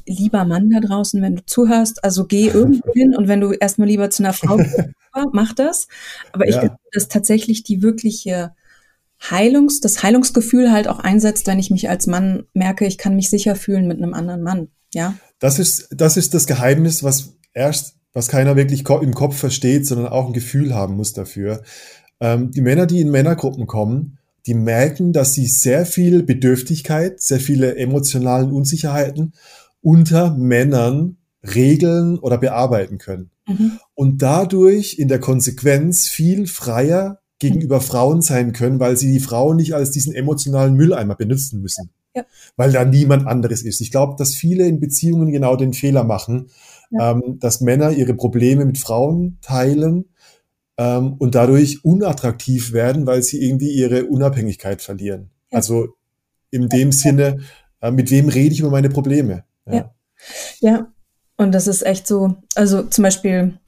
lieber 0.05 0.45
Mann 0.45 0.69
da 0.69 0.79
draußen, 0.81 1.21
wenn 1.21 1.37
du 1.37 1.45
zuhörst, 1.45 2.03
also 2.03 2.25
geh 2.25 2.47
irgendwo 2.47 2.91
hin 2.93 3.15
und 3.15 3.27
wenn 3.27 3.41
du 3.41 3.53
erstmal 3.53 3.87
lieber 3.87 4.09
zu 4.09 4.23
einer 4.23 4.33
Frau 4.33 4.57
gehst, 4.57 4.83
mach 5.31 5.53
das. 5.53 5.87
Aber 6.31 6.47
ich 6.47 6.55
Ja. 6.55 6.61
glaube, 6.61 6.75
dass 6.91 7.07
tatsächlich 7.07 7.63
die 7.63 7.81
wirkliche 7.81 8.51
Heilungs, 9.21 9.81
das 9.81 10.01
Heilungsgefühl 10.03 10.71
halt 10.71 10.87
auch 10.87 10.99
einsetzt, 10.99 11.47
wenn 11.47 11.59
ich 11.59 11.71
mich 11.71 11.89
als 11.89 12.07
Mann 12.07 12.45
merke, 12.53 12.85
ich 12.85 12.97
kann 12.97 13.15
mich 13.15 13.29
sicher 13.29 13.55
fühlen 13.55 13.87
mit 13.87 13.97
einem 13.97 14.13
anderen 14.13 14.43
Mann. 14.43 14.69
Ja. 14.93 15.15
Das 15.39 15.59
ist, 15.59 15.89
das 15.91 16.17
ist 16.17 16.33
das 16.33 16.47
Geheimnis, 16.47 17.03
was 17.03 17.33
erst, 17.53 17.95
was 18.13 18.27
keiner 18.27 18.55
wirklich 18.55 18.87
im 18.87 19.13
Kopf 19.13 19.37
versteht, 19.37 19.85
sondern 19.85 20.07
auch 20.07 20.27
ein 20.27 20.33
Gefühl 20.33 20.73
haben 20.73 20.95
muss 20.95 21.13
dafür. 21.13 21.63
Ähm, 22.21 22.51
die 22.51 22.61
Männer, 22.61 22.85
die 22.85 23.01
in 23.01 23.11
Männergruppen 23.11 23.67
kommen, 23.67 24.19
die 24.45 24.53
merken, 24.53 25.13
dass 25.13 25.33
sie 25.33 25.47
sehr 25.47 25.85
viel 25.85 26.23
Bedürftigkeit, 26.23 27.21
sehr 27.21 27.39
viele 27.39 27.75
emotionalen 27.75 28.51
Unsicherheiten 28.51 29.33
unter 29.81 30.35
Männern 30.35 31.17
regeln 31.43 32.17
oder 32.19 32.37
bearbeiten 32.37 32.97
können. 32.97 33.31
Mhm. 33.47 33.79
Und 33.95 34.21
dadurch 34.21 34.99
in 34.99 35.07
der 35.07 35.19
Konsequenz 35.19 36.07
viel 36.07 36.47
freier 36.47 37.19
gegenüber 37.39 37.79
Frauen 37.79 38.21
sein 38.21 38.51
können, 38.51 38.79
weil 38.79 38.97
sie 38.97 39.11
die 39.11 39.21
Frauen 39.21 39.57
nicht 39.57 39.73
als 39.73 39.91
diesen 39.91 40.13
emotionalen 40.13 40.75
Mülleimer 40.75 41.15
benutzen 41.15 41.61
müssen. 41.61 41.89
Ja. 42.15 42.23
Weil 42.57 42.71
da 42.71 42.83
niemand 42.83 43.27
anderes 43.27 43.61
ist. 43.61 43.81
Ich 43.81 43.91
glaube, 43.91 44.15
dass 44.17 44.35
viele 44.35 44.67
in 44.67 44.79
Beziehungen 44.79 45.31
genau 45.31 45.55
den 45.55 45.73
Fehler 45.73 46.03
machen, 46.03 46.49
Ja. 46.91 47.11
ähm, 47.11 47.37
dass 47.39 47.61
Männer 47.61 47.91
ihre 47.91 48.13
Probleme 48.13 48.65
mit 48.65 48.77
Frauen 48.77 49.37
teilen 49.41 50.05
ähm, 50.79 51.15
und 51.19 51.35
dadurch 51.35 51.83
unattraktiv 51.83 52.71
werden, 52.71 53.05
weil 53.05 53.21
sie 53.21 53.43
irgendwie 53.45 53.71
ihre 53.71 54.05
Unabhängigkeit 54.05 54.81
verlieren. 54.81 55.29
Ja. 55.51 55.57
Also 55.57 55.89
in 56.51 56.69
dem 56.69 56.93
Sinne, 56.93 57.41
äh, 57.81 57.91
mit 57.91 58.09
wem 58.09 58.29
rede 58.29 58.53
ich 58.53 58.61
über 58.61 58.69
meine 58.69 58.89
Probleme? 58.89 59.43
Ja. 59.69 59.93
Ja, 60.61 60.87
und 61.37 61.51
das 61.53 61.67
ist 61.67 61.85
echt 61.85 62.07
so, 62.07 62.35
also 62.55 62.83
zum 62.83 63.03
Beispiel, 63.03 63.59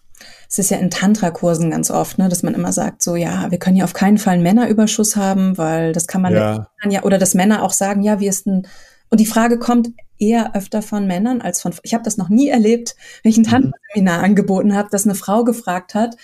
es 0.50 0.58
ist 0.58 0.72
ja 0.72 0.78
in 0.78 0.90
Tantra-Kursen 0.90 1.70
ganz 1.70 1.92
oft, 1.92 2.18
ne, 2.18 2.30
dass 2.30 2.44
man 2.44 2.54
immer 2.54 2.72
sagt, 2.72 3.02
so, 3.02 3.16
ja, 3.16 3.52
wir 3.52 3.60
können 3.60 3.78
ja 3.78 3.84
auf 3.84 3.94
keinen 3.94 4.18
Fall 4.18 4.36
einen 4.36 4.44
Männerüberschuss 4.44 5.16
haben, 5.16 5.58
weil 5.58 5.92
das 5.92 6.08
kann 6.08 6.22
man 6.22 6.34
Ja. 6.34 6.68
ja, 6.90 7.04
oder 7.04 7.18
dass 7.18 7.34
Männer 7.34 7.64
auch 7.64 7.72
sagen, 7.72 8.04
ja, 8.04 8.20
wie 8.22 8.28
ist 8.28 8.46
denn, 8.46 8.68
und 9.10 9.20
die 9.20 9.26
Frage 9.26 9.60
kommt 9.60 9.90
eher 10.18 10.56
öfter 10.56 10.82
von 10.82 11.08
Männern 11.08 11.42
als 11.42 11.62
von, 11.62 11.74
ich 11.84 11.94
habe 11.94 12.04
das 12.04 12.18
noch 12.18 12.30
nie 12.30 12.50
erlebt, 12.50 12.96
wenn 13.24 13.32
ich 13.32 13.38
ein 13.38 13.44
Tantra-Seminar 13.44 14.24
angeboten 14.24 14.76
habe, 14.76 14.90
dass 14.92 15.06
eine 15.06 15.16
Frau 15.16 15.44
gefragt 15.44 15.94
hat, 15.94 16.16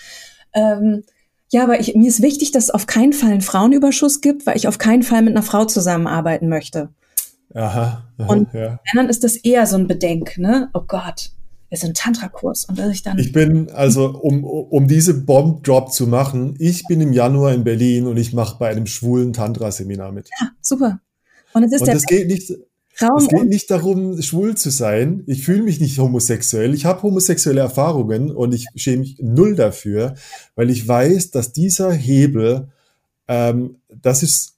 ähm, 0.54 1.04
ja, 1.50 1.64
aber 1.64 1.80
ich, 1.80 1.95
mir 1.95 2.10
ist 2.10 2.22
wichtig, 2.22 2.52
dass 2.52 2.66
es 2.66 2.70
auf 2.72 2.88
keinen 2.88 3.14
Fall 3.14 3.32
einen 3.32 3.41
Frauenüberschuss 3.41 4.20
gibt, 4.22 4.45
weil 4.45 4.58
ich 4.58 4.68
auf 4.68 4.78
keinen 4.80 5.04
Fall 5.04 5.22
mit 5.22 5.34
einer 5.36 5.43
Frau 5.43 5.64
zusammenarbeiten 5.66 6.50
möchte. 6.50 6.89
Aha, 7.54 8.04
aha, 8.18 8.28
Und- 8.34 8.54
ja. 8.54 8.80
Männern 8.93 9.10
ist 9.10 9.24
das 9.24 9.38
eher 9.38 9.66
so 9.66 9.78
ein 9.78 9.88
Bedenk, 9.88 10.38
ne? 10.38 10.70
Oh 10.74 10.82
Gott, 10.86 11.32
wir 11.70 11.78
sind 11.78 11.95
Tantra-Kurs. 11.95 12.66
Und 12.66 12.78
dass 12.78 12.91
ich 12.93 13.02
dann, 13.04 13.18
Ich 13.18 13.32
bin, 13.32 13.70
also 13.72 14.10
um, 14.20 14.43
um 14.43 14.88
diese 14.88 15.14
Bomb-Drop 15.14 15.91
zu 15.93 16.08
machen, 16.08 16.56
ich 16.60 16.86
bin 16.88 17.00
im 17.00 17.14
Januar 17.14 17.54
in 17.54 17.64
Berlin 17.64 18.08
und 18.08 18.18
ich 18.18 18.34
mache 18.34 18.58
bei 18.60 18.70
einem 18.70 18.86
schwulen 18.86 19.32
Tantra-Seminar 19.32 20.12
mit. 20.12 20.30
ja, 20.41 20.50
super. 20.62 21.00
Und 21.54 21.64
es 21.64 21.72
ist 21.72 21.80
Und 21.82 21.88
der 21.88 21.95
es 21.95 22.06
geht 22.06 22.28
nicht, 22.28 22.52
Raum 23.02 23.18
es 23.18 23.28
geht 23.28 23.48
nicht 23.48 23.70
darum, 23.70 24.22
schwul 24.22 24.56
zu 24.56 24.70
sein. 24.70 25.24
Ich 25.28 25.45
fühle 25.45 25.64
mich 25.64 25.80
nicht 25.80 26.00
homosexuell. 26.00 26.74
Ich 26.74 26.86
habe 26.86 27.04
homosexuelle 27.04 27.62
Erfahrungen 27.62 28.32
und 28.32 28.54
ich 28.54 28.66
schäme 28.76 29.00
mich 29.00 29.18
null 29.20 29.56
dafür, 29.56 30.16
weil 30.56 30.70
ich 30.70 30.88
weiß, 30.88 31.32
dass 31.32 31.54
dieser 31.54 31.91
Hebel, 31.91 32.70
ähm, 33.28 33.78
das 33.89 34.24
ist, 34.24 34.56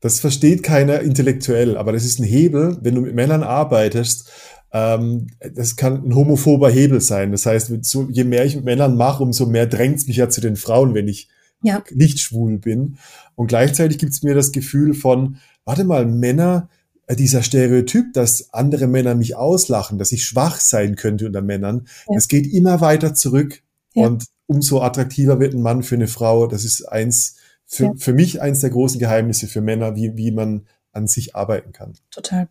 das 0.00 0.20
versteht 0.20 0.62
keiner 0.62 1.00
intellektuell, 1.00 1.76
aber 1.76 1.92
das 1.92 2.04
ist 2.04 2.20
ein 2.20 2.24
Hebel, 2.24 2.78
wenn 2.82 2.94
du 2.94 3.00
mit 3.02 3.14
Männern 3.14 3.42
arbeitest, 3.42 4.30
ähm, 4.72 5.26
das 5.54 5.76
kann 5.76 6.04
ein 6.06 6.14
homophober 6.14 6.70
Hebel 6.70 7.00
sein. 7.00 7.32
Das 7.32 7.46
heißt, 7.46 7.72
so, 7.84 8.08
je 8.10 8.24
mehr 8.24 8.44
ich 8.44 8.56
mit 8.56 8.64
Männern 8.64 8.96
mache, 8.96 9.22
umso 9.22 9.46
mehr 9.46 9.66
drängt 9.66 9.98
es 9.98 10.06
mich 10.06 10.16
ja 10.16 10.28
zu 10.28 10.40
den 10.40 10.56
Frauen, 10.56 10.94
wenn 10.94 11.08
ich 11.08 11.28
ja, 11.62 11.82
nicht 11.92 12.20
schwul 12.20 12.58
bin. 12.58 12.98
Und 13.34 13.48
gleichzeitig 13.48 13.98
gibt 13.98 14.12
es 14.12 14.22
mir 14.22 14.34
das 14.34 14.52
Gefühl 14.52 14.94
von, 14.94 15.36
warte 15.64 15.84
mal, 15.84 16.06
Männer, 16.06 16.68
dieser 17.16 17.42
Stereotyp, 17.42 18.12
dass 18.12 18.52
andere 18.52 18.86
Männer 18.86 19.14
mich 19.14 19.36
auslachen, 19.36 19.98
dass 19.98 20.12
ich 20.12 20.24
schwach 20.24 20.60
sein 20.60 20.96
könnte 20.96 21.26
unter 21.26 21.42
Männern, 21.42 21.86
Ja. 22.08 22.14
das 22.14 22.28
geht 22.28 22.46
immer 22.52 22.80
weiter 22.80 23.14
zurück. 23.14 23.62
Ja. 23.94 24.06
Und 24.06 24.24
umso 24.46 24.80
attraktiver 24.82 25.40
wird 25.40 25.54
ein 25.54 25.62
Mann 25.62 25.82
für 25.82 25.94
eine 25.96 26.08
Frau. 26.08 26.46
Das 26.46 26.64
ist 26.64 26.82
eins, 26.84 27.36
für, 27.66 27.84
Ja. 27.84 27.92
für 27.96 28.12
mich 28.12 28.40
eins 28.42 28.60
der 28.60 28.70
großen 28.70 28.98
Geheimnisse 29.00 29.46
für 29.46 29.60
Männer, 29.60 29.96
wie, 29.96 30.16
wie 30.16 30.30
man 30.32 30.66
an 30.92 31.06
sich 31.06 31.34
arbeiten 31.36 31.72
kann. 31.72 31.94
total. 32.10 32.48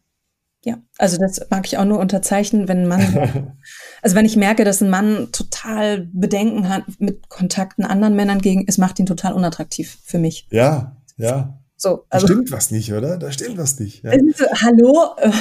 Ja, 0.66 0.78
also 0.98 1.18
das 1.18 1.40
mag 1.50 1.66
ich 1.68 1.78
auch 1.78 1.86
nur 1.86 2.00
unterzeichnen, 2.00 2.68
wenn 2.68 2.80
ein 2.80 2.88
Mann, 2.90 3.58
also 4.02 4.16
wenn 4.18 4.26
ich 4.26 4.36
merke, 4.36 4.66
dass 4.66 4.82
ein 4.82 4.90
Mann 4.90 5.30
total 5.32 6.10
Bedenken 6.12 6.68
hat 6.68 6.84
mit 7.00 7.30
Kontakten 7.30 7.86
anderen 7.86 8.14
Männern 8.18 8.40
gegen, 8.42 8.66
es 8.68 8.78
macht 8.78 9.00
ihn 9.00 9.06
total 9.06 9.32
unattraktiv 9.34 9.98
für 10.04 10.20
mich. 10.20 10.48
ja, 10.52 10.98
ja. 11.16 11.56
So, 11.82 12.04
Da 12.10 12.18
also 12.18 12.28
stimmt 12.28 12.52
was 12.52 12.72
nicht, 12.72 12.92
oder? 12.92 13.18
Da 13.18 13.32
stimmt 13.32 13.58
was 13.58 13.80
nicht. 13.80 14.04
Ja. 14.04 14.12
so, 14.12 14.46
hallo, 14.62 15.12
äh, 15.18 15.32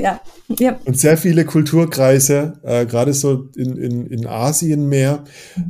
ja, 0.00 0.20
ja, 0.58 0.76
Und 0.84 0.98
sehr 0.98 1.16
viele 1.16 1.44
Kulturkreise, 1.44 2.54
äh, 2.64 2.84
gerade 2.84 3.14
so 3.14 3.48
in, 3.56 3.76
in, 3.76 4.06
in 4.08 4.26
Asien 4.26 4.88
mehr, 4.88 5.22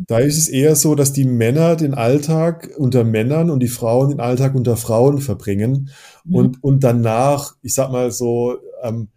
da 0.06 0.18
ist 0.20 0.38
es 0.38 0.48
eher 0.48 0.76
so, 0.76 0.94
dass 0.94 1.12
die 1.12 1.26
Männer 1.26 1.76
den 1.76 1.92
Alltag 1.92 2.70
unter 2.78 3.04
Männern 3.04 3.50
und 3.50 3.60
die 3.60 3.68
Frauen 3.68 4.08
den 4.08 4.20
Alltag 4.20 4.54
unter 4.54 4.78
Frauen 4.78 5.18
verbringen 5.20 5.90
Mhm. 6.24 6.34
und, 6.34 6.64
und 6.64 6.84
danach, 6.84 7.54
ich 7.60 7.74
sag 7.74 7.92
mal 7.92 8.10
so, 8.10 8.56
ähm, 8.82 9.08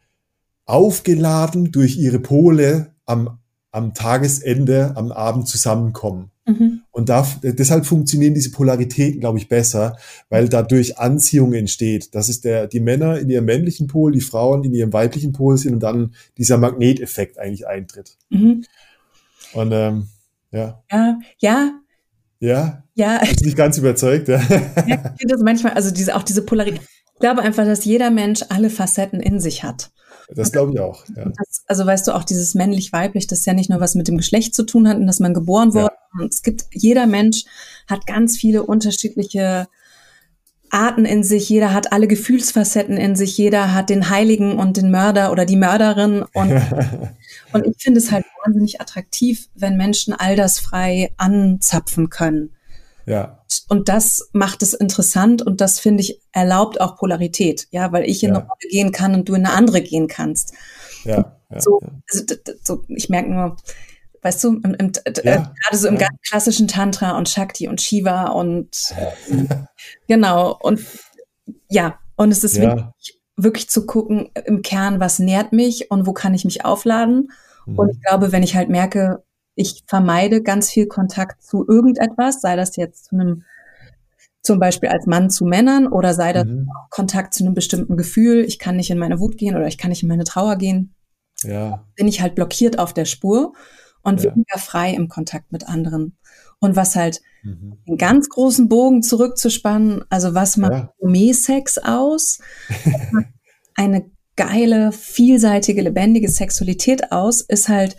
aufgeladen 0.65 1.71
durch 1.71 1.97
ihre 1.97 2.19
Pole 2.19 2.93
am, 3.05 3.39
am 3.71 3.93
Tagesende, 3.93 4.91
am 4.95 5.13
Abend 5.13 5.47
zusammenkommen. 5.47 6.31
mhm. 6.45 6.81
Und 6.97 7.09
da, 7.09 7.27
deshalb 7.43 7.85
funktionieren 7.85 8.33
diese 8.33 8.49
Polaritäten, 8.49 9.19
glaube 9.19 9.37
ich, 9.37 9.47
besser, 9.47 9.97
weil 10.29 10.49
dadurch 10.49 10.97
Anziehung 10.97 11.53
entsteht. 11.53 12.15
Das 12.15 12.27
ist 12.27 12.43
der, 12.43 12.65
die 12.65 12.79
Männer 12.79 13.19
in 13.19 13.29
ihrem 13.29 13.45
männlichen 13.45 13.85
Pol, 13.85 14.13
die 14.13 14.19
Frauen 14.19 14.63
in 14.63 14.73
ihrem 14.73 14.91
weiblichen 14.91 15.31
Pol 15.31 15.59
sind 15.59 15.75
und 15.75 15.83
dann 15.83 16.15
dieser 16.39 16.57
Magneteffekt 16.57 17.37
eigentlich 17.37 17.67
eintritt. 17.67 18.17
Mhm. 18.31 18.65
Und 19.53 19.71
ähm, 19.73 20.07
ja, 20.51 20.81
ja, 20.91 21.19
ja, 21.37 21.79
ja, 22.39 22.83
ja, 22.95 23.17
ist 23.17 23.45
nicht 23.45 23.57
ganz 23.57 23.77
überzeugt. 23.77 24.27
Ja. 24.27 24.41
Ja, 24.87 25.13
ich 25.13 25.19
finde 25.19 25.35
das 25.35 25.43
manchmal, 25.43 25.73
also 25.73 25.91
diese, 25.91 26.15
auch 26.15 26.23
diese 26.23 26.41
Polarität. 26.41 26.81
Ich 27.13 27.19
glaube 27.19 27.43
einfach, 27.43 27.65
dass 27.65 27.85
jeder 27.85 28.09
Mensch 28.09 28.41
alle 28.49 28.71
Facetten 28.71 29.19
in 29.19 29.39
sich 29.39 29.63
hat. 29.63 29.91
Das 30.29 30.51
glaube 30.51 30.73
ich 30.73 30.79
auch. 30.79 31.05
Ja. 31.15 31.25
Das, 31.25 31.63
also 31.67 31.85
weißt 31.85 32.07
du, 32.07 32.11
auch 32.15 32.23
dieses 32.23 32.53
männlich-weiblich, 32.53 33.27
das 33.27 33.45
ja 33.45 33.53
nicht 33.53 33.69
nur 33.69 33.79
was 33.79 33.95
mit 33.95 34.07
dem 34.07 34.17
Geschlecht 34.17 34.53
zu 34.55 34.63
tun 34.63 34.87
hat 34.87 34.97
und 34.97 35.07
dass 35.07 35.19
man 35.19 35.33
geboren 35.33 35.69
Ja. 35.69 35.83
wurde. 35.83 35.93
Und 36.19 36.33
es 36.33 36.41
gibt, 36.41 36.65
jeder 36.71 37.05
Mensch 37.07 37.45
hat 37.87 38.05
ganz 38.07 38.37
viele 38.37 38.63
unterschiedliche 38.63 39.67
Arten 40.69 41.05
in 41.05 41.23
sich, 41.23 41.47
jeder 41.47 41.73
hat 41.73 41.93
alle 41.93 42.07
Gefühlsfacetten 42.07 42.97
in 42.97 43.15
sich, 43.15 43.37
jeder 43.37 43.73
hat 43.73 43.89
den 43.89 44.09
Heiligen 44.09 44.59
und 44.59 44.75
den 44.75 44.91
Mörder 44.91 45.31
oder 45.31 45.45
die 45.45 45.55
Mörderin. 45.55 46.23
Und, 46.33 46.51
und 47.53 47.65
ich 47.65 47.81
finde 47.81 47.99
es 47.99 48.11
halt 48.11 48.25
wahnsinnig 48.43 48.81
attraktiv, 48.81 49.47
wenn 49.55 49.77
Menschen 49.77 50.13
all 50.13 50.35
das 50.35 50.59
frei 50.59 51.13
anzapfen 51.17 52.09
können. 52.09 52.51
Ja. 53.07 53.41
Und 53.69 53.87
das 53.87 54.29
macht 54.33 54.61
es 54.61 54.73
interessant 54.73 55.41
und 55.41 55.61
das 55.61 55.79
finde 55.79 56.01
ich 56.01 56.21
erlaubt 56.33 56.81
auch 56.81 56.97
Polarität, 56.97 57.67
ja, 57.71 57.91
weil 57.93 58.03
ich 58.03 58.21
in 58.21 58.29
Ja. 58.29 58.35
eine 58.35 58.43
Rolle 58.43 58.69
gehen 58.69 58.91
kann 58.91 59.15
und 59.15 59.29
du 59.29 59.33
in 59.33 59.45
eine 59.45 59.55
andere 59.55 59.81
gehen 59.81 60.07
kannst. 60.07 60.53
Ja. 61.05 61.39
ja, 61.49 61.59
So, 61.59 61.79
also, 62.11 62.35
so 62.61 62.83
ich 62.89 63.07
merke 63.07 63.29
nur, 63.31 63.55
weißt 64.21 64.43
du, 64.43 64.59
im, 64.61 64.75
im, 64.75 64.91
äh, 65.05 65.11
gerade 65.13 65.77
so 65.77 65.87
im 65.87 65.97
ganz 65.97 66.17
klassischen 66.27 66.67
Tantra 66.67 67.17
und 67.17 67.29
Shakti 67.29 67.69
und 67.69 67.81
Shiva 67.81 68.25
und 68.25 68.93
genau 70.07 70.57
und 70.61 70.81
ja 71.69 71.99
und 72.17 72.31
es 72.31 72.43
ist 72.43 72.59
wichtig, 72.59 73.19
wirklich 73.37 73.69
zu 73.69 73.85
gucken 73.85 74.29
im 74.45 74.63
Kern, 74.63 74.99
was 74.99 75.19
nährt 75.19 75.53
mich 75.53 75.91
und 75.91 76.07
wo 76.07 76.11
kann 76.11 76.33
ich 76.33 76.43
mich 76.43 76.65
aufladen. 76.65 77.31
Mhm. 77.65 77.79
Und 77.79 77.91
ich 77.91 78.01
glaube, 78.01 78.33
wenn 78.33 78.43
ich 78.43 78.55
halt 78.55 78.67
merke, 78.67 79.23
ich 79.57 79.83
vermeide 79.87 80.41
ganz 80.43 80.69
viel 80.69 80.85
Kontakt 80.87 81.43
zu 81.43 81.67
irgendetwas, 81.67 82.39
sei 82.41 82.55
das 82.55 82.75
jetzt 82.77 83.05
zu 83.05 83.15
einem, 83.15 83.43
zum 84.41 84.59
Beispiel 84.59 84.89
als 84.89 85.07
Mann 85.07 85.29
zu 85.29 85.45
Männern 85.45 85.87
oder 85.87 86.13
sei 86.13 86.31
das 86.31 86.45
Mhm. 86.45 86.69
auch 86.69 86.89
Kontakt 86.91 87.33
zu 87.33 87.43
einem 87.43 87.53
bestimmten 87.55 87.97
Gefühl, 87.97 88.45
ich 88.45 88.59
kann 88.59 88.77
nicht 88.77 88.91
in 88.91 88.99
meine 88.99 89.19
Wut 89.19 89.35
gehen 89.37 89.55
oder 89.55 89.67
ich 89.67 89.77
kann 89.77 89.89
nicht 89.89 90.03
in 90.03 90.09
meine 90.09 90.23
Trauer 90.23 90.55
gehen, 90.57 90.93
Ja. 91.43 91.83
bin 91.95 92.07
ich 92.07 92.21
halt 92.21 92.35
blockiert 92.35 92.77
auf 92.79 92.93
der 92.93 93.05
Spur 93.05 93.53
und 94.03 94.21
Ja. 94.23 94.31
weniger 94.31 94.59
frei 94.59 94.91
im 94.93 95.09
Kontakt 95.09 95.51
mit 95.51 95.67
anderen. 95.67 96.15
Und 96.59 96.75
was 96.75 96.95
halt 96.95 97.21
Mhm. 97.43 97.77
einen 97.87 97.97
ganz 97.97 98.29
großen 98.29 98.69
Bogen 98.69 99.01
zurückzuspannen, 99.03 100.03
also 100.09 100.33
was 100.35 100.55
macht 100.57 100.71
Ja. 100.73 100.93
Gourmet-Sex 100.99 101.79
aus? 101.79 102.39
Was 102.85 103.11
macht 103.11 103.25
eine 103.75 104.09
geile, 104.35 104.91
vielseitige, 104.91 105.81
lebendige 105.81 106.29
Sexualität 106.29 107.11
aus, 107.11 107.41
ist 107.41 107.69
halt, 107.69 107.97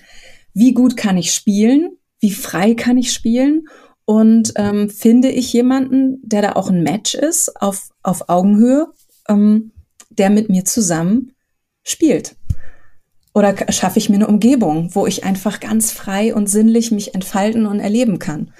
wie 0.58 0.74
gut 0.74 0.96
kann 0.96 1.16
ich 1.16 1.32
spielen? 1.32 1.96
Wie 2.18 2.32
frei 2.32 2.74
kann 2.74 2.98
ich 2.98 3.12
spielen? 3.12 3.68
Und 4.04 4.54
ähm, 4.56 4.90
finde 4.90 5.28
ich 5.28 5.52
jemanden, 5.52 6.20
der 6.22 6.42
da 6.42 6.52
auch 6.52 6.68
ein 6.68 6.82
Match 6.82 7.14
ist, 7.14 7.60
auf, 7.60 7.90
auf 8.02 8.28
Augenhöhe, 8.28 8.88
ähm, 9.28 9.70
der 10.10 10.30
mit 10.30 10.48
mir 10.48 10.64
zusammen 10.64 11.32
spielt? 11.84 12.34
Oder 13.34 13.54
schaffe 13.70 13.98
ich 13.98 14.08
mir 14.08 14.16
eine 14.16 14.26
Umgebung, 14.26 14.94
wo 14.94 15.06
ich 15.06 15.22
einfach 15.24 15.60
ganz 15.60 15.92
frei 15.92 16.34
und 16.34 16.48
sinnlich 16.48 16.90
mich 16.90 17.14
entfalten 17.14 17.66
und 17.66 17.78
erleben 17.78 18.18
kann? 18.18 18.52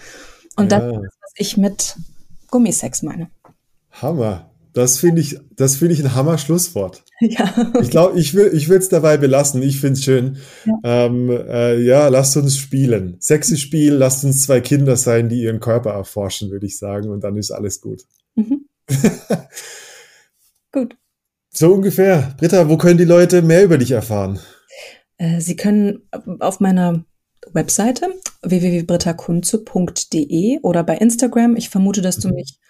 Und 0.54 0.70
das 0.70 0.82
Ja. 0.82 0.90
ist, 1.00 1.18
was 1.20 1.32
ich 1.36 1.56
mit 1.56 1.96
Gummisex 2.50 3.02
meine. 3.02 3.28
Hammer. 3.90 4.47
Das 4.78 4.98
finde 4.98 5.20
ich, 5.20 5.36
das 5.56 5.74
finde 5.74 5.94
ich 5.94 6.04
ein 6.04 6.14
Hammer-Schlusswort. 6.14 7.02
Ja. 7.20 7.72
Ich 7.80 7.90
glaube, 7.90 8.16
ich 8.16 8.34
will, 8.34 8.52
ich 8.54 8.68
will 8.68 8.78
es 8.78 8.88
dabei 8.88 9.16
belassen. 9.16 9.60
Ich 9.60 9.80
finde 9.80 9.94
es 9.94 10.04
schön. 10.04 10.36
Ja. 10.64 11.06
Ähm, 11.06 11.28
äh, 11.28 11.76
ja, 11.80 12.06
lasst 12.06 12.36
uns 12.36 12.56
spielen. 12.56 13.16
Sexy 13.18 13.56
Spiel, 13.56 13.94
lasst 13.94 14.24
uns 14.24 14.42
zwei 14.42 14.60
Kinder 14.60 14.94
sein, 14.94 15.28
die 15.28 15.42
ihren 15.42 15.58
Körper 15.58 15.90
erforschen, 15.90 16.52
würde 16.52 16.66
ich 16.66 16.78
sagen. 16.78 17.10
Und 17.10 17.24
dann 17.24 17.36
ist 17.36 17.50
alles 17.50 17.80
gut. 17.80 18.02
Mhm. 18.36 18.68
Gut. 20.70 20.96
So 21.50 21.72
ungefähr. 21.72 22.36
Britta, 22.38 22.68
wo 22.68 22.76
können 22.76 22.98
die 22.98 23.04
Leute 23.04 23.42
mehr 23.42 23.64
über 23.64 23.78
dich 23.78 23.90
erfahren? 23.90 24.38
Äh, 25.16 25.40
Sie 25.40 25.56
können 25.56 26.08
auf 26.38 26.60
meiner 26.60 27.04
Webseite 27.52 28.14
www.brittakunze.de 28.42 30.60
oder 30.60 30.84
bei 30.84 30.98
Instagram, 30.98 31.56
ich 31.56 31.68
vermute, 31.68 32.00
dass 32.00 32.18
du 32.18 32.28
mich 32.28 32.60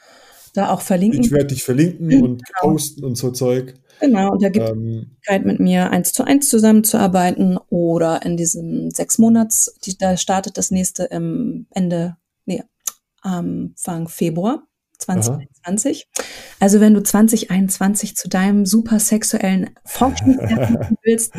da 0.52 0.70
auch 0.70 0.80
verlinken 0.80 1.20
Ich 1.20 1.30
werde 1.30 1.46
dich 1.48 1.62
verlinken 1.64 2.22
und 2.22 2.42
Genau. 2.44 2.72
posten 2.72 3.04
und 3.04 3.16
so 3.16 3.30
Zeug. 3.30 3.74
Genau, 4.00 4.30
und 4.32 4.42
da 4.42 4.48
gibt 4.48 4.64
es 4.64 4.70
Ähm, 4.72 4.82
die 4.82 4.90
Möglichkeit, 5.00 5.44
mit 5.44 5.60
mir 5.60 5.90
eins 5.90 6.12
zu 6.12 6.24
eins 6.24 6.48
zusammenzuarbeiten 6.48 7.58
oder 7.68 8.24
in 8.24 8.36
diesem 8.36 8.90
sechs 8.90 9.18
Monats, 9.18 9.74
die, 9.84 9.98
da 9.98 10.16
startet 10.16 10.56
das 10.56 10.70
nächste 10.70 11.04
im 11.04 11.66
Ende, 11.70 12.16
nee, 12.46 12.62
Anfang 13.22 14.08
Februar 14.08 14.62
2021. 14.98 16.06
Also 16.60 16.80
wenn 16.80 16.94
du 16.94 17.02
2021 17.02 18.16
zu 18.16 18.28
deinem 18.28 18.66
super 18.66 18.98
sexuellen 19.00 19.70
machen 19.98 20.38
willst, 21.02 21.34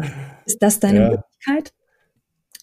ist 0.46 0.62
das 0.62 0.80
deine 0.80 1.00
Ja. 1.00 1.10
Möglichkeit. 1.12 1.74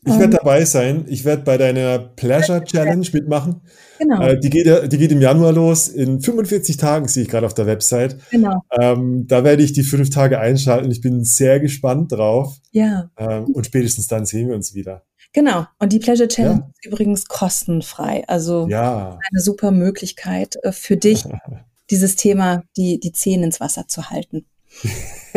Ich 0.07 0.13
Ähm, 0.13 0.21
werde 0.21 0.37
dabei 0.39 0.65
sein. 0.65 1.05
Ich 1.09 1.25
werde 1.25 1.43
bei 1.43 1.59
deiner 1.59 1.99
Pleasure 1.99 2.65
Challenge 2.65 3.07
mitmachen. 3.13 3.61
Genau, 3.99 4.23
Äh, 4.23 4.39
die, 4.41 4.51
geht, 4.51 4.93
die 4.93 4.99
geht 4.99 5.13
im 5.13 5.21
Januar 5.21 5.53
los. 5.53 5.89
In 5.89 6.21
45 6.21 6.77
Tagen 6.77 7.09
sehe 7.09 7.25
ich 7.25 7.29
gerade 7.29 7.45
auf 7.47 7.55
der 7.55 7.67
Website. 7.67 8.17
genau, 8.31 8.63
Ähm, 8.79 9.27
da 9.27 9.43
werde 9.45 9.63
ich 9.63 9.73
die 9.73 9.83
fünf 9.83 10.11
Tage 10.11 10.39
einschalten. 10.39 10.91
Ich 10.91 11.01
bin 11.01 11.25
sehr 11.25 11.61
gespannt 11.61 12.13
drauf. 12.13 12.57
ja, 12.73 13.11
Ähm, 13.19 13.47
und 13.47 13.67
spätestens 13.67 14.07
dann 14.09 14.25
sehen 14.27 14.49
wir 14.49 14.55
uns 14.55 14.75
wieder. 14.75 15.03
genau. 15.33 15.67
Und 15.79 15.93
die 15.93 15.99
Pleasure 15.99 16.29
Challenge 16.29 16.61
Ja. 16.61 16.71
ist 16.75 16.87
übrigens 16.87 17.27
kostenfrei. 17.27 18.25
Also 18.29 18.67
Ja, 18.69 19.19
eine 19.31 19.41
super 19.43 19.71
Möglichkeit 19.73 20.57
äh, 20.63 20.73
für 20.73 20.97
dich, 20.97 21.25
dieses 21.91 22.17
Thema, 22.17 22.63
die, 22.77 23.01
die 23.01 23.13
Zehen 23.13 23.43
ins 23.43 23.61
Wasser 23.61 23.87
zu 23.89 24.11
halten. 24.11 24.45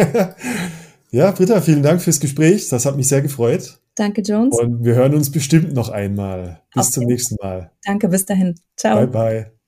ja, 1.11 1.31
Britta, 1.31 1.61
vielen 1.61 1.83
Dank 1.83 2.01
fürs 2.01 2.19
Gespräch. 2.19 2.69
Das 2.69 2.85
hat 2.85 2.95
mich 2.97 3.07
sehr 3.07 3.21
gefreut. 3.21 3.78
Danke, 3.99 4.21
Jones. 4.21 4.57
Und 4.57 4.85
wir 4.85 4.95
hören 4.95 5.13
uns 5.13 5.29
bestimmt 5.29 5.73
noch 5.73 5.89
einmal. 5.89 6.61
Bis 6.73 6.87
Auf 6.87 6.91
zum 6.93 7.03
nächsten 7.03 7.35
Mal. 7.41 7.73
Danke, 7.83 8.07
bis 8.07 8.25
dahin. 8.25 8.55
Ciao. 8.77 8.95
Bye, 8.95 9.07
bye. 9.07 9.58